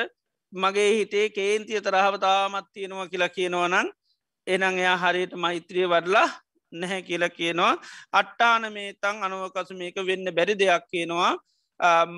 මගේ 0.52 0.90
හිතේ 0.92 1.26
කේන්තිය 1.30 1.80
තරහව 1.80 2.14
තාමත් 2.18 2.68
තියෙනවා 2.72 3.08
කියලා 3.08 3.28
කියනවනං 3.30 3.88
එනං 4.48 4.64
එයා 4.68 4.96
හරියට 5.04 5.34
මෛත්‍රිය 5.44 5.86
වඩලා 5.92 6.28
නැහැ 6.72 7.02
කියලා 7.02 7.36
කියනවා. 7.38 7.74
අට්ටාන 8.12 8.72
මේ 8.72 8.88
තං 9.02 9.22
අනුවකසු 9.26 9.78
මේක 9.82 9.96
වෙන්න 10.08 10.34
බැරි 10.38 10.54
දෙයක් 10.62 10.84
කියනවා. 10.92 11.32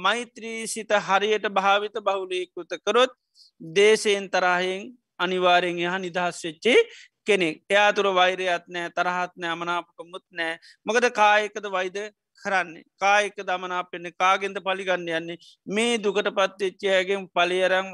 මෛත්‍රී 0.05 0.67
සිත 0.67 0.93
හරියට 1.09 1.47
භාවිත 1.59 1.97
බහුලයකුත 2.09 2.73
කරොත් 2.87 3.13
දේශයෙන් 3.61 4.27
තරහෙන් 4.31 4.83
අනිවාරයෙන් 5.19 5.79
එහ 5.81 5.99
නිදහස් 5.99 6.41
වෙච්චේ 6.45 6.79
කෙනෙක්. 7.27 7.63
එයාතුර 7.71 8.07
වෛරයත් 8.15 8.65
නෑ 8.69 8.95
තරහත් 8.97 9.33
නෑ 9.37 9.53
අමනාපකමුත් 9.57 10.25
නෑ 10.33 10.59
මොකද 10.87 11.07
කායකද 11.21 11.67
වෛද 11.77 11.99
කරන්නේ? 12.43 12.85
කායක 12.99 13.37
දමනාපෙන්න්න 13.49 14.13
කාගෙන්ද 14.19 14.59
පලිගන්න 14.67 15.09
යන්නේ? 15.19 15.39
මේ 15.67 15.99
දුකට 15.99 16.29
පත්වෙච්චයගෙන් 16.39 17.29
පලියරම් 17.37 17.89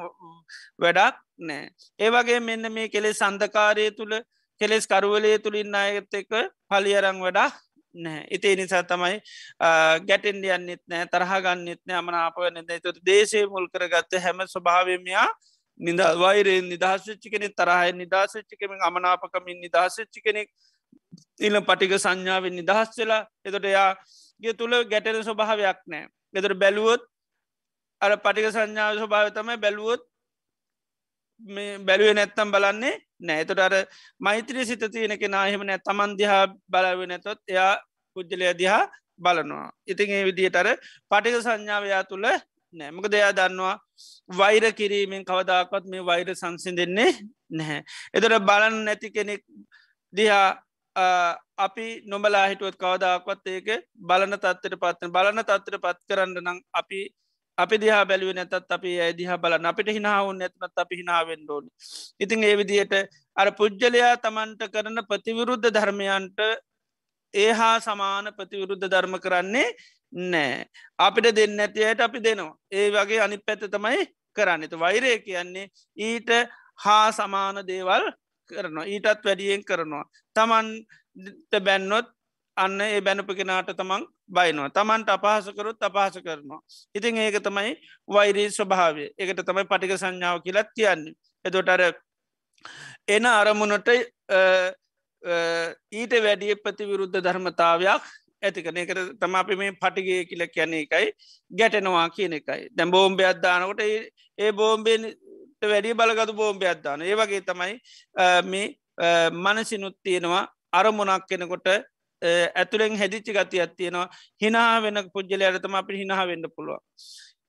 වැඩක් 0.82 1.25
නෑ. 1.38 1.68
ඒවගේ 1.98 2.40
මෙන්න 2.40 2.72
මේ 2.72 2.88
කෙලෙ 2.88 3.12
සන්ධකාරය 3.12 3.90
තුළ 3.92 4.14
කෙලෙස් 4.60 4.86
කරුවලේ 4.86 5.38
තුළින් 5.38 5.74
අයගත 5.74 6.14
එක 6.14 6.28
පලියරං 6.66 7.18
වඩා 7.18 7.50
නෑ. 7.94 8.26
ඉතිේ 8.30 8.56
නිසා 8.56 8.82
තමයි 8.84 9.20
ගැටෙන්ඩ 10.02 10.44
යන්නෙත් 10.46 10.82
නෑ 10.84 11.06
තරහගන්නෙත් 11.06 11.82
නෑ 11.82 11.98
අමනාප 11.98 12.38
නැද 12.50 12.72
තුට 12.82 13.02
දේශය 13.02 13.44
මුල් 13.46 13.68
කරගත්ත 13.68 14.18
හැම 14.18 14.40
ස්වභාවමයා 14.46 15.28
නිද 15.80 16.00
වෛරයෙන් 16.16 16.68
නිදහස්ච්චි 16.68 17.30
කෙනෙ 17.30 17.48
තරහය 17.50 17.92
නිදහසච්චි 17.94 18.56
කෙමින් 18.56 18.80
අමනාපකමින් 18.82 19.60
නිදහසච්චි 19.60 20.20
කෙනෙක් 20.20 20.48
ඉල්ල 21.40 21.60
පටික 21.62 21.96
සංඥාවෙන් 21.96 22.54
නිදහස් 22.54 22.96
වෙලා 22.96 23.22
එතොට 23.44 23.64
එයා 23.64 23.90
ගේ 24.42 24.54
තුළ 24.54 24.74
ගැටෙන 24.84 25.22
ස්වභාවයක් 25.22 25.80
නෑ. 25.86 26.08
ගෙතර 26.34 26.54
බැලුවොත් 26.54 27.02
අර 28.00 28.12
පටික 28.18 28.48
සංඥාව 28.50 28.98
ස්වභාව 28.98 29.32
තමයි 29.32 29.56
බැලුවොත් 29.58 30.02
බැලුව 31.40 32.14
නැත්තම් 32.14 32.50
බලන්නේ 32.50 32.94
නෑතොට 33.20 33.58
අර 33.58 33.74
මෛත්‍රී 34.20 34.64
සිත 34.64 34.84
තියෙනක 34.92 35.22
නාහෙම 35.28 35.62
නෑ 35.62 35.80
තමන් 35.80 36.16
දිහා 36.18 36.44
බලව 36.68 37.00
නැතොත් 37.06 37.40
එයා 37.48 37.72
පුද්ජලය 38.16 38.52
දිහා 38.54 38.82
බලනවා. 39.18 39.70
ඉතින් 39.86 40.10
ඒ 40.10 40.24
විදිහට 40.24 40.56
අර 40.56 40.68
පටික 41.10 41.36
සංඥාවයා 41.38 42.02
තුළ 42.04 42.26
නෑමක 42.74 43.06
දෙයා 43.08 43.32
දන්නවා 43.32 43.76
වෛර 44.30 44.64
කිරීමෙන් 44.72 45.24
කවදාකත් 45.24 45.84
මේ 45.86 46.04
වෛර 46.04 46.28
සංසින් 46.34 46.76
දෙන්නේ 46.76 47.10
නැහැ. 47.50 47.80
එතට 48.14 48.38
බලන් 48.40 48.76
නැති 48.84 49.10
කෙනෙක් 49.10 49.42
දිහා 50.12 50.48
අපි 51.58 51.86
නොබලා 52.06 52.46
හිටුවත් 52.48 52.76
කවදාක්වත් 52.76 53.46
ඒක 53.48 53.68
බලන 54.00 54.36
තත්වට 54.36 54.80
පත්න 54.82 55.12
බලන 55.12 55.40
තත්වට 55.42 55.82
පත් 55.84 56.00
කරන්න 56.08 56.36
නම් 56.40 56.58
අපි 56.72 57.00
අපි 57.58 57.76
දිහා 57.78 58.04
බැලුව 58.04 58.32
නැතත් 58.34 58.70
අපි 58.70 58.90
ඇදිහ 59.00 59.30
බලන්න? 59.36 59.66
අපිට 59.66 59.88
හිනාවුන් 59.88 60.38
නැත්නත් 60.38 60.78
අපි 60.78 60.94
හිනාවෙන් 61.00 61.42
ඩෝන 61.42 61.66
ඉතින් 62.20 62.44
ඒ 62.44 62.56
විදියට 62.56 62.94
අර 63.36 63.48
පුද්ගලයා 63.52 64.14
තමන්ට 64.18 64.62
කරන 64.70 64.98
ප්‍රතිවිරුද්ධ 65.08 65.68
ධර්මයන්ට 65.68 66.38
ඒ 67.34 67.50
හා 67.52 67.76
සමාන 67.80 68.32
ප්‍රතිවිරුද්ධ 68.36 68.86
ධර්ම 68.86 69.16
කරන්නේ 69.18 69.68
නෑ 70.12 70.66
අපිට 70.98 71.34
දෙන්න 71.34 71.60
ඇතියට 71.60 72.00
අපි 72.00 72.18
දෙනවා. 72.20 72.56
ඒ 72.72 72.90
වගේ 72.90 73.20
අනි 73.20 73.38
පැත්ත 73.38 73.64
තමයි 73.68 74.06
කරන්නත 74.36 74.72
වෛරය 74.74 75.18
කියන්නේ 75.20 75.70
ඊට 75.98 76.30
හා 76.78 77.12
සමාන 77.12 77.62
දේවල් 77.66 78.04
කරනවා. 78.50 78.86
ඊටත් 78.86 79.24
වැඩියෙන් 79.24 79.64
කරනවා. 79.64 80.04
තමන්ට 80.36 81.54
බැන්නොත් 81.60 82.06
අන්න 82.56 82.80
ඒ 82.82 83.00
බැනප 83.00 83.30
කෙනාට 83.34 83.72
තමන් 83.72 84.04
බයිනවා. 84.28 84.70
තමන්ට 84.70 85.08
අපහසකරුත් 85.08 85.82
අපහස 85.82 86.18
කරනවා. 86.20 86.60
ඉතින් 86.94 87.16
ඒක 87.18 87.38
තමයි 87.42 87.76
වෛරී 88.08 88.50
ස්වභාවය. 88.50 89.06
එකට 89.18 89.42
තමයි 89.42 89.64
පටික 89.64 89.96
සංඥාව 89.96 90.42
කියලත් 90.42 90.70
කියන්නේ. 90.74 91.14
එතොටර 91.44 91.82
එන 93.08 93.26
අරමුණට 93.26 93.88
ඊට 95.92 96.14
වැඩිය 96.22 96.54
ප්‍රතිවිරුද්ධ 96.56 97.18
ධර්මතාවයක් 97.18 98.02
ඇතිකන 98.42 98.76
එකට 98.76 99.00
තම 99.20 99.34
අපි 99.34 99.56
මේ 99.56 99.72
පටිගේ 99.74 100.24
කියල 100.24 100.46
කියන 100.48 100.74
එකයි 100.74 101.12
ගැටෙනවා 101.50 102.08
කියන 102.10 102.32
එකයි. 102.32 102.68
දැම් 102.76 102.90
බෝම්බය 102.90 103.24
අදදානකොට 103.24 103.80
ඒ 103.82 104.52
බෝම්බෙන් 104.52 105.06
වැඩි 105.62 105.94
බලගතු 105.94 106.34
බෝම්බය 106.34 106.66
අදදාන 106.66 107.02
ඒ 107.02 107.14
වගේ 107.14 107.42
තමයි 107.42 107.74
මේ 108.44 108.66
මනසිනුත් 109.30 109.96
තියෙනවා 110.02 110.44
අරමුණක් 110.72 111.26
කෙනකොට 111.28 111.68
ඇතුළෙන් 112.22 112.96
හැදිච්චි 112.96 113.32
ගති 113.32 113.60
ඇත්තියෙනවා 113.60 114.08
හිනා 114.40 114.82
වෙන 114.82 115.10
පුද්ජලයට 115.12 115.62
තම 115.62 115.74
අපි 115.74 115.98
හිනා 115.98 116.26
වෙන්න 116.26 116.50
පුළුවන්. 116.56 116.82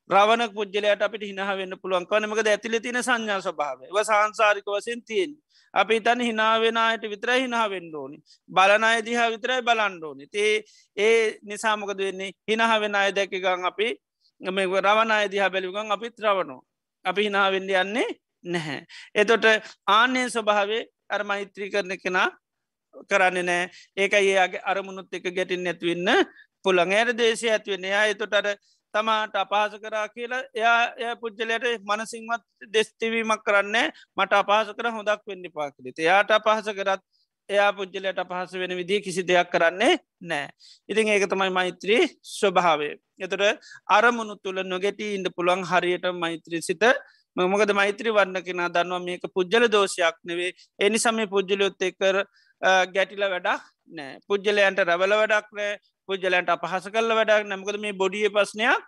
රවනක් 0.09 0.53
පුද්ජලයට 0.53 1.01
අපිට 1.01 1.23
හිනා 1.23 1.57
වෙන්න 1.57 1.79
පුළුවන්. 1.81 2.05
කනමකද 2.05 2.47
ඇතිල 2.47 2.79
තින 2.79 3.01
සංඥා 3.01 3.41
ස්භාව 3.41 3.79
ව 3.89 4.03
සංසාරික 4.03 4.67
වසෙන් 4.67 5.01
තියෙන් 5.03 5.35
අපි 5.73 5.99
තන් 5.99 6.21
හිනාවෙනයට 6.21 7.03
විතර 7.03 7.29
හිනාවෙන්න 7.35 7.95
ඕනි. 7.95 8.17
බලනය 8.49 9.01
දිහා 9.05 9.31
විතරයි 9.31 9.61
බලන්ඩෝනි 9.61 10.27
තේ 10.27 10.63
ඒ 10.97 11.39
නිසාමකද 11.43 11.99
වෙන්නේ? 11.99 12.31
හිනහ 12.47 12.79
වෙන 12.81 12.95
අය 12.95 13.11
දැක 13.11 13.31
ගං 13.31 13.65
අපි 13.65 13.87
මේ 14.41 14.81
රවනය 14.81 15.29
දිහා 15.29 15.49
බැලිගන් 15.49 15.91
අපිත් 15.91 16.19
රවනෝ 16.19 16.61
අපි 17.05 17.21
හිනාවෙන්ඩ 17.23 17.71
යන්නේ 17.73 18.09
නැහැ. 18.45 18.81
එතොට 19.15 19.45
ආන්‍යය 19.87 20.29
ස්වභාවේ 20.29 20.83
අර 21.09 21.23
මෛත්‍රී 21.23 21.71
කරන 21.71 21.97
කෙනා 21.97 22.29
කරන්න 23.09 23.45
නෑ. 23.45 23.69
ඒක 23.97 24.13
ඒයාගේ 24.13 24.65
අරමුණුත් 24.65 25.13
එක 25.13 25.29
ගැටින් 25.29 25.63
නැතිවන්න 25.63 26.25
පුළන් 26.63 26.93
ඇයට 26.93 27.17
දේශය 27.17 27.51
ඇතිවෙන 27.51 27.89
යා 27.91 28.05
එතොටර 28.07 28.55
තමාට 28.93 29.35
අපහස 29.35 29.75
කරා 29.83 30.07
කියලා 30.09 30.41
එයා 30.55 30.79
එය 30.97 31.15
පුද්ජලයට 31.21 31.65
මනසිංවත් 31.83 32.43
දෙස්තිවීමක් 32.73 33.43
කරන්නේ 33.43 33.85
මට 34.17 34.41
අපහස 34.41 34.73
කර 34.77 34.91
හොදක් 34.97 35.21
වෙන්න 35.27 35.47
පාකලිත 35.53 35.99
එයාට 35.99 36.31
අපහස 36.31 36.71
කරත් 36.79 37.03
එයා 37.49 37.71
පුද්ජලයට 37.73 38.23
අපහස 38.23 38.53
වෙන 38.53 38.75
විදිී 38.79 39.01
කිසි 39.01 39.23
දෙයක් 39.23 39.51
කරන්නේ 39.51 39.93
නෑ. 40.21 40.47
ඉතින් 40.89 41.07
ඒක 41.07 41.27
තමයි 41.29 41.51
මෛත්‍රී 41.51 42.01
ස්වභාවේ 42.29 42.95
එතට 43.19 43.43
අරමුණු 43.89 44.35
තුළ 44.37 44.63
නොගෙට 44.65 44.99
ඉන්ඩ 45.07 45.31
පුළුවන් 45.35 45.63
හරියට 45.65 46.09
මෛත්‍රී 46.15 46.61
සිත. 46.61 46.83
මොකද 47.37 47.71
මෛත්‍රී 47.73 48.13
වන්න 48.13 48.43
කෙන 48.43 48.63
දන්නවා 48.67 48.99
මේක 48.99 49.25
පුද්ජල 49.33 49.67
දෝෂයක් 49.69 50.17
නෙවේ 50.23 50.51
එනිසම 50.79 51.23
පුද්ජලයොත් 51.29 51.81
එකර 51.81 52.15
ගැටිල 52.61 53.23
වැඩක් 53.25 53.63
නෑ. 53.89 54.19
පුද්ජලයන්ට 54.27 54.79
රැවල 54.81 55.13
වැඩක් 55.13 55.49
නෑ. 55.53 55.79
පුද්ජලන්ට 56.09 56.49
අපහස 56.49 56.87
කල්ල 56.89 57.11
වැඩක් 57.13 57.45
නමකද 57.45 57.79
මේ 57.79 57.93
බොඩිය 57.93 58.29
පස්නයක් 58.29 58.83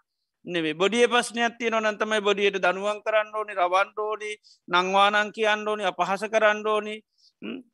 නෙවේ 0.45 0.73
බොඩිය 0.73 1.07
පස්නයක් 1.07 1.57
තියන 1.59 1.75
නන්තමයි 1.75 2.21
බොඩියට 2.21 2.57
දනුවන් 2.57 3.01
කරන්න 3.03 3.35
ඕනි 3.35 3.53
රවන්ඩෝනි 3.53 4.31
නංවානං 4.67 5.31
කියන්න 5.31 5.67
ඕනි 5.67 5.83
අපහස 5.85 6.23
කරන්න 6.27 6.65
ඕනි. 6.65 6.95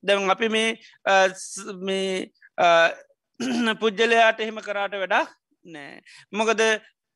දැන් 0.01 0.29
අපි 0.29 0.49
මේ 0.49 0.77
මේ 1.81 2.31
පුද්ජලයාට 3.81 4.39
එහෙම 4.39 4.59
කරාට 4.61 4.93
වැඩක් 4.93 5.29
නෑ. 5.65 6.01
මොකද 6.31 6.61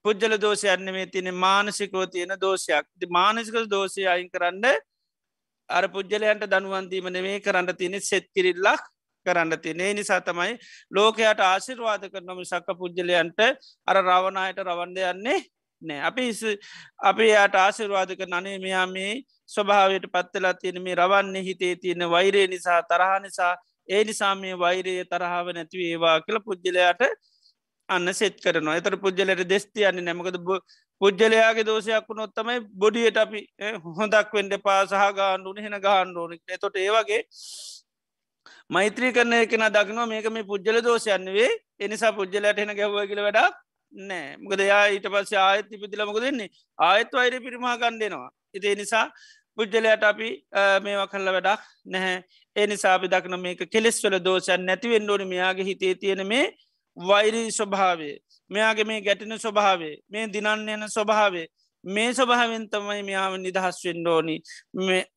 පුද්ජල 0.06 0.38
දෝෂයන්න 0.38 0.94
මේ 0.94 1.08
තියන 1.08 1.34
මානසිකෝ 1.36 2.06
තියෙන 2.08 2.38
දෝෂයක්. 2.40 2.86
මානසික 3.10 3.56
දෝෂය 3.68 4.08
අයින් 4.08 4.30
කරන්න 4.30 4.66
අර 5.70 5.88
පුද්ජලයන්ට 5.90 6.48
දනුවන්දීම 6.48 7.08
නෙවේ 7.10 7.38
කරන්න 7.40 7.76
තියෙන 7.76 8.02
සෙත්කිරිල්ලක් 8.02 8.84
කරන්න 9.26 9.56
තිනේ 9.60 9.94
නිසා 9.94 10.22
තමයි 10.22 10.58
ලෝකයට 10.92 11.40
ආශිර්වාද 11.42 12.04
කරනම 12.10 12.44
සක්ක 12.44 12.78
පුද්ජලයන්ට 12.78 13.40
අර 13.88 13.98
රවණයට 14.02 14.62
රවන්ඩ 14.62 15.00
යන්නේ 15.06 15.40
නෑ. 15.82 16.02
අපි 16.02 16.26
අපි 17.04 17.30
යාට 17.30 17.56
ආශිර්වාද 17.56 18.16
කර 18.16 18.30
නනේ 18.30 18.60
මෙයා 18.60 18.86
මේ 18.88 19.14
ස්වභාවයට 19.48 20.08
පත්තලා 20.12 20.54
තියෙන 20.56 20.82
මේ 20.82 20.96
රවන්නේ 20.96 21.44
හිතේ 21.44 21.76
තියෙන 21.76 22.10
වෛරය 22.10 22.48
නිසා 22.48 22.82
තරහ 22.84 23.12
නිසා 23.22 23.54
ඒ 23.90 24.04
නිසා 24.04 24.36
මේ 24.36 24.56
වෛරය 24.56 24.96
තරහාව 25.06 25.48
නැතිව 25.54 25.82
ඒවා 25.84 26.18
කියල 26.22 26.40
පුද්ජලයාට 26.42 27.02
අන්න 27.90 28.14
සෙත් 28.14 28.38
කරනවා. 28.38 28.78
එතර 28.78 28.98
පුද්ජලයට 28.98 29.50
දෙස්ති 29.50 29.88
යන්න 29.90 30.06
නැමකද 30.06 30.38
පුද්ජලයාගේ 31.02 31.66
දෝෂයක් 31.66 32.10
වුණොත්තමයි 32.10 32.60
බොඩියට 32.76 33.18
අපි 33.18 33.42
හොඳක් 33.98 34.34
වෙන්ඩ 34.34 34.56
පාසහ 34.62 34.96
ගාන්ඩුන 35.20 35.64
හෙන 35.66 35.78
ගහන්ඩෝන 35.86 36.38
තොට 36.62 36.76
ඒවගේ 36.78 37.22
මෛත්‍රී 38.70 39.14
කරන 39.14 39.34
එකන 39.38 39.66
දක්නවා 39.70 40.08
මේක 40.08 40.30
මේ 40.32 40.50
පුද්ජල 40.52 40.80
දෝෂයන්නවේ 40.84 41.50
එනිසා 41.80 42.14
පුද්ජලට 42.14 42.62
හෙන 42.64 42.76
ගැව්ව 42.80 43.00
කියල 43.10 43.24
වැඩක් 43.28 43.56
නෑ. 43.94 44.38
මොකද 44.38 44.62
යා 44.62 44.84
ඊට 44.88 45.08
පස්ස 45.08 45.34
ආයත් 45.40 45.72
ඉපදිලමක 45.72 46.22
දෙන්නේ 46.22 46.50
ආයත් 46.80 47.16
අයිර 47.16 47.42
පිරිමා 47.42 47.76
ගන්ඩෙනවා 47.78 48.30
ඉතිේ 48.54 48.76
නිසා 48.76 49.06
පුද්ජලයට 49.58 50.04
අපි 50.04 50.30
මේවා 50.84 51.08
කල්ල 51.08 51.32
වැඩක් 51.36 51.64
නැහැ. 51.86 52.18
ඒ 52.56 52.68
නිසා 52.68 52.94
අපි 52.98 53.08
දක්න 53.08 53.40
මේක 53.40 53.62
කෙලෙස්වල 53.74 54.20
දෝෂයන් 54.20 54.66
නැතිවෙන් 54.66 55.06
ඩෝන 55.06 55.24
මෙයාගේ 55.28 55.70
හිතේ 55.70 55.94
තියෙන 55.96 56.24
මේ 56.28 56.46
වෛරී 57.00 57.52
ස්වභාවේ 57.52 58.16
මෙයාගේ 58.52 58.84
මේ 58.84 59.02
ගැටෙන 59.02 59.40
ස්වභාවේ 59.40 59.96
මේ 60.08 60.28
දිනන්න 60.28 60.70
යන 60.70 60.86
ස්වභාවේ 60.90 61.48
මේ 61.84 62.12
ස්වභාවෙන් 62.12 62.68
තමයි 62.68 63.04
මෙයාව 63.04 63.34
නිදහස් 63.38 63.78
වෙන්ඩෝනි 63.86 64.36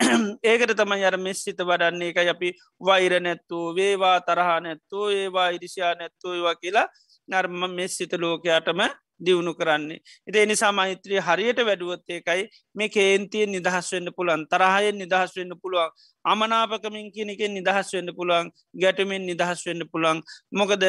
ඒකට 0.45 0.75
තමයි 0.75 1.05
අර 1.05 1.17
මෙස්සිත 1.19 1.59
වඩන්නේ. 1.61 2.11
එක 2.11 2.19
අපි 2.29 2.53
වෛර 2.81 3.21
නැත්තු 3.21 3.75
වේවා 3.75 4.21
තරහා 4.21 4.61
නැත්තු 4.61 5.09
ඒවා 5.11 5.49
ඉරිසියා 5.51 5.95
නැත්තු 5.95 6.33
ඒවා 6.33 6.55
කියලා 6.57 6.87
නර්ම 7.29 7.67
මෙස්සිත 7.71 8.13
ලෝකයාටම 8.15 8.81
දියුණු 9.21 9.55
කරන්නේ. 9.55 9.99
එති 10.27 10.47
නිසා 10.47 10.73
මෛත්‍රී 10.73 11.21
හරියට 11.21 11.59
වැඩුවොත් 11.61 12.07
ඒකයි 12.09 12.49
මේ 12.75 12.89
කේන්තියෙන් 12.89 13.51
නිදහස් 13.51 13.93
වෙන්න 13.93 14.15
පුළන් 14.17 14.47
තරහයෙන් 14.47 14.99
නිදහස් 14.99 15.37
වෙන්න 15.37 15.55
පුළුවන් 15.57 15.91
අමනාපකමින් 16.25 17.11
කියනකෙන් 17.13 17.55
නිදහස් 17.55 17.93
වෙන්න 17.93 18.15
පුළුවන් 18.17 18.51
ගැටමෙන් 18.75 19.27
නිදහස් 19.27 19.67
වෙන්න 19.67 19.83
පුළන් 19.93 20.23
මොකද 20.53 20.85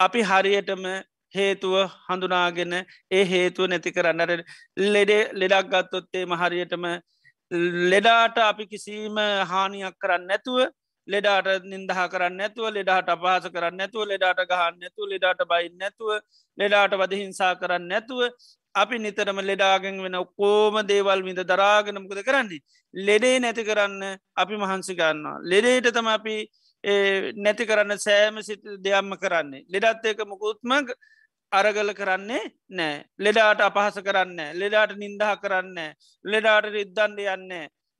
අපි 0.00 0.20
හරියටම 0.22 0.84
හේතුව 1.34 1.74
හඳුනාගෙන 2.06 2.74
ඒ 3.10 3.24
හේතුව 3.26 3.66
නැති 3.66 3.92
කරන්නට 3.92 4.44
ලෙඩේ 4.88 5.22
ලෙඩක් 5.34 5.72
ගත්තොත්තේ 5.72 6.24
මහරියටම 6.26 6.84
ලෙඩාට 7.86 8.38
අපි 8.40 8.64
කිසිීම 8.66 9.18
හානියක් 9.46 9.98
කරන්න 9.98 10.26
නැතුව 10.26 10.60
ලෙඩාට 11.08 11.64
නින්දහ 11.64 12.00
කරන්න 12.06 12.36
නැතුව 12.36 12.70
ලෙඩාට 12.70 13.08
අපහස 13.08 13.50
කරන්න 13.50 13.76
නැතුව 13.76 14.06
ලෙඩාට 14.06 14.40
ගහන්න 14.44 14.80
නැතුව 14.80 15.10
ලෙඩාට 15.12 15.44
බයින්න 15.46 15.76
නැතුව 15.78 16.10
ලෙඩාට 16.58 16.94
වද 16.94 17.12
හිංසා 17.16 17.52
කරන්න 17.56 17.88
නැතුව 17.88 18.20
අපි 18.74 18.98
නිතරම 18.98 19.38
ලෙඩාගෙන් 19.42 20.02
වෙන 20.02 20.14
ඔක්කෝම 20.14 20.74
දේවල් 20.84 21.22
මිද 21.22 21.40
දරාගෙනමකද 21.44 22.22
කරන්නේ? 22.22 22.62
ලෙඩේ 22.94 23.36
නැති 23.38 23.64
කරන්න 23.64 24.02
අපි 24.36 24.54
මහන්සි 24.56 24.94
ගන්නවා. 24.94 25.38
ලෙඩේට 25.44 25.92
තම 25.92 26.08
අපි 26.08 26.36
නැති 27.36 27.66
කරන්න 27.66 27.98
සෑම 27.98 28.42
සිත 28.42 28.62
දෙයම්ම 28.82 29.16
කරන්නේ. 29.16 29.64
ලෙඩත් 29.68 30.04
ඒක 30.04 30.20
මොකුත්ම 30.26 30.72
අරගල 31.52 31.92
කරන්නේ 31.94 32.42
නෑ 32.70 33.04
ලෙඩාට 33.18 33.60
අපහස 33.60 33.98
කරන්න 34.00 34.40
ලෙඩාට 34.54 34.96
නින්දහ 34.96 35.26
කරන්න 35.42 35.78
ලෙඩාට 36.24 36.66
රිද්දන්ඩ 36.68 37.20
යන්න 37.26 37.52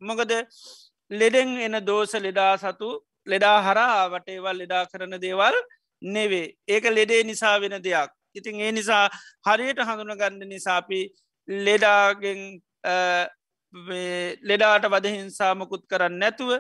මොකද 0.02 0.32
ලෙඩෙන් 1.10 1.50
එන 1.58 1.76
දෝස 1.84 2.14
ලෙඩා 2.16 2.54
සතු 2.56 2.90
ලෙඩා 3.26 3.58
හරා 3.62 4.08
වටේවල් 4.08 4.56
ලෙඩා 4.56 4.84
කරන 4.86 5.18
දේවල් 5.18 5.56
නෙවේ 6.02 6.54
ඒක 6.66 6.84
ලෙඩේ 6.88 7.22
නිසා 7.24 7.58
වෙන 7.60 7.76
දෙයක්. 7.80 8.10
ඉතින් 8.34 8.60
ඒ 8.60 8.72
නිසා 8.72 9.04
හරියට 9.46 9.80
හඳුන 9.80 10.16
ගන්න 10.16 10.48
නිසාපි 10.48 11.00
ලෙඩාගෙන් 11.48 12.40
ලෙඩාට 14.42 14.86
වදහිංසාමකුත් 14.86 15.82
කරන්න 15.86 16.18
නැතුව 16.18 16.50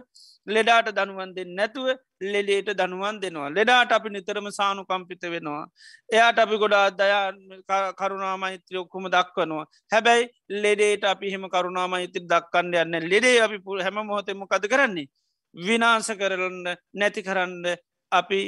ලෙඩාට 0.54 0.88
දනුවන් 0.98 1.34
දෙන්න 1.36 1.54
නැතුව 1.54 1.88
ලෙඩේට 2.22 2.70
දනුවන් 2.80 3.20
දෙනවා. 3.22 3.50
ලෙඩාට 3.50 3.92
අපි 3.92 4.08
නිතරම 4.10 4.48
සානු 4.50 4.84
කම්පිත 4.84 5.22
වෙනවා. 5.34 5.64
එයාට 6.10 6.38
අපි 6.38 6.60
ගොඩා 6.62 6.86
දයා 6.92 7.92
කරුණා 7.92 8.36
මෛත්‍රිය 8.36 8.80
ඔක්කුම 8.82 9.06
දක්වනවා. 9.08 9.66
හැබැයි 9.92 10.30
ලෙඩේට 10.64 11.04
අපි 11.04 11.32
හෙම 11.32 11.46
කරුණා 11.48 11.88
මෛත්‍ර 11.88 12.24
දක්කන්න 12.24 12.74
යන්න 12.84 13.10
ලෙඩේ 13.12 13.38
අපි 13.46 13.58
පුළ 13.66 13.82
හැම 13.82 14.00
මොහොතෙම 14.02 14.46
කද 14.46 14.64
කරන්නේ? 14.68 15.08
විනාස 15.54 16.08
කරන්න 16.20 16.76
නැති 16.94 17.22
කරන්න 17.22 17.76
අපි 18.12 18.40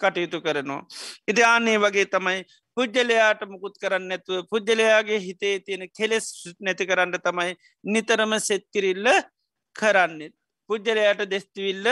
කටයුතු 0.00 0.40
කරනවා. 0.40 0.82
ඉති 1.28 1.42
ආන්නේ 1.44 1.78
වගේ 1.78 2.06
තමයි 2.06 2.44
පුද්ජලයාට 2.76 3.42
මුකුත් 3.48 3.76
කරන්න 3.82 4.08
නැතුව 4.08 4.46
පුද්ජලයාගේ 4.50 5.20
හිතේ 5.20 5.56
තියෙන 5.60 5.84
කෙලෙස් 5.90 6.26
නැති 6.60 6.86
කරන්න 6.86 7.18
තමයි 7.26 7.52
නිතරම 7.84 8.32
සෙත්කිරිල්ල 8.38 9.06
කරන්නේ. 9.76 10.30
පුද්ජලයාට 10.70 11.22
දෙස්තිවිල්ල 11.26 11.86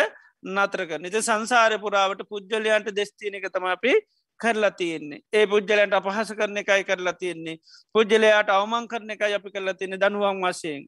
නතරක 0.45 0.99
නිත 0.99 1.17
සංසාර 1.21 1.79
පුරාවට 1.79 2.27
පුද්ජලයන්ට 2.29 2.91
දෙස්තියන 2.93 3.35
එක 3.35 3.49
තම 3.49 3.67
අපි 3.67 3.95
කරලා 4.41 4.71
තියෙන්නේ. 4.73 5.21
ඒ 5.33 5.47
පුද්ජලයන්ට 5.47 5.95
අපහස 5.95 6.33
කරන 6.33 6.57
එකයි 6.57 6.85
කරලා 6.85 7.15
තියෙන්නේ. 7.15 7.57
පුද්ජලයාට 7.95 8.51
අවමං 8.51 8.89
කරන 8.89 9.11
එකයි 9.11 9.35
අපි 9.35 9.51
කරලා 9.51 9.75
තියෙන 9.75 9.99
දනුවන් 9.99 10.43
වශයෙන්. 10.43 10.83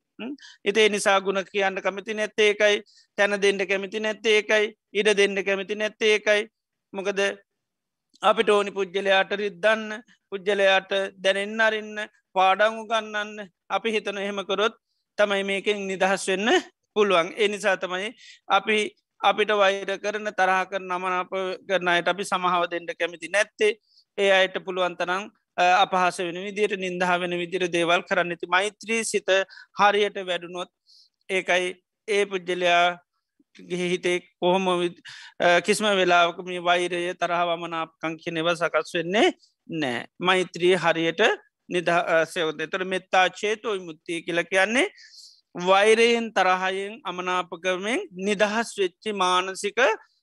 ඉතේ 0.65 0.89
නිසා 0.89 1.21
ගුණ 1.21 1.45
කියන්න 1.45 1.81
කැමති 1.81 2.15
නැත්තේ 2.15 2.51
එකයි 2.51 2.83
තැන 3.19 3.39
දෙන්න 3.39 3.63
කැමති 3.65 4.01
නැත්තේ 4.01 4.37
එකයි 4.39 4.75
ඉඩ 4.93 5.09
දෙන්න 5.15 5.45
කැමති 5.45 5.75
නැත්තේ 5.77 6.15
එකයි 6.17 6.43
මොකද 6.93 7.21
අපිට 8.23 8.51
ඕනි 8.51 8.71
පුද්ජලයාට 8.71 9.33
රිද්දන්න 9.35 10.03
පුද්ජලයාට 10.33 10.93
දැනෙන්න 11.17 11.61
අරන්න 11.61 11.99
පාඩංගු 12.35 12.85
ගන්නන්න 12.87 13.51
අපි 13.71 13.89
හිතන 13.91 14.19
එහෙමකොරොත් 14.19 14.75
තමයි 15.19 15.43
මේකෙන් 15.45 15.87
නිදහස් 15.87 16.27
වෙන්න 16.29 16.49
පුළුවන්. 16.97 17.33
එනිසා 17.39 17.77
තමයි 17.77 18.11
අපි 18.49 18.79
අපිට 19.21 19.51
වෛර 19.55 19.99
කරන 19.99 20.31
තරහ 20.33 20.61
කර 20.67 20.83
නමනාප 20.83 21.33
කරනයට 21.69 22.09
අපි 22.09 22.25
සමහාව 22.25 22.69
දෙන්න 22.71 22.87
කැමති 22.93 23.29
නැත්තේ. 23.29 23.73
ඒ 24.19 24.31
අයට 24.33 24.57
පුළුවන්තරං 24.61 25.31
අපහස 25.57 26.19
වෙන 26.21 26.39
විදියට 26.41 26.77
නින්දහ 26.79 27.15
වෙන 27.21 27.35
විදිර 27.35 27.65
දේවල් 27.69 28.03
කරන්නති 28.03 28.47
මෛත්‍රී 28.49 29.05
සිත 29.05 29.31
හරියට 29.75 30.19
වැඩුණොත් 30.23 30.71
ඒකයි 31.31 31.75
ඒ 32.09 32.25
පුද්ජලයා 32.27 32.99
හිතේ 33.73 34.21
කොහොම 34.41 34.67
කිස්ම 35.63 35.85
වෙලාවක 35.93 36.39
මේ 36.45 36.61
වෛරය 36.61 37.03
තරහවමනාපකං 37.15 38.17
කියනෙව 38.17 38.49
සකස් 38.53 38.95
වෙන්නේ 38.95 39.27
නෑ 39.69 40.07
මෛත්‍රී 40.21 40.75
හරියට 40.77 41.23
නිදසයවතතර 41.69 42.85
මෙත්තා 42.87 43.27
චේතෝයි 43.33 43.81
මුත්තිය 43.81 44.23
කියල 44.23 44.43
කියන්නේ 44.45 44.87
වෛරයෙන් 45.55 46.27
තරහයෙන් 46.33 46.95
අමනාපකමෙන් 47.05 48.01
නිදහස් 48.21 48.71
වෙච්චි 48.79 49.13
මානසික 49.15 49.79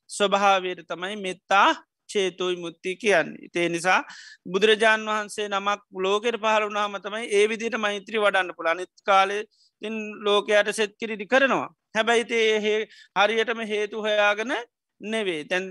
ස්වභාවයට 0.10 0.84
තමයි 0.88 1.16
මෙත්තා 1.18 1.70
චේතුයි 2.10 2.58
මුත්ති 2.58 2.96
කියන්නේ. 2.96 3.50
තේ 3.54 3.68
නිසා 3.70 4.00
බුදුරජාණන් 4.46 5.08
වහන්සේ 5.08 5.48
නමක් 5.50 5.82
ලෝකෙට 5.98 6.38
පහළුනාම 6.38 6.98
තමයි 7.06 7.30
ඒ 7.30 7.46
විදිට 7.50 7.78
මෛත්‍රී 7.78 8.24
වඩන්න 8.24 8.56
පුළ 8.58 8.72
අනිත් 8.74 8.92
කාලෙ 9.06 9.38
තින් 9.82 9.96
ලෝකයට 10.26 10.72
සෙත්කිරිඩි 10.72 11.26
කරනවා. 11.26 11.70
හැබැයි 11.96 12.26
තේ 12.26 12.88
හරියටම 13.18 13.62
හේතු 13.68 14.04
හොයාගෙන 14.06 14.54
නෙවේ 15.02 15.44
තැන් 15.46 15.66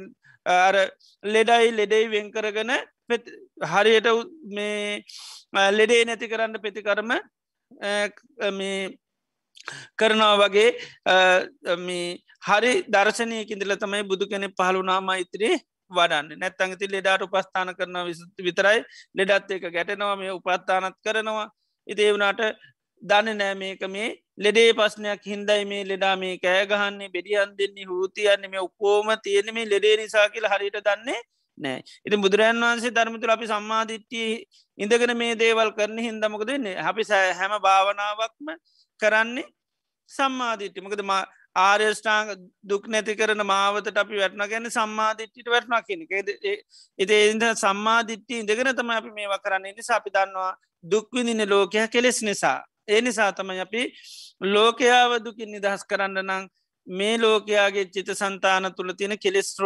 අර 0.46 0.76
ලෙඩයි 1.24 1.68
ලෙඩයි 1.72 2.06
වෙන්කරගෙන 2.10 2.72
හරියට 3.72 4.08
මේ 4.50 5.04
ලෙඩේ 5.70 6.02
නැති 6.04 6.32
කරන්න 6.32 6.62
පෙතිකරම 6.62 7.12
මේ 8.52 8.98
කරනවා 9.96 10.34
වගේ 10.42 10.68
හරි 12.42 12.72
දර්ශනයකින්දිල 12.88 13.76
තමයි 13.76 14.02
බුදු 14.04 14.24
කෙනෙ 14.26 14.48
පහළුනා 14.50 15.00
මෛත්‍රී 15.02 15.54
වඩන්න. 15.90 16.38
නැත්තංගති 16.38 16.86
ලෙඩාට 16.88 17.22
උපස්ථාන 17.22 17.74
කරන 17.76 17.96
විතරයි. 18.40 18.78
ලෙඩත් 19.14 19.50
එක 19.50 19.64
ගැටනවා 19.68 20.16
මේ 20.16 20.32
උපත්තානත් 20.32 20.96
කරනවා. 21.04 21.48
ඉතිේ 21.86 22.12
වුණට 22.14 22.42
දන්න 23.02 23.38
නෑ 23.38 23.54
මේක 23.54 23.82
මේ 23.88 24.08
ලෙඩේ 24.38 24.72
පස්නයක් 24.72 25.22
හින්දයි 25.24 25.64
මේ 25.64 25.82
ලෙඩා 25.84 26.14
මේ 26.16 26.38
කෑගහන්නේ 26.38 27.08
බෙඩියන් 27.08 27.52
දෙන්නේ 27.58 27.90
හූතියන්නේ 27.92 28.50
මේ 28.50 28.60
උකෝම 28.60 29.08
තියෙන 29.22 29.54
මේ 29.54 29.68
ලෙඩේ 29.68 29.96
නිසා 29.96 30.28
කියල 30.28 30.48
හරිට 30.52 30.80
දන්නේ 30.80 31.20
නෑ. 31.58 31.80
ඉති 32.06 32.16
බුදුරන් 32.16 32.60
වන්සේ 32.62 32.94
ධර්මතුල 32.96 33.32
අපි 33.36 33.46
සම්මාධිට්ටිය 33.46 34.30
ඉඳගෙන 34.78 35.16
මේ 35.16 35.32
දේවල් 35.36 35.72
කරන 35.72 35.98
හින්දමක 35.98 36.44
දෙන්නේ 36.46 36.76
අපි 36.90 37.04
සෑ 37.04 37.32
හැම 37.40 37.56
භාවනාවක්ම 37.66 38.54
කරන්නේ 39.00 39.48
සම්මාධිට්ටිමකද 40.10 41.02
ආර්යෂ්ඨාංග 41.56 42.28
දුක් 42.62 42.86
නැති 42.86 43.16
කරන 43.16 43.42
මාවතට 43.44 43.96
අපි 43.96 44.16
වැටන 44.16 44.46
ගැන 44.46 44.70
සම්මාධිට්ටිට 44.70 45.48
වැටනා 45.48 45.82
කෙනෙක 45.82 46.12
එති 46.12 46.54
එද 46.98 47.44
සම්මාධිට්ටි 47.56 48.40
ඉඳගෙන 48.40 48.72
තම 48.72 48.90
අපි 48.90 49.10
මේවා 49.10 49.38
කරන්නේ. 49.38 49.72
නිසා 49.72 49.96
අපි 49.96 50.10
දන්නවා 50.10 50.54
දුක්විදින 50.84 51.48
ලෝකයක් 51.48 51.90
කෙලෙස් 51.90 52.22
නිසා. 52.22 52.58
ඒ 52.88 53.00
නිසා 53.00 53.32
තමයි 53.32 53.60
අපි 53.60 53.82
ලෝකයාව 54.42 55.12
දුකින් 55.24 55.50
නිදහස් 55.50 55.84
කරන්න 55.84 56.22
නං 56.22 56.48
මේ 56.86 57.18
ලෝකයාගේ 57.18 57.86
චිත 57.86 58.10
සන්තාන 58.12 58.74
තුළ 58.74 58.92
තියෙන 58.92 59.18
කෙලෙස් 59.18 59.56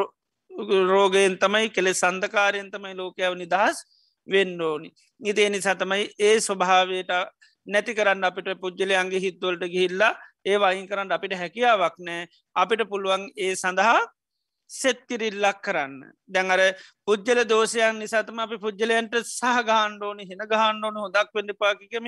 රෝගයෙන් 0.89 1.39
තමයි 1.39 1.71
කෙලෙ 1.71 1.95
සන්ධකාරයෙන් 1.95 2.71
තමයි 2.71 2.95
ලෝකයාව 2.95 3.35
නිදහස් 3.35 3.85
වෙන්න 4.29 4.61
ඕනි. 4.61 4.89
ඉතිේ 5.21 5.51
නිසා 5.51 5.75
තමයි 5.75 6.09
ඒ 6.19 6.41
ස්වභාවයට 6.41 7.13
නැති 7.67 7.95
කරන්න 7.95 8.25
අපිට 8.25 8.49
පුද්ජලයන්ගේ 8.61 9.25
හිත්වලට 9.27 9.65
ගිහිල්ලා 9.75 10.13
ඒ 10.45 10.59
වයින් 10.59 10.89
කරන්න 10.89 11.17
අපිට 11.17 11.39
හැකියාවක් 11.43 11.97
නෑ 12.01 12.29
අපිට 12.57 12.83
පුළුවන් 12.91 13.25
ඒ 13.37 13.55
සඳහා 13.55 14.01
සෙත්කිරිල්ලක් 14.71 15.59
කරන්න. 15.63 15.95
දැඟර 16.27 16.61
පුද්ජල 17.07 17.41
දෝෂයන් 17.45 17.99
නිසාතම 17.99 18.39
අපි 18.39 18.57
පුද්ජලයන්ට 18.59 19.15
සහ 19.15 19.59
ගහන්්ඩෝනි 19.69 20.29
හෙන 20.31 20.45
ගහන්්ඩෝන 20.53 20.97
හොදක් 20.97 21.33
වන්න 21.35 21.55
පාකිකම 21.57 22.07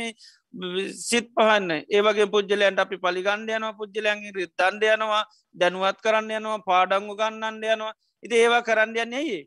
සිත් 1.01 1.29
පහන්න 1.37 1.71
ඒවගේ 1.89 2.29
පුද්ජලයන්ට 2.29 2.79
අපි 2.79 2.97
පලිගණ්ඩ 2.99 3.51
යනවා 3.51 3.79
පුද්ජලයන්ගේ 3.81 4.37
රිත්තන්ඩ 4.39 4.89
යනවා 4.95 5.23
දැනුවත් 5.55 6.01
කරන්න 6.01 6.33
යනවා 6.39 6.65
පාඩංගු 6.71 7.15
ගන්නන්ඩ 7.15 7.69
යනවා. 7.75 7.93
ඉති 8.23 8.35
ඒවා 8.37 8.67
කරන්න 8.69 8.97
යන්නේ 8.97 9.43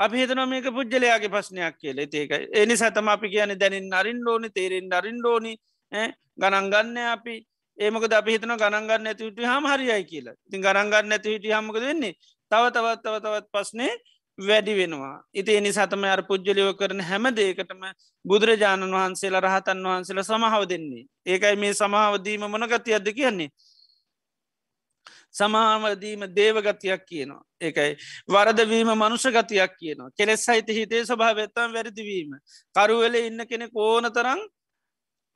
අපි 0.00 0.16
හිතන 0.16 0.40
මේක 0.48 0.66
පුද්ජලයාගේ 0.76 1.28
ප්‍රශ්නයක් 1.28 1.76
කියල. 1.80 1.98
ඒකයි 2.00 2.48
එනි 2.52 2.74
සතම 2.76 3.08
අපි 3.08 3.26
කියන 3.28 3.52
දැනින් 3.60 3.92
අරින් 3.92 4.20
ෝනි 4.26 4.48
තේරෙන් 4.50 4.92
අරින් 4.92 5.18
ෝනි 5.24 5.52
ගණන්ගන්න 6.40 6.96
අපි. 7.14 7.34
ඒමක 7.78 8.04
අපි 8.12 8.30
හිතන 8.34 8.54
ගණන්ගන්න 8.56 9.06
ඇතිවිට 9.06 9.42
හම 9.44 9.64
හරියයි 9.72 10.04
කියලා. 10.04 10.36
ඉතින් 10.46 10.62
ගණන්ගන්න 10.62 11.12
ඇති 11.12 11.34
හිට 11.34 11.50
හමක 11.50 11.76
වෙන්නේ? 11.80 12.14
තව 12.50 12.64
තවත් 12.70 13.02
තව 13.04 13.14
තවත් 13.24 13.46
පස්නේ 13.52 13.92
වැඩි 14.38 14.74
වෙනවා. 14.74 15.16
ඉති 15.32 15.56
එනි 15.56 15.72
සතම 15.72 16.04
අර 16.04 16.22
පුද්ජලියෝ 16.22 16.74
කරන 16.74 17.00
හැම 17.00 17.28
දේකටම 17.36 17.82
බුදුරජාණන් 18.24 18.94
වහන්සේලා 18.94 19.40
රහතන් 19.40 19.84
වහන්සේලා 19.84 20.24
සමහාව 20.24 20.64
දෙන්නේ. 20.68 21.04
ඒකයි 21.26 21.56
මේ 21.56 21.74
සමාවදීම 21.74 22.48
මොනගති 22.48 22.94
අද 22.94 23.08
කියන්නේ? 23.12 23.50
සමාවදීම 25.34 26.22
දේවගතියක් 26.36 27.02
කියනවා. 27.06 27.42
ඒකයි. 27.60 27.96
වරදවීම 28.28 28.90
මනුෂ 28.94 29.26
ගතියක් 29.28 29.76
කියනවා. 29.80 30.10
කෙලෙස් 30.16 30.44
සහිත 30.44 30.68
හිතේ 30.68 31.04
ස්වභාවත්තම් 31.04 31.74
වැරදිවීම 31.74 32.32
කරුවල 32.74 33.14
ඉන්න 33.16 33.46
කෙනෙ 33.46 33.68
ඕන 33.74 34.10
තරං 34.12 34.40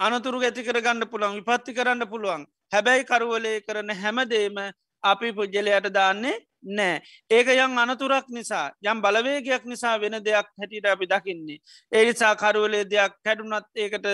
අනතුරු 0.00 0.40
ඇති 0.40 0.64
කර 0.64 0.80
ගන්න 0.80 1.10
පුළුවන් 1.10 1.36
විපත්ති 1.38 1.74
කරන්න 1.74 2.08
පුළුවන්. 2.08 2.46
හැබැයි 2.72 3.04
කරුවලේ 3.04 3.60
කරන 3.60 3.90
හැමදේම 3.92 4.58
අපි 5.04 5.32
පුද්ජලයට 5.32 5.88
දාන්නේ 5.94 6.36
නෑ. 6.62 7.00
ඒක 7.30 7.48
යම් 7.48 7.78
අනතුරක් 7.78 8.28
නිසා 8.28 8.72
යම් 8.82 9.02
බලවේගයක් 9.02 9.64
නිසා 9.64 10.00
වෙන 10.00 10.18
දෙයක් 10.24 10.48
හැටිට 10.58 10.86
අපි 10.86 11.06
දකින්නේ. 11.06 11.58
ඒනිසා 11.92 12.34
කරුවලේ 12.36 12.84
දෙයක් 12.84 13.12
කැඩුනත් 13.24 13.66
ඒකට 13.76 14.06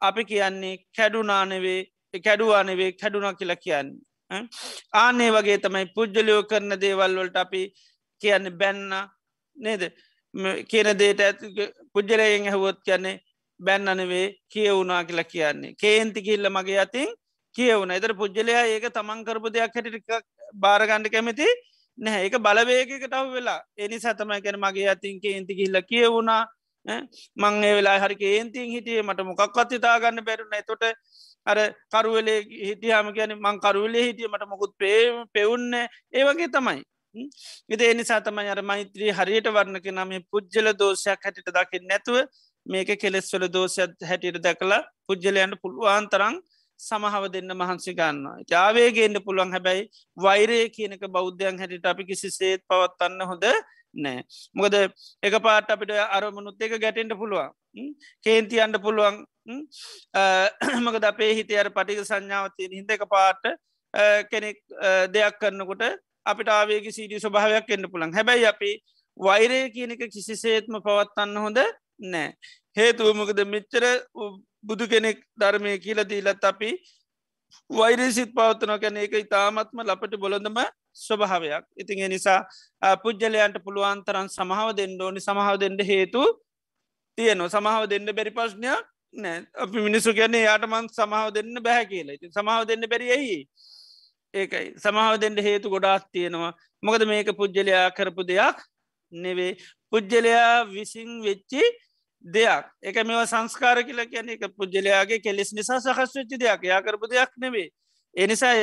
අපි 0.00 0.24
කියන්නේ 0.24 0.76
කැඩුනානෙවේ 0.96 1.80
කැඩුවානෙවේ 2.24 2.92
කැඩුනා 2.92 3.34
කියලා 3.34 3.56
කියන්නේ. 3.56 4.07
ආනේ 4.30 5.30
වගේ 5.30 5.58
තමයි 5.58 5.86
පුද්ජලියෝ 5.94 6.42
කරන 6.44 6.80
දේවල්වලට 6.80 7.36
අපි 7.36 7.62
කියන්න 8.22 8.50
බැන්න 8.58 8.92
නේද? 9.56 9.82
කියන 10.64 10.90
දේට 10.98 11.20
ඇ 11.20 11.32
පුද්ජලයෙන් 11.94 12.46
හැවොත් 12.46 12.78
කියන්නේ 12.84 13.20
බැන්නනවේ 13.60 14.26
කියවුනා 14.48 15.04
කියලා 15.04 15.24
කියන්නේ. 15.24 15.74
කේන්ති 15.74 16.22
කිල්ල 16.22 16.50
මගේ 16.50 16.78
අතින් 16.78 17.08
කියවුන 17.54 17.90
එතර 17.90 18.14
පුද්ජලයා 18.14 18.66
ඒක 18.66 18.86
තමන් 18.90 19.24
කරපු 19.24 19.48
දෙයක් 19.50 19.74
හැටික 19.74 20.06
බාරගණ්ඩ 20.54 21.10
කැමති 21.10 21.48
නැහැ. 21.98 22.24
ඒක 22.24 22.36
බලවේකටව 22.38 23.32
වෙලා 23.32 23.60
එනි 23.76 23.98
සතමයි 23.98 24.44
කැන 24.44 24.60
මගේ 24.60 24.88
අතින් 24.88 25.20
කේන්ති 25.20 25.58
කිල්ල 25.60 25.80
කියවුණා. 25.82 26.42
මංගේ 27.36 27.72
වෙලා 27.74 27.98
හරි 27.98 28.16
කේන්තින් 28.16 28.70
හිටිය 28.74 29.00
මට 29.02 29.26
මොකක්වත් 29.30 29.72
ඉතාගන්න 29.72 30.24
බැරුණ 30.24 30.60
තොට 30.66 30.84
අර 31.46 31.58
කරුවලේ 31.90 32.38
හිටියහම 32.60 33.08
කියන 33.16 33.34
මං 33.36 33.60
කරුවලේ 33.60 34.04
හිටිය 34.08 34.28
මට 34.28 34.48
මොකුත් 34.48 34.72
පේ 34.76 35.00
පෙවුන්න 35.32 35.74
ඒ 35.74 36.24
වගේ 36.24 36.50
තමයි. 36.50 36.82
ඉද 37.68 37.80
එනි 37.82 38.04
සතමයි 38.04 38.52
අර 38.54 38.60
මෛත්‍රී 38.62 39.12
හරියට 39.12 39.48
වරණක 39.48 39.86
නම 39.88 40.12
පුද්ජල 40.32 40.68
දෝෂයක් 40.74 41.24
හැටිට 41.24 41.50
දකිින් 41.50 41.88
නැතුව 41.88 42.16
මේක 42.66 42.90
කෙලෙස්වල 43.00 43.48
දෝෂත් 43.48 44.06
හැටියට 44.10 44.40
දැකලා 44.42 44.82
පුද්ජලයන්ට 45.08 45.60
පුළුවන් 45.62 46.08
තරං 46.12 46.36
සමහව 46.80 47.24
දෙන්න 47.34 47.50
මහන්සි 47.54 47.92
ගන්න 47.94 48.44
ජාවේගේන්ට 48.52 49.24
පුළුවන්. 49.24 49.54
හැබැයි 49.54 49.88
වෛරය 50.16 50.60
කියනක 50.70 51.02
බෞද්ධයන් 51.08 51.58
හැටිට 51.58 51.86
අපි 51.86 52.08
කිසි 52.10 52.30
සේත් 52.30 52.62
පවත්වන්න 52.70 53.28
හොඳ 53.30 53.46
නෑ. 53.94 54.22
මොකද 54.54 54.74
එක 55.22 55.34
පාට 55.42 55.70
අපිට 55.70 55.92
අරමුණුත් 56.10 56.60
එක 56.60 56.76
ගැටෙන්ට 56.80 57.14
පුළුවන්. 57.14 57.50
කේන්ති 58.24 58.60
අන්ඩ 58.60 58.80
පුළුවන්. 58.80 59.24
මකද 60.84 61.04
අපේ 61.04 61.32
හිතයට 61.34 61.72
පටික 61.72 62.04
සංඥාවතිය 62.04 62.68
හිද 62.72 62.90
එක 62.90 63.06
පාට 63.08 63.42
කෙනෙක් 64.30 64.60
දෙයක් 65.08 65.40
කරන්නකොට 65.40 65.82
අපිට 66.26 66.48
ආවේග 66.50 66.88
සීඩි 66.90 67.20
ස්වභාවයක් 67.20 67.70
එන්න 67.70 67.90
පුළන් 67.90 68.12
හැබැයි 68.12 68.46
අපි 68.46 68.72
වෛරය 69.20 69.60
කියන 69.70 69.96
එක 69.96 70.04
කිසිසේත්ම 70.12 70.80
පවත්වන්න 70.80 71.42
හොඳ 71.44 71.58
නෑ. 72.12 72.32
හේතුවමකද 72.76 73.40
මෙච්චර 73.46 73.84
බුදු 74.62 74.84
කෙනෙක් 74.86 75.24
ධර්මය 75.40 75.78
කියල 75.78 76.04
දීලත් 76.04 76.44
අපි 76.44 76.70
වෛරසිත් 77.70 78.30
පවත්වන 78.34 78.80
කැන 78.80 79.00
එක 79.04 79.16
ඉතාමත්ම 79.16 79.82
ලපට 79.84 80.20
බොලඳම 80.20 80.60
ස්වභාවයක්. 81.06 81.64
ඉතින් 81.82 82.04
නිසා 82.10 82.40
පුද්ජලයන්ට 83.02 83.58
පුළුවන් 83.64 84.04
තරන් 84.06 84.28
සමහාව 84.36 84.70
දෙන්න 84.80 85.00
ඕනි. 85.00 85.20
සමහාව 85.20 85.56
දෙන්න 85.62 85.78
හේතු 85.90 86.22
තියනවා. 87.18 87.50
සමහාව 87.56 87.84
දෙන්න 87.92 88.06
බැරි 88.18 88.32
ප්‍රශ්නයක් 88.38 88.84
නෑ. 89.14 89.46
අපි 89.64 89.78
මිනිස්සු 89.88 90.14
කියන්නේ 90.18 90.44
යාටමන් 90.48 90.88
සමහාව 90.98 91.34
දෙන්න 91.36 91.62
බැහැ 91.66 91.86
කියලා. 91.92 92.16
ඉති 92.18 92.32
සමහාව 92.38 92.66
දෙන්න 92.70 92.88
බැරියයි 92.92 93.40
ඒකයි. 94.34 94.66
සමහාව 94.84 95.20
දෙන්න 95.20 95.38
හේතු 95.48 95.70
ගොඩාත් 95.70 96.08
තියෙනවා. 96.12 96.52
මොකද 96.82 97.06
මේක 97.10 97.30
පුද්ජලයා 97.40 97.90
කරපු 97.96 98.26
දෙයක් 98.30 98.58
නෙවේ 99.12 99.52
පුද්ජලයා 99.90 100.64
විසින් 100.74 101.22
වෙච්චි 101.26 101.62
දෙයක්. 102.24 102.64
එක 102.82 102.96
මෙව 103.06 103.24
සංස්කාර 103.32 103.78
කියල 103.88 104.00
කියන 104.12 104.28
එක 104.34 104.44
පුද්ජලයාගේ 104.58 105.22
කෙලෙස් 105.26 105.52
නිසා 105.52 105.80
සහස් 105.80 106.12
වෙච්චි 106.18 106.36
දෙයක්. 106.44 106.60
යා 106.70 106.82
කරපු 106.82 107.06
දෙයක් 107.14 107.30
නෙවේ 107.44 107.68
එනිසා 108.14 108.54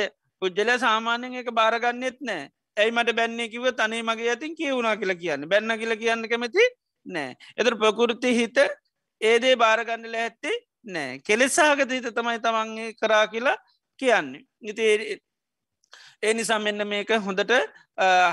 පුද්ජල 0.42 0.70
සාමාන්‍යෙන් 0.78 1.40
එක 1.42 1.50
බාරගන්නෙත් 1.60 2.18
නෑ. 2.20 2.48
ඇයි 2.76 2.92
මට 2.92 3.16
බැන්නේ 3.18 3.48
කිව 3.48 3.68
තනේ 3.72 4.02
මගේ 4.02 4.30
ඇතින් 4.32 4.56
කියවුණනා 4.58 4.96
කියලා 4.96 5.20
කියන්න. 5.22 5.48
බැන්න 5.48 5.78
කියල 5.80 5.96
කියන්න 6.02 6.28
කැමති 6.28 6.66
නෑ. 7.06 7.36
එතර 7.56 7.76
ප්‍රකෘති 7.82 8.34
හිත 8.40 8.58
ඒදේ 9.20 9.54
බාරගන්න 9.56 10.10
ලැහැත්තේ 10.12 10.56
නෑ. 10.86 11.20
කෙලෙසාගත 11.26 11.90
හිත 11.90 12.10
තමයි 12.18 12.38
තමන්ගේ 12.40 12.92
කරා 13.00 13.24
කියලා 13.28 13.56
කියන්නේ. 14.00 14.44
ඉති 14.62 14.84
ඒ 16.22 16.34
නිසා 16.34 16.58
මෙන්න 16.58 16.88
මේක 16.88 17.10
හොඳට 17.24 17.52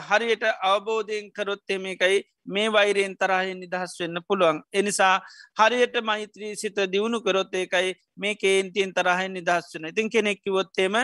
හරියට 0.07 0.43
අවබෝධයෙන් 0.61 1.31
කරොත් 1.31 1.63
එමකයි 1.69 2.23
මේ 2.45 2.71
වෛරයෙන් 2.71 3.15
තරහෙන් 3.17 3.59
නිදහස් 3.59 3.93
වෙන්න 3.99 4.21
පුළුවන්. 4.27 4.61
එනිසා 4.73 5.15
හරියට 5.59 5.95
මෛත්‍රී 6.03 6.55
සිත 6.55 6.79
දියුණු 6.93 7.21
කරොත් 7.21 7.53
ඒකයි 7.53 7.95
මේ 8.17 8.35
කේන්තියෙන් 8.35 8.93
තරහෙන් 8.93 9.33
නිදහස් 9.33 9.71
වන 9.73 9.87
ඉතින් 9.87 10.09
කෙනෙක්කිවොත්තේම 10.09 10.95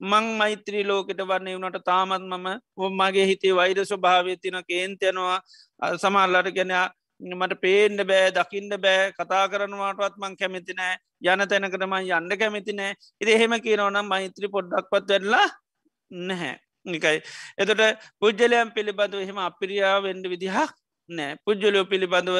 මං 0.00 0.26
මෛත්‍රී 0.36 0.84
ලෝකට 0.84 1.20
වන්නේ 1.22 1.56
වනට 1.56 1.84
තාමත් 1.84 2.24
මම 2.24 2.46
ඔම්මගේ 2.78 3.26
හිතේ 3.26 3.54
වෛර 3.54 3.78
ස්වභාවය 3.84 4.36
තින 4.36 4.58
කේන්තයනවා 4.68 5.40
සමල්ලට 5.96 6.52
ගැනයා 6.52 6.86
මට 7.20 7.60
පේන්ඩ 7.60 8.04
බෑ 8.04 8.30
දකිින්ට 8.30 8.76
බෑ 8.78 9.12
කතා 9.12 9.48
කරනවාටවත් 9.48 10.16
මං 10.18 10.36
කැමති 10.36 10.74
නෑ. 10.74 10.96
යන 11.24 11.48
තැනකටම 11.48 11.94
යන්න 11.96 12.38
කැමති 12.38 12.72
නෑ. 12.72 12.94
ඉති 13.20 13.32
එහෙම 13.32 13.56
කියනවනම් 13.60 14.06
මෛත්‍රී 14.06 14.52
පොඩ්ඩක් 14.52 14.90
පත් 14.90 15.08
වෙල්ලා 15.08 15.46
නැහැ. 16.10 16.56
නිකයි 16.86 17.22
එතට 17.58 17.80
පුද්ජලයම් 18.20 18.72
පිළිබඳව 18.74 19.22
එහෙම 19.22 19.38
අපිරියාව 19.48 20.02
වෙන්ඩ 20.04 20.28
විදිහක් 20.28 20.74
නෑ. 21.08 21.36
පුද්ජලයෝ 21.44 21.84
පිළිබඳව 21.84 22.38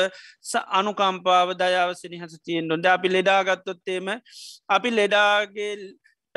අනුකම්පාව 0.79 1.57
දයාව 1.57 1.95
සිනිහස 1.95 2.37
තියෙන් 2.45 2.73
ොද 2.73 2.87
අපි 2.87 3.09
ලෙඩාගත්තොත්තේම 3.09 4.13
අපි 4.69 4.91
ලෙඩාගේ 4.91 5.73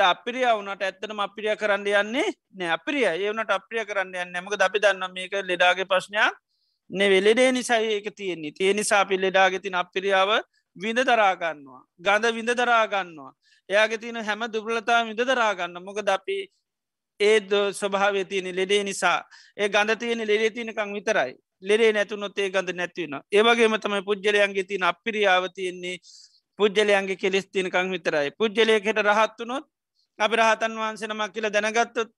අපිරියාවනට 0.02 0.84
ඇත්තනම 0.84 1.20
අපිරිය 1.20 1.56
කරන්න 1.56 1.88
යන්නේ 1.88 2.28
නෑ. 2.54 2.72
අපිරිය. 2.78 3.06
ඒවනට 3.06 3.52
අප්‍රිය 3.52 3.86
කරන්න 3.86 4.16
යන්න 4.16 4.40
මක 4.44 4.62
අපි 4.62 4.80
දන්න 4.80 5.14
මේක 5.14 5.34
ලෙඩාගේ 5.44 5.86
ප්‍රශ්නයක් 5.86 6.34
නෙවෙලෙඩේ 6.90 7.52
නිසයි 7.52 7.92
ඒක 7.96 8.16
තියෙන්නේ. 8.16 8.52
තිය 8.52 8.74
නිසා 8.74 9.02
අපි 9.02 9.18
ලෙඩාගෙතින 9.18 9.76
අපිරියාව 9.76 10.32
විඳ 10.76 11.00
දරාගන්නවා 11.02 11.82
ගඳ 12.00 12.34
විඳ 12.36 12.52
දරාගන්නවා 12.52 13.34
එයාගේ 13.70 13.98
තියන 13.98 14.24
හැම 14.24 14.48
දුබලතා 14.54 15.04
විඳ 15.06 15.22
දරාගන්න 15.22 15.84
මොක 15.84 16.02
ද 16.02 16.10
අපි 16.10 16.38
ඒද 17.20 17.52
ස්වභාවය 17.74 18.26
තියෙන 18.26 18.56
ලෙඩේ 18.56 18.84
නිසා. 18.84 19.20
ඒ 19.58 19.70
ගඳ 19.70 20.00
තියෙන 20.00 20.22
ලෙඩේ 20.22 20.50
තියනකං 20.52 20.94
විතරයි. 20.94 21.34
ලෙරේ 21.62 21.92
නැතුනොත් 21.94 22.40
ඒ 22.40 22.50
ගඳ 22.50 22.76
නැතිවන 22.76 23.16
ඒවගේම 23.32 23.76
තමයි 23.78 24.02
පුද්ජලයන්ගේ 24.04 24.64
තින 24.64 24.84
අපිරියාව 24.84 25.50
තියෙන්නේ. 25.54 25.98
පුද්ජලයන්ගේ 26.60 27.16
කෙලෙස් 27.18 27.46
තිනකං 27.48 27.92
විතරයි. 27.92 28.32
පුද්ජලයකට 28.40 29.02
රහත්තුනොත් 29.02 29.66
අපි 30.20 30.36
රහතන් 30.36 30.74
වහන්සේ 30.76 31.08
නමක් 31.08 31.34
කියල 31.34 31.50
දැනගත්තොත් 31.50 32.10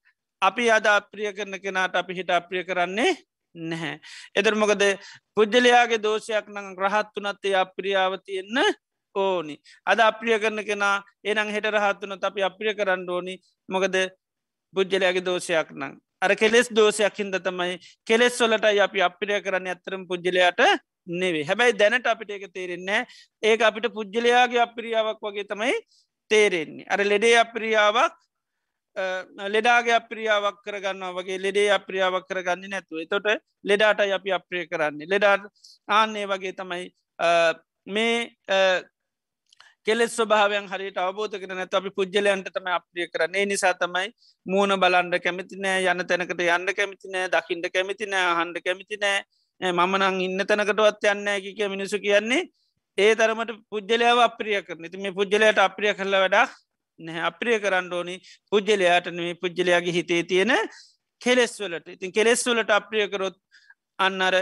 අපි 0.41 0.69
අද 0.69 0.85
අප්‍රිය 0.89 1.31
කරන 1.31 1.59
කෙනාට 1.59 1.95
අපි 1.95 2.13
හිට 2.13 2.31
අප්‍රිය 2.31 2.63
කරන්නේ 2.63 3.11
නැහැ. 3.55 3.99
එදර 4.35 4.55
මොකද 4.55 4.83
පුද්ජලයාගේ 5.35 5.99
දෝෂයක් 5.99 6.47
නං 6.47 6.71
රහත්තුනත්තේ 6.77 7.55
අප්‍රියාව 7.55 8.13
තියෙන්න 8.25 8.57
ඕනි. 9.15 9.55
අද 9.85 9.99
අප්‍රිය 10.01 10.39
කරන 10.39 10.63
කෙනා 10.63 10.95
එනං 11.23 11.53
හෙට 11.55 11.67
රහත්තුනොත් 11.69 12.23
අපි 12.23 12.47
අප්‍රිය 12.49 12.73
කරන්න 12.73 13.09
ඕනි 13.09 13.35
මොකද 13.69 13.97
පුද්ජලයාගේ 14.73 15.27
දෝෂයක් 15.29 15.69
නං. 15.73 15.93
අර 16.21 16.31
කෙලෙස් 16.35 16.67
දෝෂයක් 16.69 17.19
හින්ද 17.19 17.35
තමයි 17.39 17.75
කෙලෙස් 18.07 18.35
වලට 18.39 18.77
අපි 18.79 18.99
අපිරය 19.01 19.41
කරන්න 19.41 19.69
ඇත්තරම් 19.71 20.03
පුද්ජලයාට 20.07 20.61
නෙවේ 21.13 21.43
හැබැයි 21.43 21.77
දැනට 21.79 22.07
අපිට 22.07 22.31
එක 22.31 22.45
තේරෙන්නේ 22.53 23.01
ඒ 23.43 23.55
අපිට 23.69 23.87
පුද්ජලයාගේ 23.95 24.61
අපිරියාවක් 24.65 25.21
වගේ 25.21 25.47
තමයි 25.51 25.73
තේරෙන්නේ. 26.31 26.89
අර 26.89 26.99
ලෙඩේ 27.11 27.37
අප්‍රියාවක් 27.43 28.15
ලෙඩාගේ 29.47 29.95
අප්‍රියාවක් 29.95 30.57
කරගන්න 30.65 31.03
වගේ 31.17 31.39
ලෙඩේ 31.39 31.69
අප්‍රියාවක් 31.71 32.27
කරගන්න 32.27 32.69
නැතුව. 32.69 33.07
තොට 33.07 33.27
ලෙඩාට 33.63 33.99
අපි 33.99 34.31
අප්‍රිය 34.31 34.65
කරන්නේ. 34.67 35.07
ලෙඩාට 35.07 35.43
ආන්නේ 35.89 36.25
වගේ 36.27 36.53
තමයි 36.53 36.91
මේ 37.87 38.31
කෙලෙස් 39.87 40.15
ස්වභාවයන් 40.15 40.67
හරිට 40.67 40.97
අවබෝධ 40.97 41.35
කරන 41.41 41.55
නැත 41.57 41.73
අපි 41.73 41.89
පුද්ජලයන්ටතම 41.89 42.67
අප්‍රිය 42.69 43.07
කරන්නේ. 43.07 43.45
නිසා 43.45 43.73
තමයි 43.75 44.07
මූුණ 44.45 44.77
බලන්ඩ 44.77 45.15
කැමතිනෑ 45.19 45.87
යන්න 45.87 46.05
තැනකට 46.05 46.41
යන්න 46.47 46.73
කැමතිනෑ 46.79 47.29
දකිින්ට 47.29 47.69
කැමතිනෑ 47.73 48.33
හන්ඩ 48.39 48.57
කැමතිනෑ 48.65 49.19
මමනං 49.61 50.21
ඉන්න 50.21 50.45
තැනකටවත් 50.49 51.07
යන්න 51.13 51.31
කික 51.45 51.59
මිනිසු 51.69 51.97
කියන්නේ 51.99 52.43
ඒ 53.01 53.13
තරමට 53.15 53.51
පුද්ජලයාව 53.69 54.19
අප්‍රිය 54.27 54.61
කරන. 54.63 54.89
ති 54.91 54.97
මේ 54.97 55.17
පුද්ජලයට 55.19 55.59
අප්‍රිය 55.59 55.93
කරල 55.93 56.15
වැඩක් 56.15 56.57
නැහැ. 56.99 57.27
අප්‍රිය 57.29 57.59
කරන්න 57.59 57.93
ඕනි 57.93 58.15
පුද්ජලයාට 58.51 59.07
නේ 59.13 59.35
පුද්ජලයාගේ 59.35 59.95
හිතේ 59.99 60.23
තියෙන 60.23 60.53
කෙලෙස්වලට 61.21 61.87
ඉතින් 61.87 62.11
කෙලෙස්වලට 62.11 62.71
අප්‍රියකරොත් 62.71 63.37
අන්නර 63.99 64.35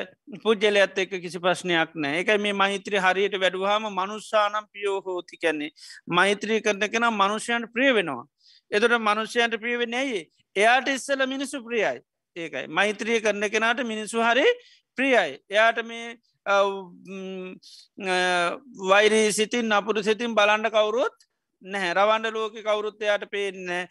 පුද්ජල 0.43 0.79
ඇත් 0.81 0.99
එක්ක 1.03 1.15
කිසි 1.23 1.41
ප්‍රශ්නයක් 1.45 1.95
නෑ 1.97 2.19
එකයි 2.21 2.39
මේ 2.39 2.55
මෛත්‍රී 2.55 3.03
හරියට 3.05 3.37
වැඩුවාම 3.43 3.87
මනුස්සානම් 3.91 4.67
පියෝ 4.73 4.99
හෝති 5.07 5.41
කැන්නේ 5.43 5.71
මෛත්‍රී 6.19 6.61
කරන 6.61 6.85
කෙන 6.93 7.07
මනුෂ්‍යයන්ට 7.13 7.71
ප්‍රිය 7.75 7.91
වෙනවා. 7.93 8.23
එතට 8.71 8.99
මනුෂ්‍යයන්ට 9.07 9.59
ප්‍රියවෙන 9.63 9.97
ඇයි? 10.01 10.21
එයාට 10.55 10.87
ඉස්සල 10.89 11.25
මිනිසු 11.27 11.63
ප්‍රියයි. 11.63 11.99
ඒකයි. 12.35 12.67
මෛත්‍රිය 12.69 13.19
කරන 13.21 13.49
කෙනාට 13.49 13.83
මිනිසු 13.83 14.21
හරි 14.21 14.47
ප්‍රියයි. 14.97 15.39
එයාට 15.49 15.83
මේ 15.85 16.17
වෛරී 18.89 19.31
සිතින් 19.31 19.71
අපපුරු 19.71 20.03
සිතින් 20.03 20.35
බලන්ඩ 20.35 20.69
කවුරුත් 20.69 21.15
නැහැ. 21.61 21.93
රවන්ඩ 21.93 22.33
ලෝක 22.33 22.53
කවුරුත්තයාට 22.59 23.25
පේන්න 23.29 23.87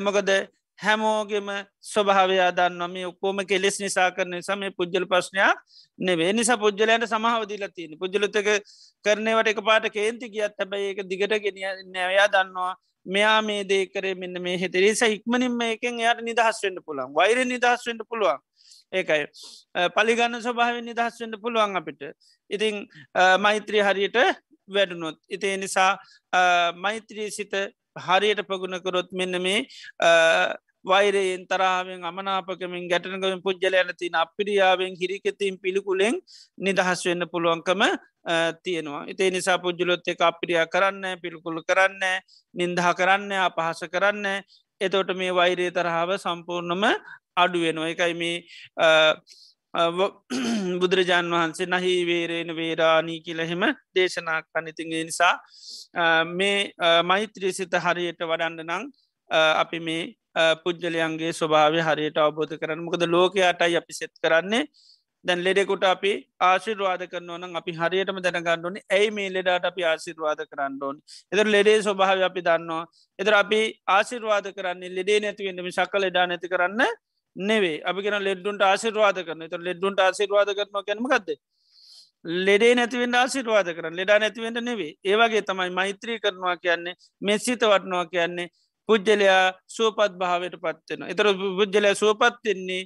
මොකද 0.00 0.30
හැමෝගෙම 0.78 1.48
ස්වභාවයා 1.82 2.50
දන්නම 2.52 2.96
ඔක්කෝම 3.10 3.38
කෙලෙස් 3.46 3.80
නිසා 3.80 4.10
කරන 4.10 4.40
සම 4.40 4.64
පුද්ජල 4.76 5.06
ප්‍රශ්නයක් 5.06 5.56
නෙවේ 5.98 6.32
නිසා 6.32 6.56
පුද්ජලයන්ට 6.56 7.06
සමහවදිල 7.06 7.68
තියෙන 7.76 7.98
පුද්ජලතක 7.98 8.48
කරනවට 9.04 9.52
එක 9.52 9.62
පාට 9.62 9.86
කේන්ති 9.90 10.28
ගියත් 10.28 10.58
හැබයි 10.58 10.90
එක 10.92 11.00
දිගට 11.04 11.38
ගෙන 11.44 11.62
නැවයා 11.92 12.28
දන්නවා 12.28 12.74
මෙයා 13.06 13.42
මේ 13.42 13.64
දේ 13.64 13.86
කරේ 13.86 14.14
මෙන්න 14.14 14.42
මේ 14.42 14.58
හෙතරේස 14.58 15.02
ඉක්මනින් 15.08 15.56
මේකෙන් 15.56 16.00
එයට 16.00 16.20
නිදහස්වෙන්ට 16.22 16.84
පුළුවන්. 16.84 17.14
වෛර 17.14 17.38
නිදහස්වෙන්ට 17.44 18.02
පුළුවන්. 18.08 18.38
ඒකයි. 18.92 19.26
පලිගන්න 19.96 20.40
ස්වභාව 20.40 20.82
නිදහස්වෙන්ට 20.82 21.40
පුළුවන් 21.42 21.76
අපිට. 21.76 22.02
ඉතිං 22.50 22.86
මෛත්‍රී 23.38 23.82
හරියට 23.82 24.18
වැඩුණොත්. 24.68 25.18
ඉතිේ 25.28 25.56
නිසා 25.56 25.98
මෛත්‍රී 26.76 27.30
සිත 27.30 27.54
හරියට 28.06 28.46
පගුණකරොත් 28.48 29.12
මෙන්න 29.12 29.42
මේ 29.42 29.66
වෛරයෙන් 30.84 31.46
තරාවෙන් 31.50 32.04
අමනාපකමින් 32.04 32.88
ගැටනකමින් 32.90 33.42
පුද්ජලයන 33.42 33.90
තින 33.98 34.14
අපිරියාවෙන් 34.14 34.94
හිරිකෙතින් 34.94 35.58
පිළිකුලෙන් 35.58 36.14
නිදහස් 36.58 37.00
වෙන්න 37.06 37.26
පුළුවන්කම 37.32 37.82
තියෙනවා. 38.62 39.02
ඉතේ 39.12 39.30
නිසා 39.30 39.58
පුද්ජලොත් 39.58 40.06
එක 40.06 40.22
අපිරියා 40.22 40.66
කරන්න 40.66 41.18
පිළිකුල් 41.22 41.58
කරන්න 41.68 42.04
නින්දහ 42.54 42.86
කරන්න 42.98 43.32
අපහස 43.48 43.82
කරන්න 43.94 44.42
එතෝට 44.80 45.10
මේ 45.16 45.34
වෛරය 45.34 45.66
තරහාව 45.70 46.10
සම්පූර්ණම 46.18 46.84
අඩුවෙනවා 47.36 47.88
එකයි 47.88 48.14
මේ 48.14 48.36
බුදුරජාණන් 50.80 51.32
වහන්සේ 51.32 51.68
නහි 51.68 51.94
වේරේන 52.06 52.52
වේරාණී 52.56 53.20
කියලහෙම 53.20 53.64
දේශනා 53.94 54.38
කනිතිගේ 54.44 55.02
නිසා 55.04 55.34
මේ 56.32 56.58
මෛත්‍රී 57.04 57.52
සිත 57.52 57.76
හරියට 57.78 58.22
වඩන්න 58.24 58.64
නං 58.66 58.86
අපි 59.56 59.80
මේ 59.80 60.02
පුද්ජලයන්ගේ 60.64 61.32
ස්වභාව 61.32 61.80
හරියට 61.82 62.18
අවබෝධ 62.18 62.58
කරන්න. 62.58 62.80
මොකද 62.80 63.08
ලෝකයාටයි 63.08 63.76
අපි 63.76 63.92
සෙත් 63.92 64.14
කරන්නේ. 64.18 64.64
දැන් 65.24 65.40
ලෙඩෙකුට 65.40 65.84
අපි 65.84 66.12
ආශිර්වාද 66.40 67.02
කරනවන 67.12 67.56
අපි 67.56 67.72
හරියටම 67.72 68.18
දැනගන්නඩුවනි 68.18 68.80
ඇයි 68.90 69.10
මේ 69.10 69.30
ලෙඩට 69.30 69.64
අපි 69.64 69.82
ආශිර්වාද 69.84 70.40
කරන්න 70.50 70.76
ඕන්? 70.80 70.96
එදර 71.32 71.46
ලෙඩේ 71.46 71.78
ස්වභාව 71.80 72.22
අපි 72.22 72.42
දන්නවා. 72.42 72.84
එදර 73.18 73.34
අපි 73.34 73.60
ආශිර්වාද 73.88 74.46
කරන්නේ 74.52 74.94
ලෙඩේ 74.98 75.18
නැතිවෙන්නම 75.20 75.70
ශක්ක 75.70 75.94
ලෙඩා 75.98 76.26
නැති 76.26 76.52
කරන්න 76.54 76.82
නෙවේ 77.36 77.76
අපිගෙන 77.84 78.18
ලෙඩ්ඩුන්ට 78.20 78.62
ආසිරවාද 78.62 79.18
කරන 79.22 79.48
ත 79.48 79.60
ලෙඩ්ඩුන්ට 79.60 80.00
ආසිරවාද 80.00 80.50
කරනවා 80.50 80.82
කැනමකක්ද 80.82 81.28
ලෙඩේ 82.24 82.74
නැතිවෙන් 82.74 83.14
ආසිරවාද 83.14 83.68
කරන 83.70 83.96
ලෙඩා 83.96 84.18
නැතිවෙන්ට 84.18 84.60
නෙවේ 84.60 84.92
ඒවගේ 85.04 85.42
තමයි 85.42 85.70
මෛත්‍රී 85.70 86.20
කරනවා 86.20 86.56
කියන්නේ 86.56 86.96
මෙස්සිත 87.22 87.62
වටනවා 87.62 88.06
කියන්නේ 88.06 88.48
පුද්ජලයා 88.88 89.44
සුවපත් 89.68 90.12
භාවයට 90.18 90.56
පත්වෙන 90.58 91.08
එතර 91.08 91.28
පුද්ජලය 91.58 91.94
සුවපත්වෙන්නේ 91.94 92.82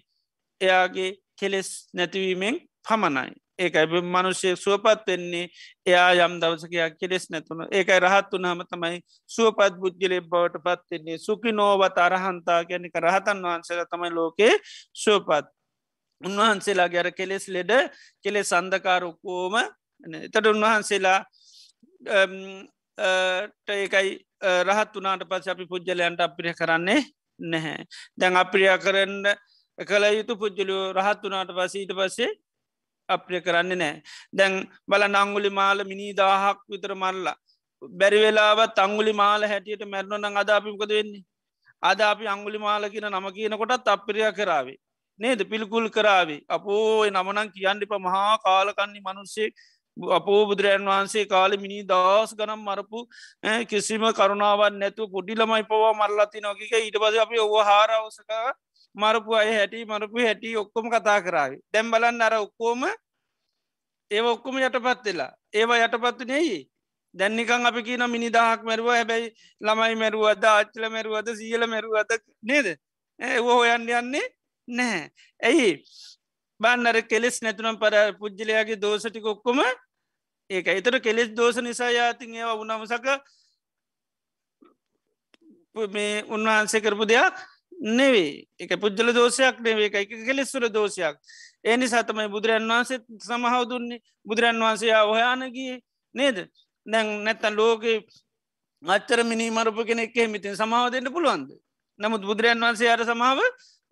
එයාගේ 0.61 1.11
කෙලෙස් 1.37 1.71
නැතිවීමෙන් 1.95 2.57
පමණයි. 2.87 3.33
ඒකයි 3.61 4.01
මනුෂ්‍යය 4.07 4.55
සුවපත් 4.57 5.07
වෙන්නේ 5.07 5.47
එයා 5.87 6.11
යම් 6.19 6.35
දවසකයක් 6.43 6.97
කෙලෙස් 6.97 7.25
නැතුන 7.31 7.63
ඒකයි 7.71 8.01
රහත් 8.01 8.33
වනහම 8.35 8.63
තමයි 8.67 9.01
සුවපත් 9.31 9.75
බුද්ගලේ 9.77 10.21
බවට 10.25 10.63
පත්වෙන්නේ 10.67 11.19
සුකි 11.21 11.53
නෝවත 11.53 11.99
අරහන්තා 11.99 12.61
ගැනික 12.65 12.97
රහතන් 12.99 13.45
වහන්සේල 13.45 13.85
තමයි 13.87 14.11
ලෝකේ 14.13 14.53
සුවපත්. 14.95 15.47
උන්වහන්සේලා 16.21 16.89
ගැර 16.89 17.09
කෙලෙස් 17.13 17.47
ලෙඩ 17.49 17.73
කෙලෙ 18.25 18.41
සන්ධකාරොක්කෝම 18.45 19.55
එතට 20.21 20.47
උන්වහන්සේලා 20.47 21.19
ඒකයි 23.71 24.11
රහත් 24.65 24.93
වනාට 24.97 25.25
පස 25.29 25.49
අපි 25.49 25.65
පුද්ජලයන්ට 25.67 26.21
අපිරිය 26.21 26.55
කරන්නේ 26.55 27.01
නැහැ. 27.41 27.85
දැන් 28.19 28.37
අප්‍රියා 28.37 28.79
කරන්න 28.79 29.27
කළ 29.79 30.05
යුතු 30.13 30.37
පුද්ජලයෝ 30.37 30.85
රහත් 30.93 31.23
වනාට 31.25 31.53
පසීට 31.53 31.93
පස්සේ 31.95 32.31
අප්‍රිය 33.11 33.41
කරන්න 33.41 33.73
නෑ 33.75 33.95
දැන් 34.33 34.55
බල 34.89 35.05
නංගුලි 35.09 35.51
මාල 35.53 35.79
මිනී 35.85 36.13
දාහක් 36.15 36.61
විතර 36.69 36.95
මරල්ලා 36.95 37.39
බැරි 37.83 38.19
වෙලාවත් 38.19 38.79
අංගුලි 38.79 39.13
මාල 39.13 39.43
හැටියට 39.43 39.85
මැරණොන 39.87 40.37
අද 40.37 40.51
අපිමකද 40.51 40.91
වෙන්නේ? 40.91 41.25
අද 41.83 42.01
අපි 42.03 42.27
අංගුලි 42.27 42.59
මාල 42.59 42.83
කියන 42.85 43.09
නම 43.09 43.27
කියනකොටත් 43.33 43.89
අප්‍රිය 43.89 44.33
කරාවේ 44.33 44.79
නේද? 45.21 45.41
පිළිකුල් 45.45 45.89
කරාවේ 45.89 46.41
අපෝ 46.49 47.07
නමනං 47.07 47.49
කියන්නිප 47.51 47.93
මහා 47.99 48.39
කාලකන්නේ 48.39 49.01
මනුස්සෙක් 49.03 49.55
අපෝ 49.97 50.47
බුදුරජන් 50.47 50.85
වහන්සේ 50.85 51.25
කාල 51.27 51.57
මිනි 51.57 51.83
දස් 51.83 52.37
ගනම් 52.37 52.61
මරපු 52.61 53.09
කිසිම 53.67 54.05
කරුණාවන් 54.13 54.79
නැතු 54.79 55.09
පොඩි 55.09 55.35
ළමයි 55.35 55.65
පවා 55.65 55.95
මරලති 55.95 56.41
නොකික 56.41 56.73
ඊට 56.75 56.97
පස 56.97 57.17
අපි 57.19 57.39
ඔව 57.39 57.55
හාරවසක 57.63 58.31
මරපු 58.95 59.35
අය 59.35 59.53
හැටි 59.53 59.85
මරපු 59.85 60.19
හැටි 60.19 60.57
ඔක්කොම 60.57 60.91
කතා 60.91 61.21
කරාවේ. 61.21 61.61
දැම් 61.73 61.91
බලන්න 61.91 62.23
අර 62.23 62.35
ඔක්කෝම 62.37 62.85
ඒ 64.11 64.21
ඔක්කොම 64.23 64.59
යටපත් 64.59 65.05
වෙලා. 65.05 65.33
ඒවා 65.53 65.85
යටපත්තු 65.87 66.25
නෙයි 66.25 66.69
දැන්නිකං 67.15 67.67
අපි 67.67 67.83
කියන 67.83 68.05
මිනිදාහක් 68.11 68.63
මැරුව 68.63 68.89
හැබැයි 68.89 69.35
ළමයි 69.61 69.95
මැරුවද 69.97 70.45
ආච්චල 70.45 70.85
මැරුවද 70.89 71.29
සියල 71.37 71.67
මැරුවද 71.67 72.11
නේද? 72.43 72.67
ඒ 73.21 73.39
හොයන්න 73.39 73.89
යන්නේ 73.91 74.27
නැහැ. 74.69 75.11
ඇයි? 75.41 75.71
බන්නර 76.61 77.03
කෙලෙස් 77.03 77.43
නැතුනම් 77.43 77.79
පර 77.79 77.95
පුද්ජලයාගේ 78.19 78.81
දෝසටි 78.81 79.21
කොක්කොම 79.21 79.61
ඒක 80.51 80.67
එතර 80.69 81.01
කෙලෙස් 81.01 81.31
දෝස 81.33 81.57
නිසා 81.59 81.91
යාතින් 81.91 82.35
ඒවා 82.35 82.59
උනමසක 82.63 83.07
මේ 85.89 86.23
උන්වහන්සේ 86.29 86.81
කරපු 86.81 87.07
දෙයක් 87.07 87.35
නෙවේ 87.81 88.47
එක 88.59 88.77
පුද්ජල 88.81 89.13
දෝෂයක් 89.15 89.61
නෙවේ 89.61 89.87
එක 89.87 89.95
එක 89.95 90.11
කෙලෙස්වර 90.27 90.69
දෝෂයක්. 90.69 91.17
ඒනි 91.65 91.89
සතමයි 91.89 92.29
බුදුරන් 92.29 92.69
වහන්සේ 92.69 92.99
සමහව 93.19 93.69
දුන්නේ. 93.69 94.01
බුදුරන් 94.25 94.61
වහන්සේ 94.61 94.95
ඔහයානගේ 95.03 95.81
නේද? 96.15 96.49
දැන් 96.87 97.25
නැත්තන් 97.25 97.57
ලෝක 97.57 97.85
අච්චර 98.83 99.25
මිනි 99.25 99.51
මරපු 99.51 99.85
කෙනෙක් 99.85 100.15
මිතින් 100.29 100.57
සමාව 100.57 100.93
දෙන්න 100.93 101.13
පුළුවන්ද? 101.13 101.51
නමුත් 102.01 102.23
බුදුරන් 102.23 102.61
වහන්සේ 102.61 102.89
අර 102.89 103.05
සමාව 103.05 103.39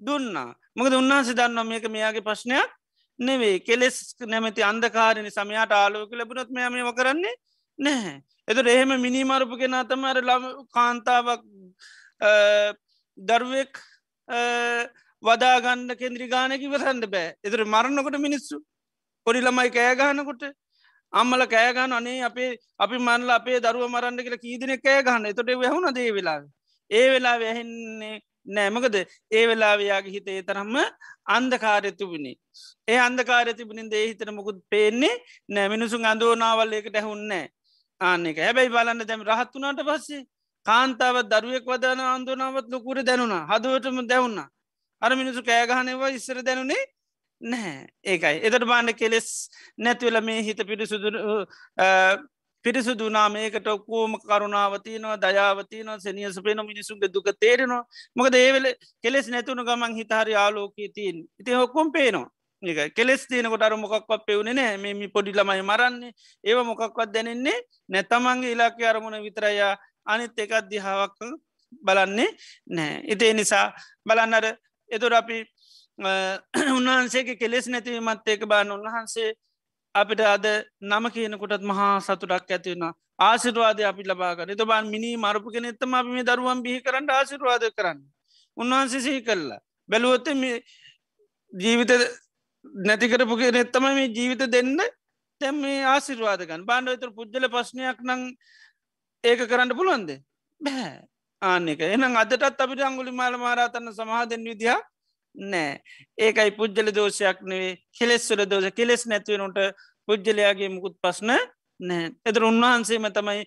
දුන්නා. 0.01 0.55
මොකද 0.77 0.93
උන්වහන්සේ 0.93 1.35
දන්නවා 1.35 1.65
මේක 1.65 1.85
මෙයාගේ 1.89 2.27
ප්‍රශ්නයක් 2.29 2.71
නෙවේ 3.19 3.61
කෙලෙස් 3.61 4.15
නැමති 4.21 4.63
අන්දකාරණි 4.63 5.31
සමයාට 5.31 5.73
ආලෝක 5.73 6.13
ලැබුණොත් 6.13 6.51
මෙයම 6.51 6.93
කරන්නේ 6.99 7.35
නැහැ. 7.79 8.21
එතට 8.49 8.69
එහෙම 8.75 8.93
මිනිමරපු 9.01 9.57
කෙන 9.57 9.77
තමර 9.91 10.21
ලම 10.23 10.45
කාන්තාවක් 10.77 11.43
දරුවෙක් 13.19 13.81
වදාගන්න 15.23 15.91
කෙන්ද්‍රි 15.97 16.29
ගානක 16.29 16.65
වසන්ද 16.65 17.07
බෑ. 17.09 17.35
එතර 17.45 17.65
මරන්නකොට 17.65 18.19
මිනිස්සු 18.19 18.63
පොඩි 19.27 19.41
ළමයි 19.41 19.71
කෑගහනකොට 19.71 20.45
අම්මල 21.13 21.43
කෑගහන 21.47 21.93
අනේ 21.93 22.23
අපේ 22.23 22.51
අපි 22.79 22.97
මන්ල 22.99 23.31
අපේ 23.31 23.59
දරුව 23.61 23.85
මරන්න 23.89 24.25
කියලා 24.25 24.45
කීදන 24.47 24.75
කෑගහන්න 24.79 25.31
එතොට 25.33 25.53
වැහුණ 25.57 25.95
දේ 25.95 26.11
වෙලා 26.13 26.41
ඒ 26.91 27.07
වෙලා 27.13 27.37
වැහෙන්නේ 27.41 28.17
නෑමකද 28.49 28.97
ඒ 29.31 29.45
වෙලාවයාගේ 29.49 30.15
හිතේ 30.17 30.41
තරම්ම 30.43 30.77
අන්දකාරය 31.27 31.93
තිබුණේ. 31.93 32.37
ඒ 32.89 32.99
අන්දකාරය 32.99 33.55
තිබුණින් 33.55 33.91
දේ 33.91 34.07
හිතන 34.07 34.35
මොකුත් 34.35 34.59
පේන්නේ 34.71 35.15
නෑ. 35.49 35.69
මිනිසුන් 35.69 36.11
අඳෝනාවල්ලෙකට 36.13 36.97
ඇහුන්නෑ 36.97 37.47
ආනෙක 38.01 38.37
හැබැයි 38.39 38.75
බලන්න 38.75 39.07
දැම 39.07 39.23
රහත්තුනාට 39.23 39.83
පස්සේ 39.89 40.23
කාන්තාවත් 40.69 41.31
දරුවෙක් 41.33 41.67
වදන 41.67 42.01
අන්දුනාවත් 42.07 42.69
ලොකුර 42.71 43.03
දැනුණා. 43.03 43.43
හදුවටම 43.51 43.99
දැවුන්න 44.07 44.39
අර 45.03 45.13
මිනිසු 45.17 45.43
කෑගහනවා 45.43 46.11
ඉස්සර 46.11 46.39
දැනුනේ 46.43 46.83
නැහැ. 47.41 47.87
ඒකයි. 48.05 48.37
එතට 48.43 48.65
බාන්න 48.65 48.95
කෙලෙස් 48.95 49.29
නැතිවල 49.79 50.21
මේ 50.23 50.43
හිත 50.43 50.61
පිරිසුදු 50.67 51.11
පිරිසුදුනා 52.65 53.29
මේකට 53.29 53.69
ඔක්කෝම 53.69 54.17
කරුණාවතියනවා 54.21 55.19
දයාවතියනවා 55.19 55.99
සනිය 55.99 56.33
සපේන 56.33 56.65
මිනිසුන්ගේ 56.67 57.13
දුක 57.15 57.31
තේරෙනවා. 57.41 57.85
මොකද 58.17 58.35
ඒවෙල 58.37 58.67
කෙලෙස් 59.05 59.29
නැතුුණු 59.29 59.65
ගමන් 59.65 59.95
හිතහරි 59.95 60.35
ආලෝකී 60.37 60.91
තිීන් 60.91 61.25
ඉති 61.41 61.53
හොක්කොම් 61.53 61.93
පේනවා. 61.93 62.29
ඒක 62.63 62.95
කෙස් 62.95 63.27
තියනකොට 63.27 63.63
අර 63.63 63.77
මොකක්වත් 63.77 64.27
පෙවුණ 64.27 64.51
නෑ 64.51 64.77
මේ 64.77 65.09
පොඩි 65.09 65.33
ළමයි 65.33 65.63
මරන්නේ. 65.63 66.13
ඒව 66.45 66.59
මොකක්වත් 66.67 67.13
දැනෙන්නේ 67.15 67.59
නැතමන්ගේ 67.89 68.53
ඉලාක 68.53 68.83
අරමුණ 68.83 69.23
විතරයා. 69.23 69.77
අනිත් 70.09 70.39
එකත් 70.39 70.71
දිහාවක් 70.71 71.19
බලන්නේ 71.83 72.31
නෑ 72.69 72.95
ඉතිේ 73.07 73.33
නිසා 73.35 73.67
බලන්නර 74.05 74.47
එතුර 74.91 75.15
අපි 75.15 75.39
උන්වහන්සේගේ 76.77 77.37
කෙලෙස් 77.37 77.69
නැතිවීමත් 77.69 78.29
ඒක 78.29 78.47
බාන 78.47 78.71
උන්වහන්සේ 78.71 79.31
අපිට 79.95 80.21
අද 80.27 80.47
නම 80.83 81.05
කියනකොටත් 81.11 81.65
මහා 81.65 81.95
සතුටක් 82.01 82.51
ඇතිවෙන 82.51 82.85
ආසිරවාදය 83.21 83.83
අපි 83.85 84.03
ලබාගන්න 84.05 84.53
එත 84.55 84.63
බන් 84.65 84.87
මිනි 84.87 85.11
මරපු 85.17 85.51
කෙන 85.51 85.65
එත්තම 85.65 85.95
අපි 85.95 86.11
මේ 86.11 86.25
දරුවන් 86.25 86.63
බිහි 86.63 86.81
කරන්න 86.81 87.11
ආසිරවාද 87.11 87.65
කරන්න. 87.71 87.99
උන්වහන්සේ 88.57 89.01
සිහි 89.01 89.21
කරලා 89.23 89.61
බැලුවොත්ත 89.89 90.29
ජීවිත 91.53 91.93
නැතිකරපු 92.85 93.35
නෙත්තම 93.51 93.85
මේ 93.91 94.09
ජීවිත 94.09 94.43
දෙන්න 94.49 94.79
තැම් 95.41 95.57
මේ 95.57 95.83
ආසිරවාදකන් 95.87 96.63
බාණ්ඩ 96.65 96.93
විතර 96.93 97.11
පුද්ජල 97.11 97.49
ප්‍රශ්නයක් 97.49 98.01
නං 98.03 98.23
ඒක 99.25 99.41
කරන්න 99.51 99.75
පුළුවන්ද? 99.75 100.11
බැහැ 100.61 100.99
ආනෙක 101.43 101.81
එනම් 101.87 102.17
අදටත් 102.17 102.63
අපිට 102.65 102.83
අංගුලි 102.83 103.13
මාල 103.13 103.37
මාරාතන්න 103.39 103.93
සමහදෙන් 103.93 104.45
විදිහ 104.45 104.77
නෑ. 105.35 105.81
ඒකයි 106.19 106.51
පුද්ජල 106.59 106.93
දෝෂයක් 106.93 107.43
නෙවේ 107.43 107.79
කෙලෙස්වල 107.99 108.45
දෝෂ. 108.47 108.75
කෙලෙස් 108.75 109.07
නැතිවනට 109.07 109.59
පුද්ජලයාගේ 110.09 110.69
මුකුත් 110.69 110.97
පස්න 111.03 111.35
නෑ. 111.81 112.13
එතර 112.25 112.43
උන්වහන්සේම 112.43 113.11
තමයි 113.19 113.45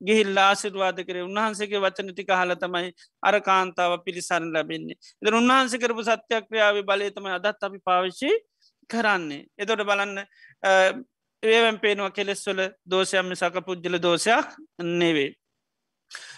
ගිහිල් 0.00 0.38
ආසිරවාද 0.38 0.98
කර. 1.06 1.20
උන්වහන්සේගේ 1.28 1.82
වචන 1.84 2.12
ටික 2.12 2.32
හල 2.32 2.56
තමයි 2.56 2.92
අර 3.22 3.40
කාන්තාව 3.40 3.98
පිළිසරන් 4.06 4.52
ලැබෙන්නේ. 4.54 4.98
එද 5.22 5.32
උන්වහන්සේ 5.32 5.82
කරපු 5.82 6.04
සත්‍යක්‍රියාව 6.04 6.80
බලය 6.90 7.10
තමයි 7.16 7.36
අදත් 7.38 7.66
අපි 7.68 7.78
පාවිච්චි 7.88 8.30
කරන්නේ. 8.90 9.44
එතොට 9.58 9.84
බලන්න 9.84 10.24
ඒවැම් 11.44 11.78
පේනවා 11.78 12.10
කෙලෙස්වල 12.10 12.60
දෝෂයම 12.86 13.32
සක 13.34 13.64
පුද්ජල 13.66 13.96
දෝෂයක් 13.98 14.46
නෙවේ. 14.94 15.30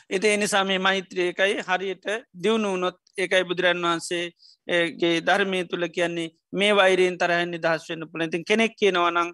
එති 0.08 0.28
එනිසා 0.28 0.64
මේ 0.64 0.78
මෛත්‍රයකයි 0.80 1.54
හරියට 1.62 2.06
දියුණු 2.42 2.72
වනොත් 2.74 2.98
ඒකයි 3.18 3.44
බුදුරන් 3.44 3.84
වහන්සේගේ 3.84 5.14
ධර්මය 5.22 5.60
තුළ 5.64 5.86
කියන්නේ 5.88 6.28
මේ 6.52 6.72
වෛරයෙන් 6.72 7.18
තරහන් 7.18 7.50
නිදහස් 7.50 7.88
වන්න 7.88 8.10
පුළතින් 8.12 8.44
කෙනෙක් 8.44 8.76
කියනවනං 8.76 9.32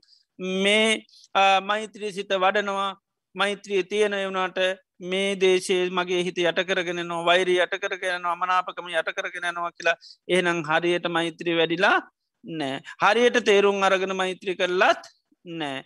මේ 0.62 0.86
මෛත්‍රී 1.62 2.12
සිත 2.12 2.32
වඩනවා 2.36 2.90
මෛත්‍රිය 3.34 3.82
තියෙන 3.84 4.16
වුණට 4.28 4.58
මේ 5.04 5.36
දේශය 5.36 5.78
මගේ 5.90 6.22
හිත 6.22 6.38
යට 6.40 6.60
කරගෙන 6.64 7.02
නො 7.06 7.24
වෛරී 7.24 7.58
යට 7.58 7.76
කරගෙන 7.78 8.26
අමනාපකම 8.26 8.90
යට 8.90 9.10
කරගෙන 9.14 9.48
නවා 9.50 9.72
කියලා 9.72 9.96
ඒනම් 10.28 10.60
හරියට 10.64 11.08
මෛත්‍රී 11.10 11.56
වැඩිලා 11.56 11.96
නෑ 12.44 12.76
හරියට 13.02 13.38
තේරුම් 13.44 13.82
අරගෙන 13.82 14.16
මෛත්‍රී 14.16 14.56
කරලත් 14.56 15.12
නෑ. 15.44 15.84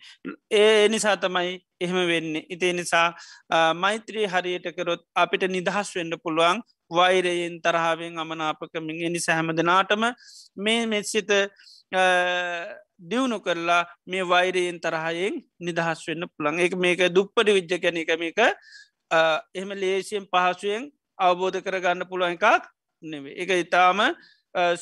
ඒ 0.52 0.88
නිසා 0.88 1.16
තමයි 1.16 1.52
එහෙම 1.80 1.98
වෙන්න. 2.08 2.32
ඉතිේ 2.48 2.72
නිසා 2.72 3.08
මෛත්‍රී 3.74 4.26
හරියට 4.26 4.68
කරොත් 4.76 5.04
අපිට 5.14 5.46
නිදහස් 5.48 5.94
වෙන්න 5.96 6.18
පුළුවන් 6.22 6.62
වෛරයෙන් 6.90 7.60
තරහාවෙන් 7.60 8.18
අමනාපකමින්. 8.18 9.02
එනි 9.02 9.20
සැහමදනාටම 9.20 10.04
මේ 10.56 10.86
මෙත්සිත 10.86 11.30
දියුණු 13.02 13.40
කරලා 13.40 13.82
මේ 14.06 14.24
වෛරයෙන් 14.24 14.80
තරහයෙන් 14.80 15.42
නිදහස් 15.60 16.06
වෙන්න 16.08 16.28
පුළන් 16.28 16.60
එක 16.60 16.76
මේක 16.76 17.00
දුප්පඩි 17.10 17.56
විද්්‍ය 17.58 17.78
කැන 17.78 17.96
එක 17.96 18.12
මේක 18.18 18.40
එහෙම 18.40 19.70
ලේසියෙන් 19.74 20.24
පහසුවෙන් 20.26 20.90
අවබෝධ 21.18 21.60
කරගන්න 21.60 22.08
පුළුවන් 22.08 22.36
එකක් 22.36 22.64
නෙවේ 23.02 23.36
එක 23.36 23.50
ඉතාම 23.64 24.00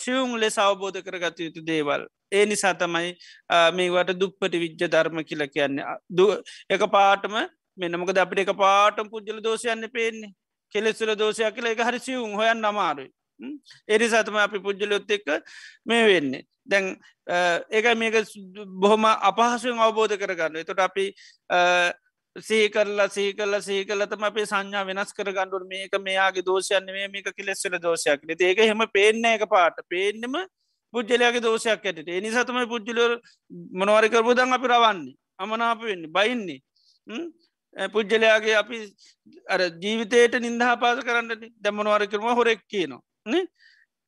සියුම් 0.02 0.36
ලෙස 0.42 0.58
අවබෝධ 0.58 1.00
කරගත 1.06 1.40
යුතු 1.46 1.64
දේවල්. 1.70 2.06
ඒ 2.32 2.46
නිසා 2.46 2.74
තමයි 2.74 3.10
මේවට 3.78 4.14
දුප්පට 4.20 4.54
විද්්‍ය 4.62 4.88
ධර්ම 4.94 5.20
කියල 5.24 5.46
කියන්න. 5.54 5.82
එක 6.70 6.86
පාටම 6.96 7.36
මෙන්නමකද 7.78 8.18
අපිට 8.24 8.44
එක 8.44 8.54
පාටම 8.56 9.10
පුද්ජල 9.10 9.42
දෝෂයන්න 9.42 9.90
පේන්නේ 9.90 10.32
කෙලෙස්සුල 10.72 11.14
දෝෂයක් 11.16 11.54
කියල 11.54 11.70
එක 11.72 11.84
හරි 11.88 12.00
සියුම් 12.06 12.34
හොයන් 12.40 12.64
අමාරුයි. 12.64 13.10
එරි 13.88 14.08
සතම 14.08 14.36
අපි 14.46 14.58
පුද්ජලොත් 14.66 15.10
එක්ක 15.10 15.28
මේ 15.86 16.06
වෙන්නේ. 16.06 16.44
දැන් 16.66 16.96
ඒක 17.70 17.86
මේක 17.98 18.16
බොහොම 18.82 19.04
අපහසුවෙන් 19.04 19.82
අවබෝධ 19.86 20.16
කරගන්න. 20.22 20.62
එතොට 20.62 20.80
අපි 20.80 21.06
සීකරලා 22.36 23.08
සීකල්ල 23.08 23.60
සීකලතම 23.60 24.24
අපේ 24.24 24.44
සංඥා 24.44 24.84
වෙනස් 24.84 25.12
කර 25.12 25.30
ගණඩුර 25.30 25.64
මේක 25.66 25.94
මෙයාගේ 26.00 26.42
දෝෂයන්න 26.42 26.86
මේ 26.88 27.08
මේක 27.08 27.30
කිලෙස්සල 27.36 27.78
දෝෂයක් 27.78 28.20
ඒක 28.40 28.58
හෙම 28.60 28.82
පේන්න 28.92 29.24
එක 29.26 29.46
පාට 29.48 29.78
පේන්නම 29.88 30.34
පුද්ජලයාගේ 30.94 31.42
දෝෂයක් 31.42 31.86
ඇයට 31.86 32.08
එනි 32.10 32.30
සතම 32.30 32.58
පුද්ජල 32.68 33.00
මොනවරිකරපු 33.72 34.34
දන් 34.34 34.52
අපි 34.52 34.68
රවන්නේ. 34.68 35.14
අමනාප 35.38 35.80
වෙන්න 35.82 36.06
බයින්නේ. 36.08 36.60
පුද්ජලයාගේ 37.76 38.56
අපි 38.56 38.78
අර 39.48 39.60
ජීවිතයට 39.82 40.34
නින්දහා 40.40 40.76
පාස 40.76 41.04
කරන්නට 41.04 41.46
දැමනවාර 41.60 42.06
කරම 42.06 42.28
හොරෙක් 42.40 42.62
කියනවා. 42.68 43.02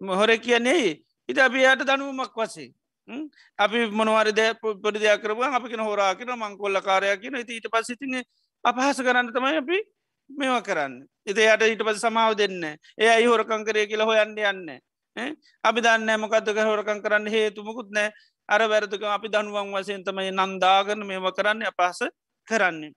හොර 0.01 0.31
කියන්නේ 0.39 0.99
ඉති 1.29 1.41
අපි 1.41 1.65
යට 1.65 1.87
දනුවමක් 1.87 2.37
වසේ 2.37 2.69
අපි 3.59 3.87
මොනවාර 3.91 4.33
ද 4.33 4.55
පොඩි 4.61 4.99
දෙයක් 4.99 5.23
කරව 5.23 5.43
අපි 5.43 5.77
හොරා 5.79 6.15
කියන 6.15 6.33
මංකොල්ල 6.35 6.81
කාරයක් 6.81 7.21
කියන 7.21 7.37
ඊට 7.37 7.69
පස්සිතින 7.71 8.23
අපහස 8.65 8.99
කරන්න 8.99 9.33
තමයි 9.33 9.57
අපි 9.59 9.79
මේවා 10.31 10.63
කරන්න. 10.63 11.07
එත 11.25 11.39
යට 11.39 11.63
ඊට 11.63 11.83
පස 11.83 12.03
සමාව 12.03 12.35
දෙන්න 12.35 12.65
ඒ 12.99 13.09
අයි 13.09 13.27
හොරකං 13.27 13.65
කරය 13.65 13.87
කියලා 13.87 14.07
හොයන්න 14.07 14.35
යන්න 14.35 14.81
අපි 15.65 15.81
දන්න 15.81 16.21
මොකක්දක 16.21 16.59
හොරකං 16.61 17.03
කරන්න 17.03 17.27
හේතුමකුත් 17.29 17.91
නෑ 17.91 18.11
අර 18.49 18.63
වැරදුක 18.65 19.03
අපි 19.03 19.29
දනුවන් 19.29 19.71
වසයෙන් 19.75 20.05
තමයි 20.05 20.31
නන්දාගන්න 20.33 21.07
මේව 21.07 21.31
කරන්න 21.33 21.63
අපහස 21.63 22.03
කරන්නේ. 22.49 22.93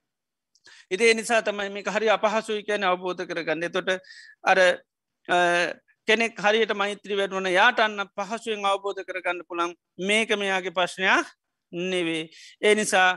ඉතිේ 0.90 1.14
නිසා 1.14 1.42
තමයි 1.42 1.70
මේ 1.70 1.84
හරි 1.86 2.10
අපහසුයි 2.10 2.66
කියන 2.66 2.84
අවබෝධ 2.84 3.26
කරගන්න. 3.26 3.70
තොට 3.70 3.90
අර 4.44 4.60
කෙනෙක් 6.10 6.40
හරියට 6.40 6.74
මෛත්‍රී 6.76 7.20
වැඩවන 7.20 7.50
යාටන්න 7.52 8.06
පහසුවෙන් 8.16 8.66
අවබෝධ 8.66 9.02
කරගන්න 9.04 9.42
පුළන් 9.50 9.76
මේක 10.04 10.30
මෙයාගේ 10.36 10.78
ප්‍රශ්නයක් 10.78 11.28
නෙවේ. 11.74 12.24
ඒ 12.62 12.76
නිසා 12.76 13.10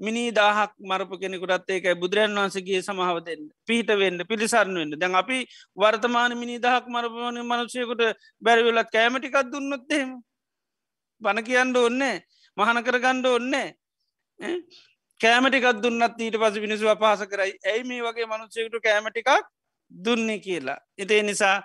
මිනි 0.00 0.30
දාහක් 0.30 0.72
මරපු 0.80 1.18
කෙනෙකුටත් 1.18 1.70
ඒකයි 1.70 1.94
බුදුරන් 1.94 2.34
වන්සගේ 2.34 2.80
සමහවතෙන් 2.80 3.40
පිහිට 3.66 3.90
වෙන්න 3.94 4.22
පිළිසරන්න 4.24 4.74
වෙන්න. 4.74 4.94
දැන් 4.94 5.14
අපි 5.14 5.38
වර්තමාන 5.76 6.32
මිනි 6.38 6.58
දහක් 6.58 6.84
මරපවන 6.88 7.38
මනුෂයකුට 7.42 8.02
බැරිවෙලත් 8.42 8.90
කෑමටිකක් 8.90 9.36
දුන්නොත්තෙම 9.52 10.08
බණ 11.22 11.44
කියන්න 11.44 11.76
ඔන්නේ 11.78 12.16
මහන 12.56 12.82
කරගණ්ඩ 12.84 13.26
ඔන්නේ 13.28 13.68
කෑමටිකක් 15.20 15.68
දුන්නත් 15.82 16.20
ඊට 16.20 16.36
පස 16.36 16.58
මිනිසු 16.58 16.88
අපහස 16.88 17.26
කරයි. 17.26 17.52
ඇයි 17.64 17.84
මේ 17.84 18.02
වගේ 18.02 18.26
මනුෂයකුට 18.26 18.82
කෑමටිකක් 18.82 19.30
දුන්නේ 19.90 20.38
කියලා. 20.38 20.78
එතේ 20.96 21.22
නිසා 21.22 21.56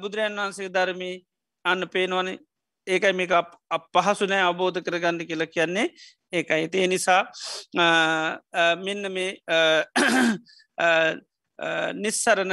බුදුරන් 0.00 0.40
වහන්සේ 0.40 0.72
ධර්මී 0.76 1.16
අන්න 1.64 1.88
පේනවන. 1.94 2.28
ඒකයි 2.86 3.14
මේක 3.18 3.32
පහසු 3.94 4.26
නෑ 4.30 4.42
අවබෝධ 4.48 4.80
කරගන්න 4.86 5.26
කියලා 5.28 5.52
කියන්නේ 5.54 5.86
ඒකයි. 6.32 6.68
තේ 6.74 6.86
නිසා 6.92 7.22
මෙන්න 8.86 9.12
මේ 9.16 9.30
නිස්සරණ 12.02 12.52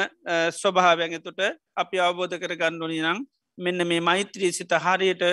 ස්වභාවයන් 0.59 1.17
තුට 1.26 1.41
අපි 1.84 1.97
අවබෝධ 2.07 2.36
කර 2.41 2.53
ගණ්ඩුනි 2.61 3.01
නම් 3.01 3.20
මෙන්න 3.57 3.88
මේ 3.88 4.05
මෛත්‍රී 4.09 4.51
සිත 4.57 4.74
හරියට 4.86 5.24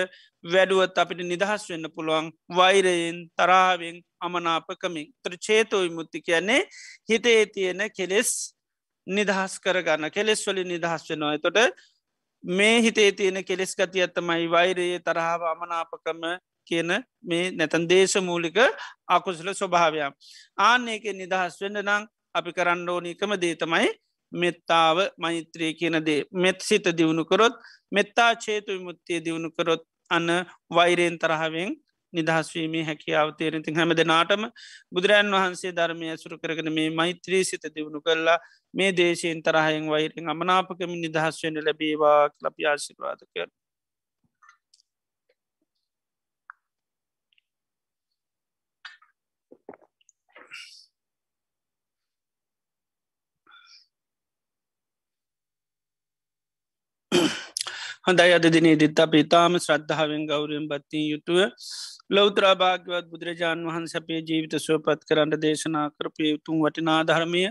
වැඩුවත් 0.53 0.97
අපිට 1.01 1.21
නිදහස් 1.31 1.63
වෙන්න 1.69 1.87
පුළුවන්. 1.95 2.25
වෛරයෙන් 2.57 3.17
තරාවෙන් 3.37 3.97
අමනාපකමින්. 4.25 5.07
තර 5.23 5.33
චේතෝයි 5.47 5.95
මුත්ති 5.97 6.21
කියන්නේ 6.27 6.61
හිතේ 7.09 7.41
තියෙන 7.53 7.81
කෙලෙස් 7.97 8.31
නිදහස් 9.07 9.59
කරගන්න 9.59 10.11
කෙලෙස් 10.11 10.41
වලින් 10.47 10.67
නිදහස් 10.67 11.03
වෙනවා. 11.09 11.37
තොට 11.39 11.57
මේ 12.43 12.81
හිතේ 12.81 13.11
තියෙන 13.11 13.43
කෙලෙස් 13.45 13.75
ගති 13.75 14.01
ඇත්තමයි 14.01 14.49
වෛරයේ 14.49 14.99
තරහාව 14.99 15.41
අමනාපකම 15.45 16.21
කියන 16.67 16.91
මේ 17.23 17.51
නැතන් 17.51 17.87
දේශ 17.89 18.17
මූලික 18.21 18.57
අකුසල 19.07 19.49
ස්වභාවයක් 19.53 20.13
ආන්න 20.59 20.87
එක 20.89 21.05
නිදහස් 21.13 21.55
වෙන්න 21.61 21.79
නං 21.79 22.03
අපි 22.35 22.51
කරන්න 22.53 22.89
ඕනීකම 22.89 23.33
දේතමයි 23.43 23.87
මෙත්තාව 24.31 24.97
මෛත්‍රී 25.17 25.73
කියන 25.73 25.97
දේ. 26.05 26.25
මෙත් 26.33 26.61
සිත 26.61 26.85
දියුණු 26.97 27.23
කරොත් 27.25 27.55
මෙත්තා 27.91 28.31
චේතු 28.35 28.71
විමුත්තිය 28.71 29.19
දියුණු 29.25 29.51
කරොත් 29.51 29.83
අන්න 30.09 30.29
වෛරයෙන් 30.69 31.19
තරහාවෙන් 31.19 31.75
නිදහස්වීමේ 32.13 32.83
හැකියාව 32.83 33.29
තේරෙති 33.39 33.73
හැම 33.73 33.93
දෙනාටම 33.93 34.43
බුදුරන් 34.91 35.31
වහන්සේ 35.35 35.73
ධර්මය 35.73 36.09
ඇසුරු 36.09 36.39
කරගෙන 36.39 36.71
මේ 36.73 36.89
මෛත්‍රී 36.91 37.43
සිත 37.43 37.69
දියුණු 37.69 38.01
කරලා 38.01 38.39
මේ 38.73 38.91
දේශයෙන් 38.93 39.43
තරහයෙන් 39.43 39.87
වෛරෙන් 39.89 40.29
අමනාපකම 40.29 40.97
නිදහස්වෙන 40.97 41.63
ලැබේවා 41.63 42.19
ලපි 42.43 42.63
ආශිපාද 42.65 43.23
කර. 43.27 43.49
හොඳයි 58.05 58.33
අද 58.33 58.45
දිනේ 58.47 58.75
දිත් 58.77 58.99
අප 58.99 59.13
ඉතාම 59.15 59.53
ශ්‍රද්ධාවෙන් 59.59 60.21
ගෞරයෙන් 60.25 60.65
බත්තිී 60.67 61.07
යුතුව 61.09 61.39
ලෞතරාභාගවත් 62.09 63.07
බුදුරජාණන් 63.11 63.67
වහන්ස 63.67 63.95
අපේ 63.99 64.19
ජීවිත 64.21 64.53
සුවපත් 64.57 65.01
කරන්න 65.09 65.41
දේශනා 65.41 65.87
කරපය 65.91 66.29
යුතුන් 66.29 66.61
වටිනා 66.61 67.01
ධර්මය. 67.03 67.43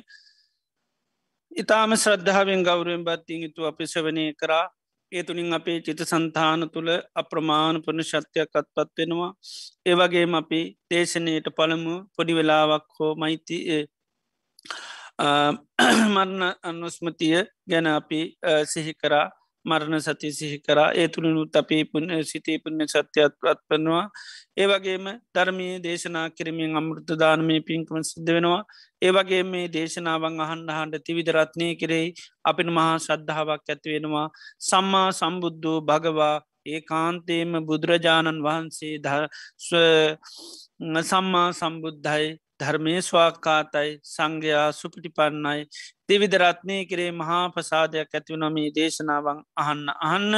ඉතාම 1.53 1.91
ශ්‍රද්ධාවෙන් 1.97 2.65
ගෞරයෙන් 2.69 3.05
බත්තිී 3.05 3.43
යුතු 3.45 3.69
අපි 3.71 3.85
සවනය 3.87 4.25
කරා. 4.35 4.65
ඒ 5.13 5.23
තුළින් 5.23 5.53
අපේ 5.53 5.79
චිත 5.81 6.01
සන්තාන 6.03 6.69
තුළ 6.75 6.91
අප්‍රමාණ 7.15 7.83
පන 7.85 8.01
ශත්‍යයක් 8.03 8.57
අත්පත් 8.61 8.91
වෙනවා. 8.99 9.31
ඒවගේම 9.87 10.35
අපි 10.41 10.61
දේශනයට 10.91 11.49
පළමු 11.57 11.95
පොඩි 12.17 12.39
වෙලාවක් 12.39 12.87
හෝ 12.97 13.13
මෛති 13.15 13.59
මරණ 16.15 16.43
අනුස්මතිය 16.63 17.37
ගැන 17.71 17.87
අපි 17.89 18.21
සිහි 18.65 18.93
කරා. 18.95 19.27
මරණ 19.67 20.01
සති 20.01 20.31
සිහි 20.33 20.59
කරා. 20.61 20.89
ඒ 20.93 21.07
තුළිනුත් 21.09 21.57
අපේ 21.57 21.83
පුුණ 21.85 22.11
සිතේ 22.25 22.59
පුුණ 22.59 22.87
සත්‍යයක් 22.87 23.35
පත් 23.41 23.59
පනවා 23.69 24.05
ඒවගේම 24.57 25.07
ධර්මී 25.35 25.75
දේශනා 25.81 26.27
කිරමින් 26.31 26.77
අමෘත 26.77 27.11
දානමය 27.15 27.57
පින්කම 27.63 27.97
සිද්ධ 28.03 28.31
වෙනවා. 28.31 28.63
ඒවගේ 29.03 29.43
මේ 29.45 29.67
දේශනාවන් 29.69 30.41
අහන්ඩ 30.41 30.71
හන්ඩ 30.73 31.05
තිවිදරත්නය 31.07 31.69
කෙරෙයි 31.77 32.15
අපින 32.45 32.71
මහා 32.71 32.95
ශ්‍රද්ධාවක් 32.99 33.67
ඇතිවෙනවා 33.67 34.29
සම්මා 34.63 35.09
සම්බුද්ධූ 35.13 35.79
භගවා 35.83 36.37
ඒ 36.67 36.81
කාන්තේම 36.83 37.53
බුදුරජාණන් 37.67 38.43
වහන්සේ 38.43 38.95
සම්මා 41.05 41.49
සම්බුද්ධයි. 41.53 42.27
ධර්මය 42.61 42.95
ස්වාකාතයි 43.01 43.91
සංඝයා 44.05 44.69
සුපිටිපන්නයි. 44.73 45.61
දෙවිදරත්නය 46.09 46.79
කරේ 46.87 47.11
මහා 47.13 47.43
ප්‍රසාදයක් 47.49 48.15
ඇතිවනොමී 48.15 48.69
දේශනාවන් 48.73 49.43
අහන්න 49.57 49.89
අහන්න. 50.03 50.33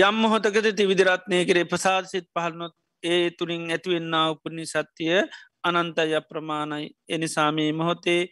යම් 0.00 0.16
මොහොතකද 0.16 0.66
තිවිදිරත්නය 0.74 1.38
කරේ 1.44 1.64
ප්‍රසාදසිත් 1.66 2.26
පහලනොත් 2.34 2.74
ඒ 3.02 3.30
තුළින් 3.32 3.64
ඇතිවෙන්න 3.70 4.14
උපනි 4.24 4.64
සත්‍යය 4.66 5.16
අනන්තය 5.62 6.20
ප්‍රමාණයි 6.22 6.86
එනිසාමී 7.08 7.72
මොහොතේ 7.72 8.22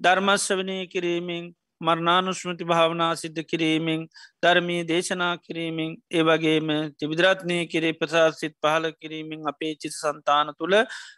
ධර්මශ්‍රවනය 0.00 0.78
කිරීමෙන් 0.86 1.44
මරණානුශ්මති 1.80 2.64
භාවනා 2.64 3.14
සිද්ධ 3.14 3.44
කිරීමෙන් 3.44 4.08
ධර්මී 4.42 4.84
දේශනා 4.84 5.38
කිරීමෙන් 5.38 5.96
ඒවගේම 6.12 6.92
තිබිදරත්නය 6.98 7.66
කිරේ 7.66 7.94
ප්‍රසාසිත් 7.94 8.54
පහල 8.62 8.94
කිරීමෙන් 8.94 9.46
අපේ 9.46 9.76
චිත 9.76 9.94
සන්තාන 9.94 10.54
තුළ 10.54 10.74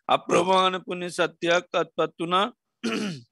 අප්‍රමාණ 0.09 0.85
පුුණ්‍ය 0.85 1.11
සත්‍යයක් 1.11 1.69
අත්පත් 1.75 2.21
වනා 2.21 2.53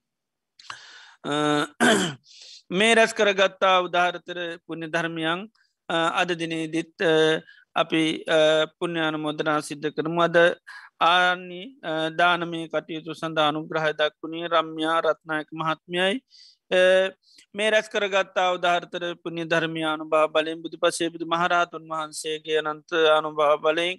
මේ 2.71 2.95
රැස් 2.95 3.13
කරගත්තා 3.13 3.81
උදාහරතර 3.81 4.59
පුුණ්‍ය 4.65 4.89
ධර්මයන් 4.89 5.49
අද 5.89 6.35
දිනේදිත් 6.35 6.93
අපි 7.75 8.23
පුුණ්‍යාන 8.79 9.17
මොදනා 9.17 9.61
සිද්ධ 9.61 9.91
කරමු. 9.91 10.21
අද 10.21 10.55
ආනි 11.01 11.77
දානමේ 12.11 12.67
කටයුතු 12.67 13.13
සඳානු 13.13 13.67
ග්‍රහ 13.69 13.93
දක්වුණේ 13.93 14.47
රම්යා 14.47 15.01
රත්නායක 15.01 15.47
මහත්මයයි. 15.53 16.21
මේ 16.71 17.69
රැස් 17.69 17.89
කරගත්තා 17.89 18.51
උදාහර්තර 18.53 19.03
පුුණ්‍ය 19.17 19.45
ධර්මයානු 19.45 20.05
බා 20.05 20.27
බලෙන් 20.29 20.61
බුදු 20.61 20.77
පසේ 20.77 21.09
බුදු 21.09 21.25
මහරහතුන් 21.25 21.89
වහන්සේගේ 21.89 22.59
අනන්ත 22.63 22.91
අනුභා 23.11 23.57
බලෙන් 23.57 23.97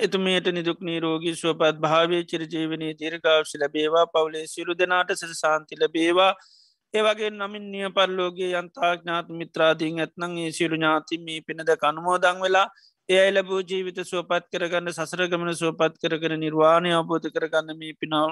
එතුමේට 0.00 0.46
නිදුක් 0.48 0.80
නීරෝගී 0.80 1.34
ස්වපත් 1.34 1.76
භාවය 1.78 2.24
චිරජීවනී 2.24 2.94
දීර්ගාවශි 2.94 3.58
ලබේවා 3.58 4.06
පවුලේ 4.06 4.46
සිරු 4.46 4.74
දෙනාට 4.74 5.12
ස 5.12 5.22
සාන්ති 5.36 5.76
ලබේවා. 5.76 6.34
ඒවගේ 6.94 7.30
නමින් 7.32 7.70
නිය 7.70 7.88
පරලෝගේ 7.90 8.52
යන්තා 8.54 8.92
ඥාත 8.96 9.28
මිත්‍රාදීන් 9.30 10.00
ඇත්නං 10.00 10.38
ඒ 10.38 10.50
සිරු 10.50 10.76
ඥාති 10.76 11.18
මේ 11.18 11.40
පිනද 11.42 11.70
කනුමෝදං 11.76 12.40
වෙලා 12.40 12.66
ඒ 13.08 13.30
ලැබූ 13.30 13.60
ජීවිත 13.62 14.00
සුවපත් 14.02 14.44
කරගන්න 14.50 14.92
සසර 14.92 15.22
ගමන 15.26 15.54
සුවපත් 15.54 15.94
කරගෙන 16.02 16.34
නිර්වාණය 16.38 16.90
අබෝධ 16.92 17.28
කරගන්න 17.28 17.78
මේ 17.78 17.94
පිනාව 17.94 18.30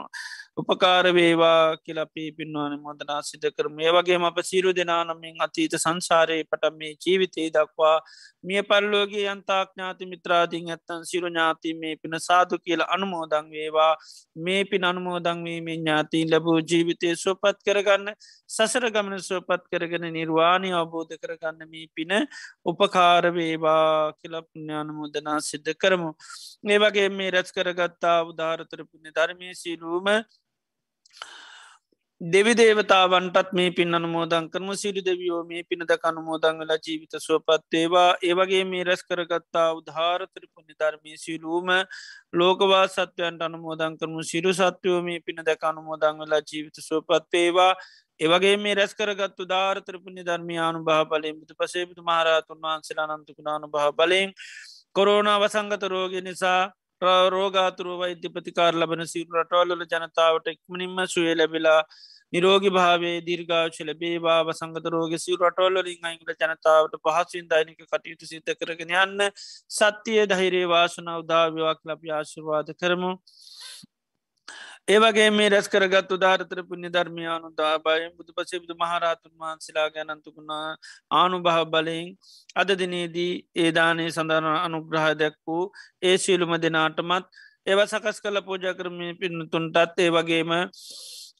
උපකාර 0.57 1.07
වේවා 1.11 1.77
කියලපී 1.79 2.29
පින්වාන 2.33 2.75
මොදනා 2.81 3.21
සිද 3.23 3.45
කරම 3.51 3.79
ඒ 3.81 3.93
වගේ 3.93 4.19
අප 4.29 4.39
සිරු 4.43 4.73
දෙනානමින් 4.73 5.37
අතීත 5.41 5.75
සංසාරයේ 5.77 6.45
පට 6.45 6.73
මේ 6.73 6.93
ජීවිතයේ 6.97 7.51
දක්වා 7.51 7.97
මිය 8.45 8.63
පල්ලෝගේ 8.63 9.27
අන්තාඥාති 9.29 10.07
මිත්‍රාදීන් 10.07 10.71
ඇත්තන් 10.71 11.05
සිරු 11.05 11.29
ඥාති 11.29 11.75
මේ 11.75 11.95
පින 11.97 12.19
සාදු 12.21 12.59
කියල 12.61 12.83
අනුමෝදං 12.89 13.47
වේවා 13.51 13.93
මේ 14.39 14.65
පින් 14.65 14.85
අනුමෝදං 14.85 15.45
වීමේ 15.45 15.77
ඥාතිීන් 15.77 16.31
ලැබූ 16.31 16.59
ජීවිතය 16.63 17.15
සුවපත් 17.17 17.59
කරගන්න 17.65 18.13
සසර 18.49 18.91
ගමන 18.91 19.19
සුවපත් 19.21 19.65
කරගෙන 19.69 20.07
නිර්වාණය 20.13 20.73
අවබෝධ 20.73 21.15
කරගන්න 21.19 21.69
මේ 21.69 21.87
පින 21.95 22.15
උපකාරවේවා 22.65 24.13
කියලපුුණ්‍යානමුදනා 24.15 25.39
සිද්ධ 25.43 25.73
කරමු. 25.77 26.11
ඒ 26.67 26.79
වගේ 26.79 27.09
මේ 27.11 27.31
රැස් 27.31 27.51
කරගත්තා 27.53 28.19
උදාරතර 28.25 28.85
පුුණ 28.85 29.11
ධර්මය 29.13 29.55
සීලූම 29.55 30.07
දෙවි 32.21 32.53
දේවතාවන්ටත් 32.53 33.53
මේ 33.53 33.71
පින් 33.71 33.95
අනුමෝදන් 33.95 34.51
කරම. 34.51 34.75
සිරි 34.75 35.01
දෙවියෝ 35.01 35.45
මේ 35.45 35.63
පිනද 35.63 35.91
කනුමෝදන් 35.97 36.59
වෙලා 36.59 36.79
ජීවිත 36.79 37.15
සුවපත්තේවා 37.17 38.17
ඒවගේ 38.21 38.65
මේ 38.65 38.83
රැස් 38.85 39.05
කරගත්තා 39.05 39.67
උදාාරතර 39.75 40.47
පුුණි 40.49 40.75
ධර්මී 40.75 41.17
සිලූම 41.17 41.69
ලෝකවා 42.33 42.83
සත්වයන්ට 42.89 43.43
අනුමෝදන් 43.43 43.95
කරමු. 43.99 44.25
සිරු 44.25 44.53
සත්වයෝ 44.53 45.01
මේ 45.01 45.21
පින 45.21 45.39
දැක 45.47 45.63
අනුමෝදන් 45.63 46.19
වෙලා 46.19 46.43
ජීවිත 46.43 46.83
සුවපත්තේවා 46.83 47.73
ඒවගේ 48.21 48.57
මේ 48.57 48.75
රැස් 48.75 48.95
කරගත්තු 48.95 49.47
ධාරතර 49.47 50.01
පුුණි 50.01 50.27
ධර්මයානු 50.27 50.83
භා 50.83 51.05
බලයෙන් 51.05 51.39
බුදු 51.39 51.55
පසේබුතු 51.55 52.03
මහරතුන් 52.03 52.59
වහන්සේලා 52.61 53.17
නන්තුකුණානු 53.17 53.71
භා 53.71 53.93
බලයෙන් 53.93 54.35
කොරෝනා 54.93 55.39
වසංගත 55.39 55.83
රෝග 55.87 56.19
නිසා 56.23 56.63
රෝගාතුරුව 57.03 57.99
වෛද්‍ය 57.99 58.29
ප්‍රතිකාර 58.29 58.73
ලබන 58.75 59.07
සිරු 59.07 59.41
රටවල්ල 59.41 59.85
ජනතාවට 59.87 60.49
ඉක්මනින්ම 60.49 60.97
සුවේ 61.07 61.35
ලැබිලා 61.35 61.83
නිරෝගි 62.33 62.71
භාවේ 62.71 63.15
දීර්ගාශ 63.21 63.81
ලැබේවා 63.81 64.41
වසංගත 64.43 64.87
රෝග 64.87 65.15
සිරු 65.17 65.47
රටවල්ලින් 65.47 66.05
අයිංගල 66.05 66.35
ජනතාවට 66.35 66.99
පහසුවෙන් 67.01 67.49
දෛනික 67.49 67.79
කටයුතු 67.85 68.27
සිත 68.27 68.51
කරගෙන 68.57 68.95
යන්න 68.97 69.29
සත්‍යය 69.71 70.27
ධෛරේ 70.27 70.67
වාසන 70.67 71.09
උදාවයක් 71.15 71.81
ලබ 71.85 72.13
ආශිර්වාද 72.13 72.75
කරමු. 72.75 73.13
ඒවගේ 74.89 75.29
මේ 75.31 75.49
රැස් 75.49 75.67
කරගත් 75.69 76.13
උදාරතර 76.13 76.61
පුුණ්‍ය 76.63 76.89
ධර්මයානු 76.89 77.49
දාබයෙන් 77.53 78.13
බුදු 78.13 78.31
පසේබුදු 78.37 78.75
මහරහතුන් 78.75 79.33
වහන්සලා 79.35 79.89
ගැනන්තුකුණා 79.91 80.69
ආනු 81.13 81.41
භහ 81.41 81.59
බලයෙන් 81.67 82.09
අද 82.57 82.71
දිනේදී 82.75 83.33
ඒදානය 83.59 84.07
සඳරන 84.09 84.49
අනුග්‍රහ 84.59 85.07
දැක් 85.15 85.37
වූ 85.45 85.65
ඒ 86.03 86.17
සියලුම 86.19 86.55
දෙනාටමත් 86.59 87.27
ඒව 87.67 87.81
සකස් 87.85 88.19
කල 88.21 88.41
පෝජ 88.43 88.65
කරමය 88.73 89.09
පින්නතුන්ටත් 89.17 89.99
ඒ 89.99 90.11
වගේම 90.11 90.53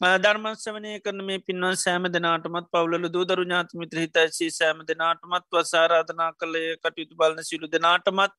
ධර්මස්වනය 0.01 0.91
කරන 1.01 1.21
මේ 1.23 1.39
පින්වන් 1.41 1.77
සෑම 1.77 2.05
දෙනාටමත් 2.09 2.67
පවුලල 2.71 3.07
දූදරු 3.09 3.45
ඥාතමිත්‍ර 3.45 3.99
හිතයිසි 3.99 4.47
සෑම 4.53 4.85
දෙනාටමත් 4.85 5.47
වසාරාධනා 5.53 6.29
කළය 6.35 6.63
කටයුතු 6.77 7.17
බලන 7.17 7.43
සිලු 7.43 7.67
දෙනාටමත් 7.69 8.37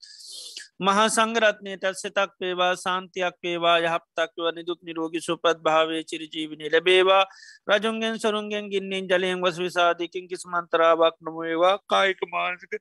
මහා 0.82 1.08
සංගරත්නයට 1.10 1.84
සෙතක් 1.96 2.32
පේවා 2.38 2.72
සාන්තියක් 2.78 3.36
පේවා 3.42 3.76
යහපතක් 3.80 4.40
වන 4.40 4.56
නිදුක් 4.56 4.80
නිරෝගි 4.82 5.22
සුපත් 5.22 5.60
භාවය 5.62 6.00
චිරජීවිනි 6.06 6.72
ලැබේවා. 6.72 7.24
රජුන්ගෙන් 7.70 8.16
සරුන්ගෙන් 8.18 8.72
ගින්නෙන් 8.72 9.10
ජලයෙන් 9.10 9.42
වස 9.42 9.60
විසාධකින් 9.60 10.30
කිසිමන්තරාවක් 10.30 11.20
නොමේවා. 11.22 11.76
කායික 11.88 12.24
මානසික 12.30 12.80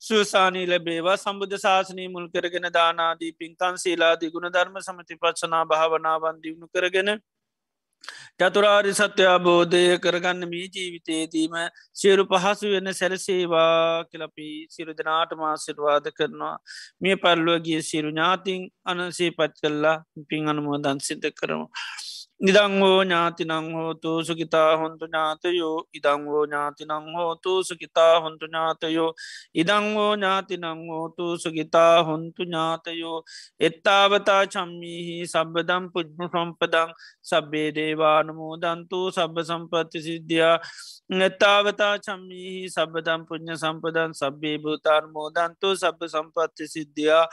සුවසානී 0.00 0.66
ලැබේවා. 0.68 1.18
සම්බුද්ධ 1.18 1.58
ශාසනී 1.58 2.08
මුල් 2.08 2.30
කරගෙන 2.30 2.70
දානාදී 2.72 3.34
පින්කන් 3.34 3.76
සීලාදී 3.78 4.30
ගුණ 4.30 4.50
ධර්ම 4.50 4.80
සමති 4.80 5.18
පත්සනා 5.18 5.66
භාවනාවන් 5.66 6.42
දියුණු 6.42 6.68
කරගෙන 6.70 7.12
චතුරාරි 8.40 8.92
සත්‍ය 8.92 9.24
අබෝධය 9.28 9.82
කරගන්න 9.98 10.48
මේ 10.48 10.66
ජීවිතයේදීම 10.68 11.54
සියරු 11.94 12.24
පහසු 12.26 12.72
වෙන 12.74 12.92
සැලසේවා 12.92 14.04
කියලපි 14.04 14.48
සිරු 14.68 14.94
දෙනාට 14.94 15.34
මාසිරවාද 15.36 16.08
කරනවා 16.12 16.54
මේ 17.00 17.16
පල්ලුවගේ 17.16 17.82
සිරු 17.82 18.10
ඥාතින් 18.10 18.62
අනසේ 18.86 19.30
පත් 19.32 19.54
කල්ලා 19.62 19.96
පින් 20.28 20.48
අනුමෝදන් 20.48 20.98
සිත 21.00 21.24
කරනවා. 21.32 21.70
නිදංවෝ 22.42 23.02
ඥාතිනං 23.02 23.52
හෝතු 23.72 24.12
සුකිතා 24.24 24.70
හොන්තු 24.76 25.06
ඥාතයෝ 25.06 25.76
ඉදංවෝ 25.94 26.44
ඥාතිනං 26.46 26.92
හෝතු 27.16 27.52
සුකිතා 27.64 28.14
හොන්තු 28.20 28.46
ඥාතයෝ 28.46 29.10
ඉදංවෝ 29.54 30.12
ඥාතිනං 30.14 30.64
හෝතු 30.88 31.38
සුගිතා 31.38 32.02
හොන්තු 32.02 32.42
ඥාතයෝ. 32.42 33.18
එත්තාවතා 33.60 34.42
චම්මිහි 34.46 35.16
සබ්බදම් 35.26 35.84
පුද්මු 35.92 36.28
සම්පදං 36.28 36.90
සබ්බේ 37.22 37.68
දේවානමෝදන්තු 37.74 39.00
සබ්බ 39.10 39.36
සම්පත්ති 39.42 40.02
සිද්ධියා. 40.02 40.56
නැත්තාවතා 41.10 41.94
චම්මිහි 41.98 42.70
සබදම් 42.70 43.22
පුුණ්්‍ය 43.28 43.56
සම්පදන් 43.56 44.12
සබ්බේ 44.14 44.56
භූතාන් 44.58 45.04
මෝදන්තු 45.12 45.76
සබ 45.76 46.00
සම්පත්ති 46.08 46.68
සිද්ධියා. 46.68 47.26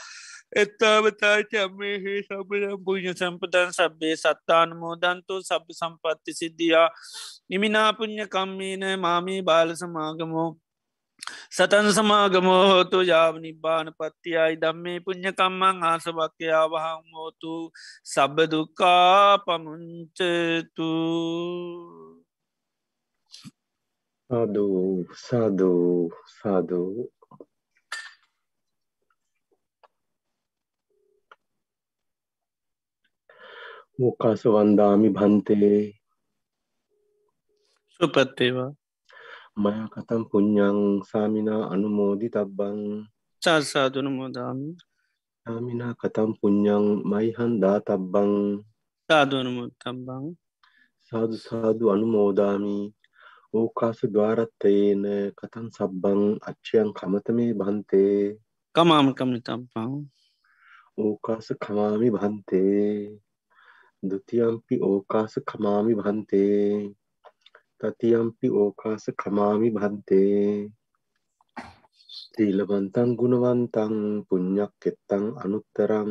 එත්තාවතා 0.52 1.38
චම්මෙහි 1.46 2.14
සබදම් 2.22 2.80
පුුණ්්‍ය 2.84 3.12
සම්පදන් 3.12 3.70
සබ්බේ 3.72 4.16
සත්තාන 4.16 4.74
මෝදන්තු 4.76 5.42
සබ 5.42 5.66
සම්පත්ති 5.72 6.34
සිද්ධියා 6.34 6.88
නිමිනාපුුණ්්‍ය 7.50 8.26
කම්මීන 8.28 8.86
මාමී 9.00 9.42
බාල 9.44 9.76
සමාගමෝ 9.76 10.50
සතන් 11.50 11.88
සමාගමෝහෝතු 11.92 13.00
යාව 13.04 13.36
නිබ්බාන 13.38 13.94
පත්තියයි 13.94 14.58
දම්මේ 14.58 14.98
පුං්ඥකම්මං 15.02 15.84
ආසභක්කයා 15.84 16.66
වහං 16.68 17.06
හෝතු 17.14 17.54
සබදුකා 18.06 19.38
පමුංචතු 19.46 20.90
සාධූ 24.30 25.06
සාධූ 25.20 26.04
සාධූ 26.34 27.19
මුකාස 34.00 34.42
වන්දාමි 34.46 35.10
භන්තේ? 35.16 35.82
සුපත්තේවා. 38.00 38.72
මය 39.58 39.74
කතම් 39.94 40.22
පුඤ්ඥං 40.30 40.78
සාමිනා 41.04 41.64
අනුමෝදි 41.74 42.28
තබ්බං 42.36 42.80
සාසාධන 43.42 44.08
මෝදාමි 44.10 44.70
සාමිනා 45.46 45.94
කතම් 45.94 46.32
පුඤ්ඥං 46.40 46.86
මයිහන් 47.12 47.54
දා 47.62 47.80
තබ්බං 47.82 48.32
සාධනමුත් 49.10 49.72
තබ්බං 49.84 50.26
සාදු 51.12 51.36
සාදු 51.40 51.84
අනුමෝදාමී. 51.94 52.86
ඕකාසු 53.54 54.06
ද්වාරත්තයේන 54.08 55.06
කතන් 55.34 55.68
සබ්බං 55.76 56.22
අච්චයන් 56.42 56.90
කමතමේ 56.94 57.54
බන්තේ 57.54 58.38
කමාම 58.76 59.08
කමිතම්පං 59.18 59.92
ඕකාස 60.98 61.48
කමාමි 61.64 62.10
බන්තේ 62.16 63.20
දුතියම්පි 64.04 64.76
ඕකාස 64.82 65.34
කමාමි 65.44 65.94
බන්තේ 65.96 66.68
තතියම්පි 67.80 68.48
ඕකාස 68.56 69.04
කමාමි 69.16 69.70
බන්තේ 69.72 70.46
සීලවන්තන් 72.10 73.10
ගුණවන්තන් 73.20 73.96
පුං්ඥක් 74.28 74.86
එත්තං 74.86 75.26
අනුත්තරම් 75.44 76.10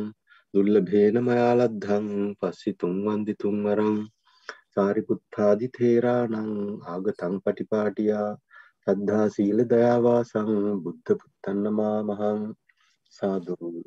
දුල්ල 0.53 0.75
භේන 0.83 1.17
මයාලද්ධං 1.23 2.07
පස්සි 2.37 2.71
තුන්වන්දි 2.75 3.33
තුන්වරම් 3.35 3.97
සාරිපුත්තාදි 4.73 5.67
තේරානං 5.71 6.37
ආගතං 6.87 7.35
පටිපාටියා 7.43 8.29
සද්ධා 8.85 9.27
සීල 9.29 9.59
දයාවාසං 9.67 10.51
බුද්ධ 10.83 11.11
පුත්තන්නමා 11.19 11.97
මහං 12.05 12.41
සාධූ 13.13 13.85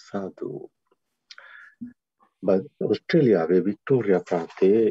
සාධූ 0.00 0.62
සාධූ 2.44 2.88
ඔස්ට්‍රේලියාවේ 2.88 3.60
වික්ටෝරිය 3.64 4.18
ප්‍රාන්තයේ 4.22 4.84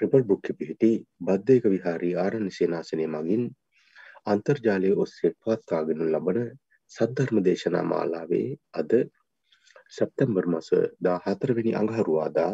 රිබල් 0.00 0.24
බුක්ක 0.24 0.46
පිහිටි 0.54 0.90
බද්ධයක 1.20 1.64
විහාරී 1.66 2.14
ආරණ 2.16 2.48
සේනාසනය 2.50 3.06
මගින් 3.08 3.44
අන්තර්ජාලය 4.26 4.90
ඔස්සේ 4.96 5.32
පවත්වාගෙන 5.36 6.02
ලබන 6.06 6.40
සද්ධර්ම 6.92 7.38
දේශනා 7.44 7.84
මාලාවේ 7.84 8.48
අද 8.74 8.92
සැප්තැම්බර් 9.92 10.46
මස 10.46 10.68
දා 11.00 11.18
හතරවෙනි 11.24 11.72
අඟහරුවාදා 11.74 12.52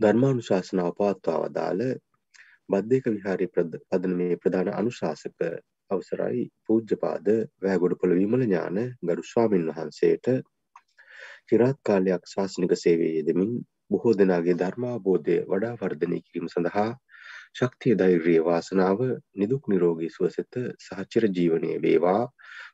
ධර්මානු 0.00 0.42
ශාසනාව 0.42 0.92
පවත්වා 0.94 1.40
වදාළ 1.44 1.82
බද්ධයක 2.68 3.06
විහාරය 3.08 3.46
පදන 3.50 4.14
මේ 4.14 4.34
ප්‍රධාන 4.36 4.72
අනුශාසක 4.74 5.44
අවසරයි 5.90 6.42
පූජ්‍යපාද 6.64 7.28
වැෑගොඩපොළ 7.60 8.14
විමල 8.14 8.42
ඥාන 8.42 8.80
ගරු 9.02 9.22
ස්වාමීන් 9.24 9.68
වහන්සේට 9.70 10.26
චිරාත් 11.50 11.78
කාලයක් 11.82 12.32
ශාසනික 12.32 12.72
සේවයේ 12.76 13.14
යෙදමින් 13.18 13.52
බොහෝ 13.90 14.14
දෙනාගේ 14.14 14.56
ධර්මාබෝධය 14.56 15.36
වඩා 15.48 15.74
වර්ධනය 15.76 16.18
කිරීම 16.24 16.48
සඳහා 16.48 16.90
ශක්තිය 17.52 17.94
ධෛර්යය 17.96 18.40
වාසනාව 18.44 19.00
නිදුක් 19.34 19.64
නිරෝගී 19.66 20.10
සුවසෙත 20.10 20.58
සහචර 20.78 21.24
ජීවනය 21.30 21.70
වේවා. 21.82 22.22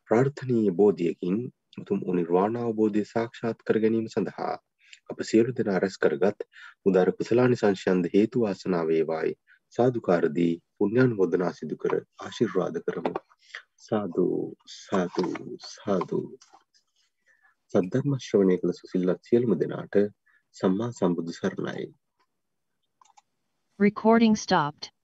ප්‍රාර්ථනීය 0.07 0.70
බෝධියකින් 0.73 1.39
උතුම් 1.78 2.01
උනිර්වාණ 2.07 2.59
අවබෝධය 2.59 3.05
සාක්ෂාත් 3.07 3.65
කර 3.66 3.78
ගැනීම 3.82 4.09
සඳහා 4.09 4.55
අප 5.11 5.19
සියලු 5.23 5.57
දෙනා 5.59 5.78
රැස් 5.78 5.97
කරගත් 5.98 6.47
උදාර 6.86 7.11
කුසලානි 7.19 7.57
සංශයන්ද 7.57 8.11
හේතු 8.15 8.44
වාසනා 8.44 8.85
වේවායි. 8.86 9.32
සාදුකාරදී 9.74 10.53
පුණ්‍යානුමෝදනා 10.78 11.53
සිදු 11.53 11.77
කර 11.77 11.94
ආශිර්වාද 12.20 12.77
කරමු. 12.85 13.15
සාදු 13.78 14.27
සාදු 14.77 15.27
සාදු. 15.69 16.20
සද්ධර්ම 17.71 18.19
ශ්‍රවණය 18.19 18.57
කළ 18.59 18.75
සුසිල්ලත් 18.75 19.31
සියලුම 19.31 19.55
දෙනාට 19.61 20.03
සම්මා 20.57 20.91
සම්බුදු 20.93 21.33
සරණයි 21.33 21.87
Recording 23.81 24.37
stopped. 24.37 24.95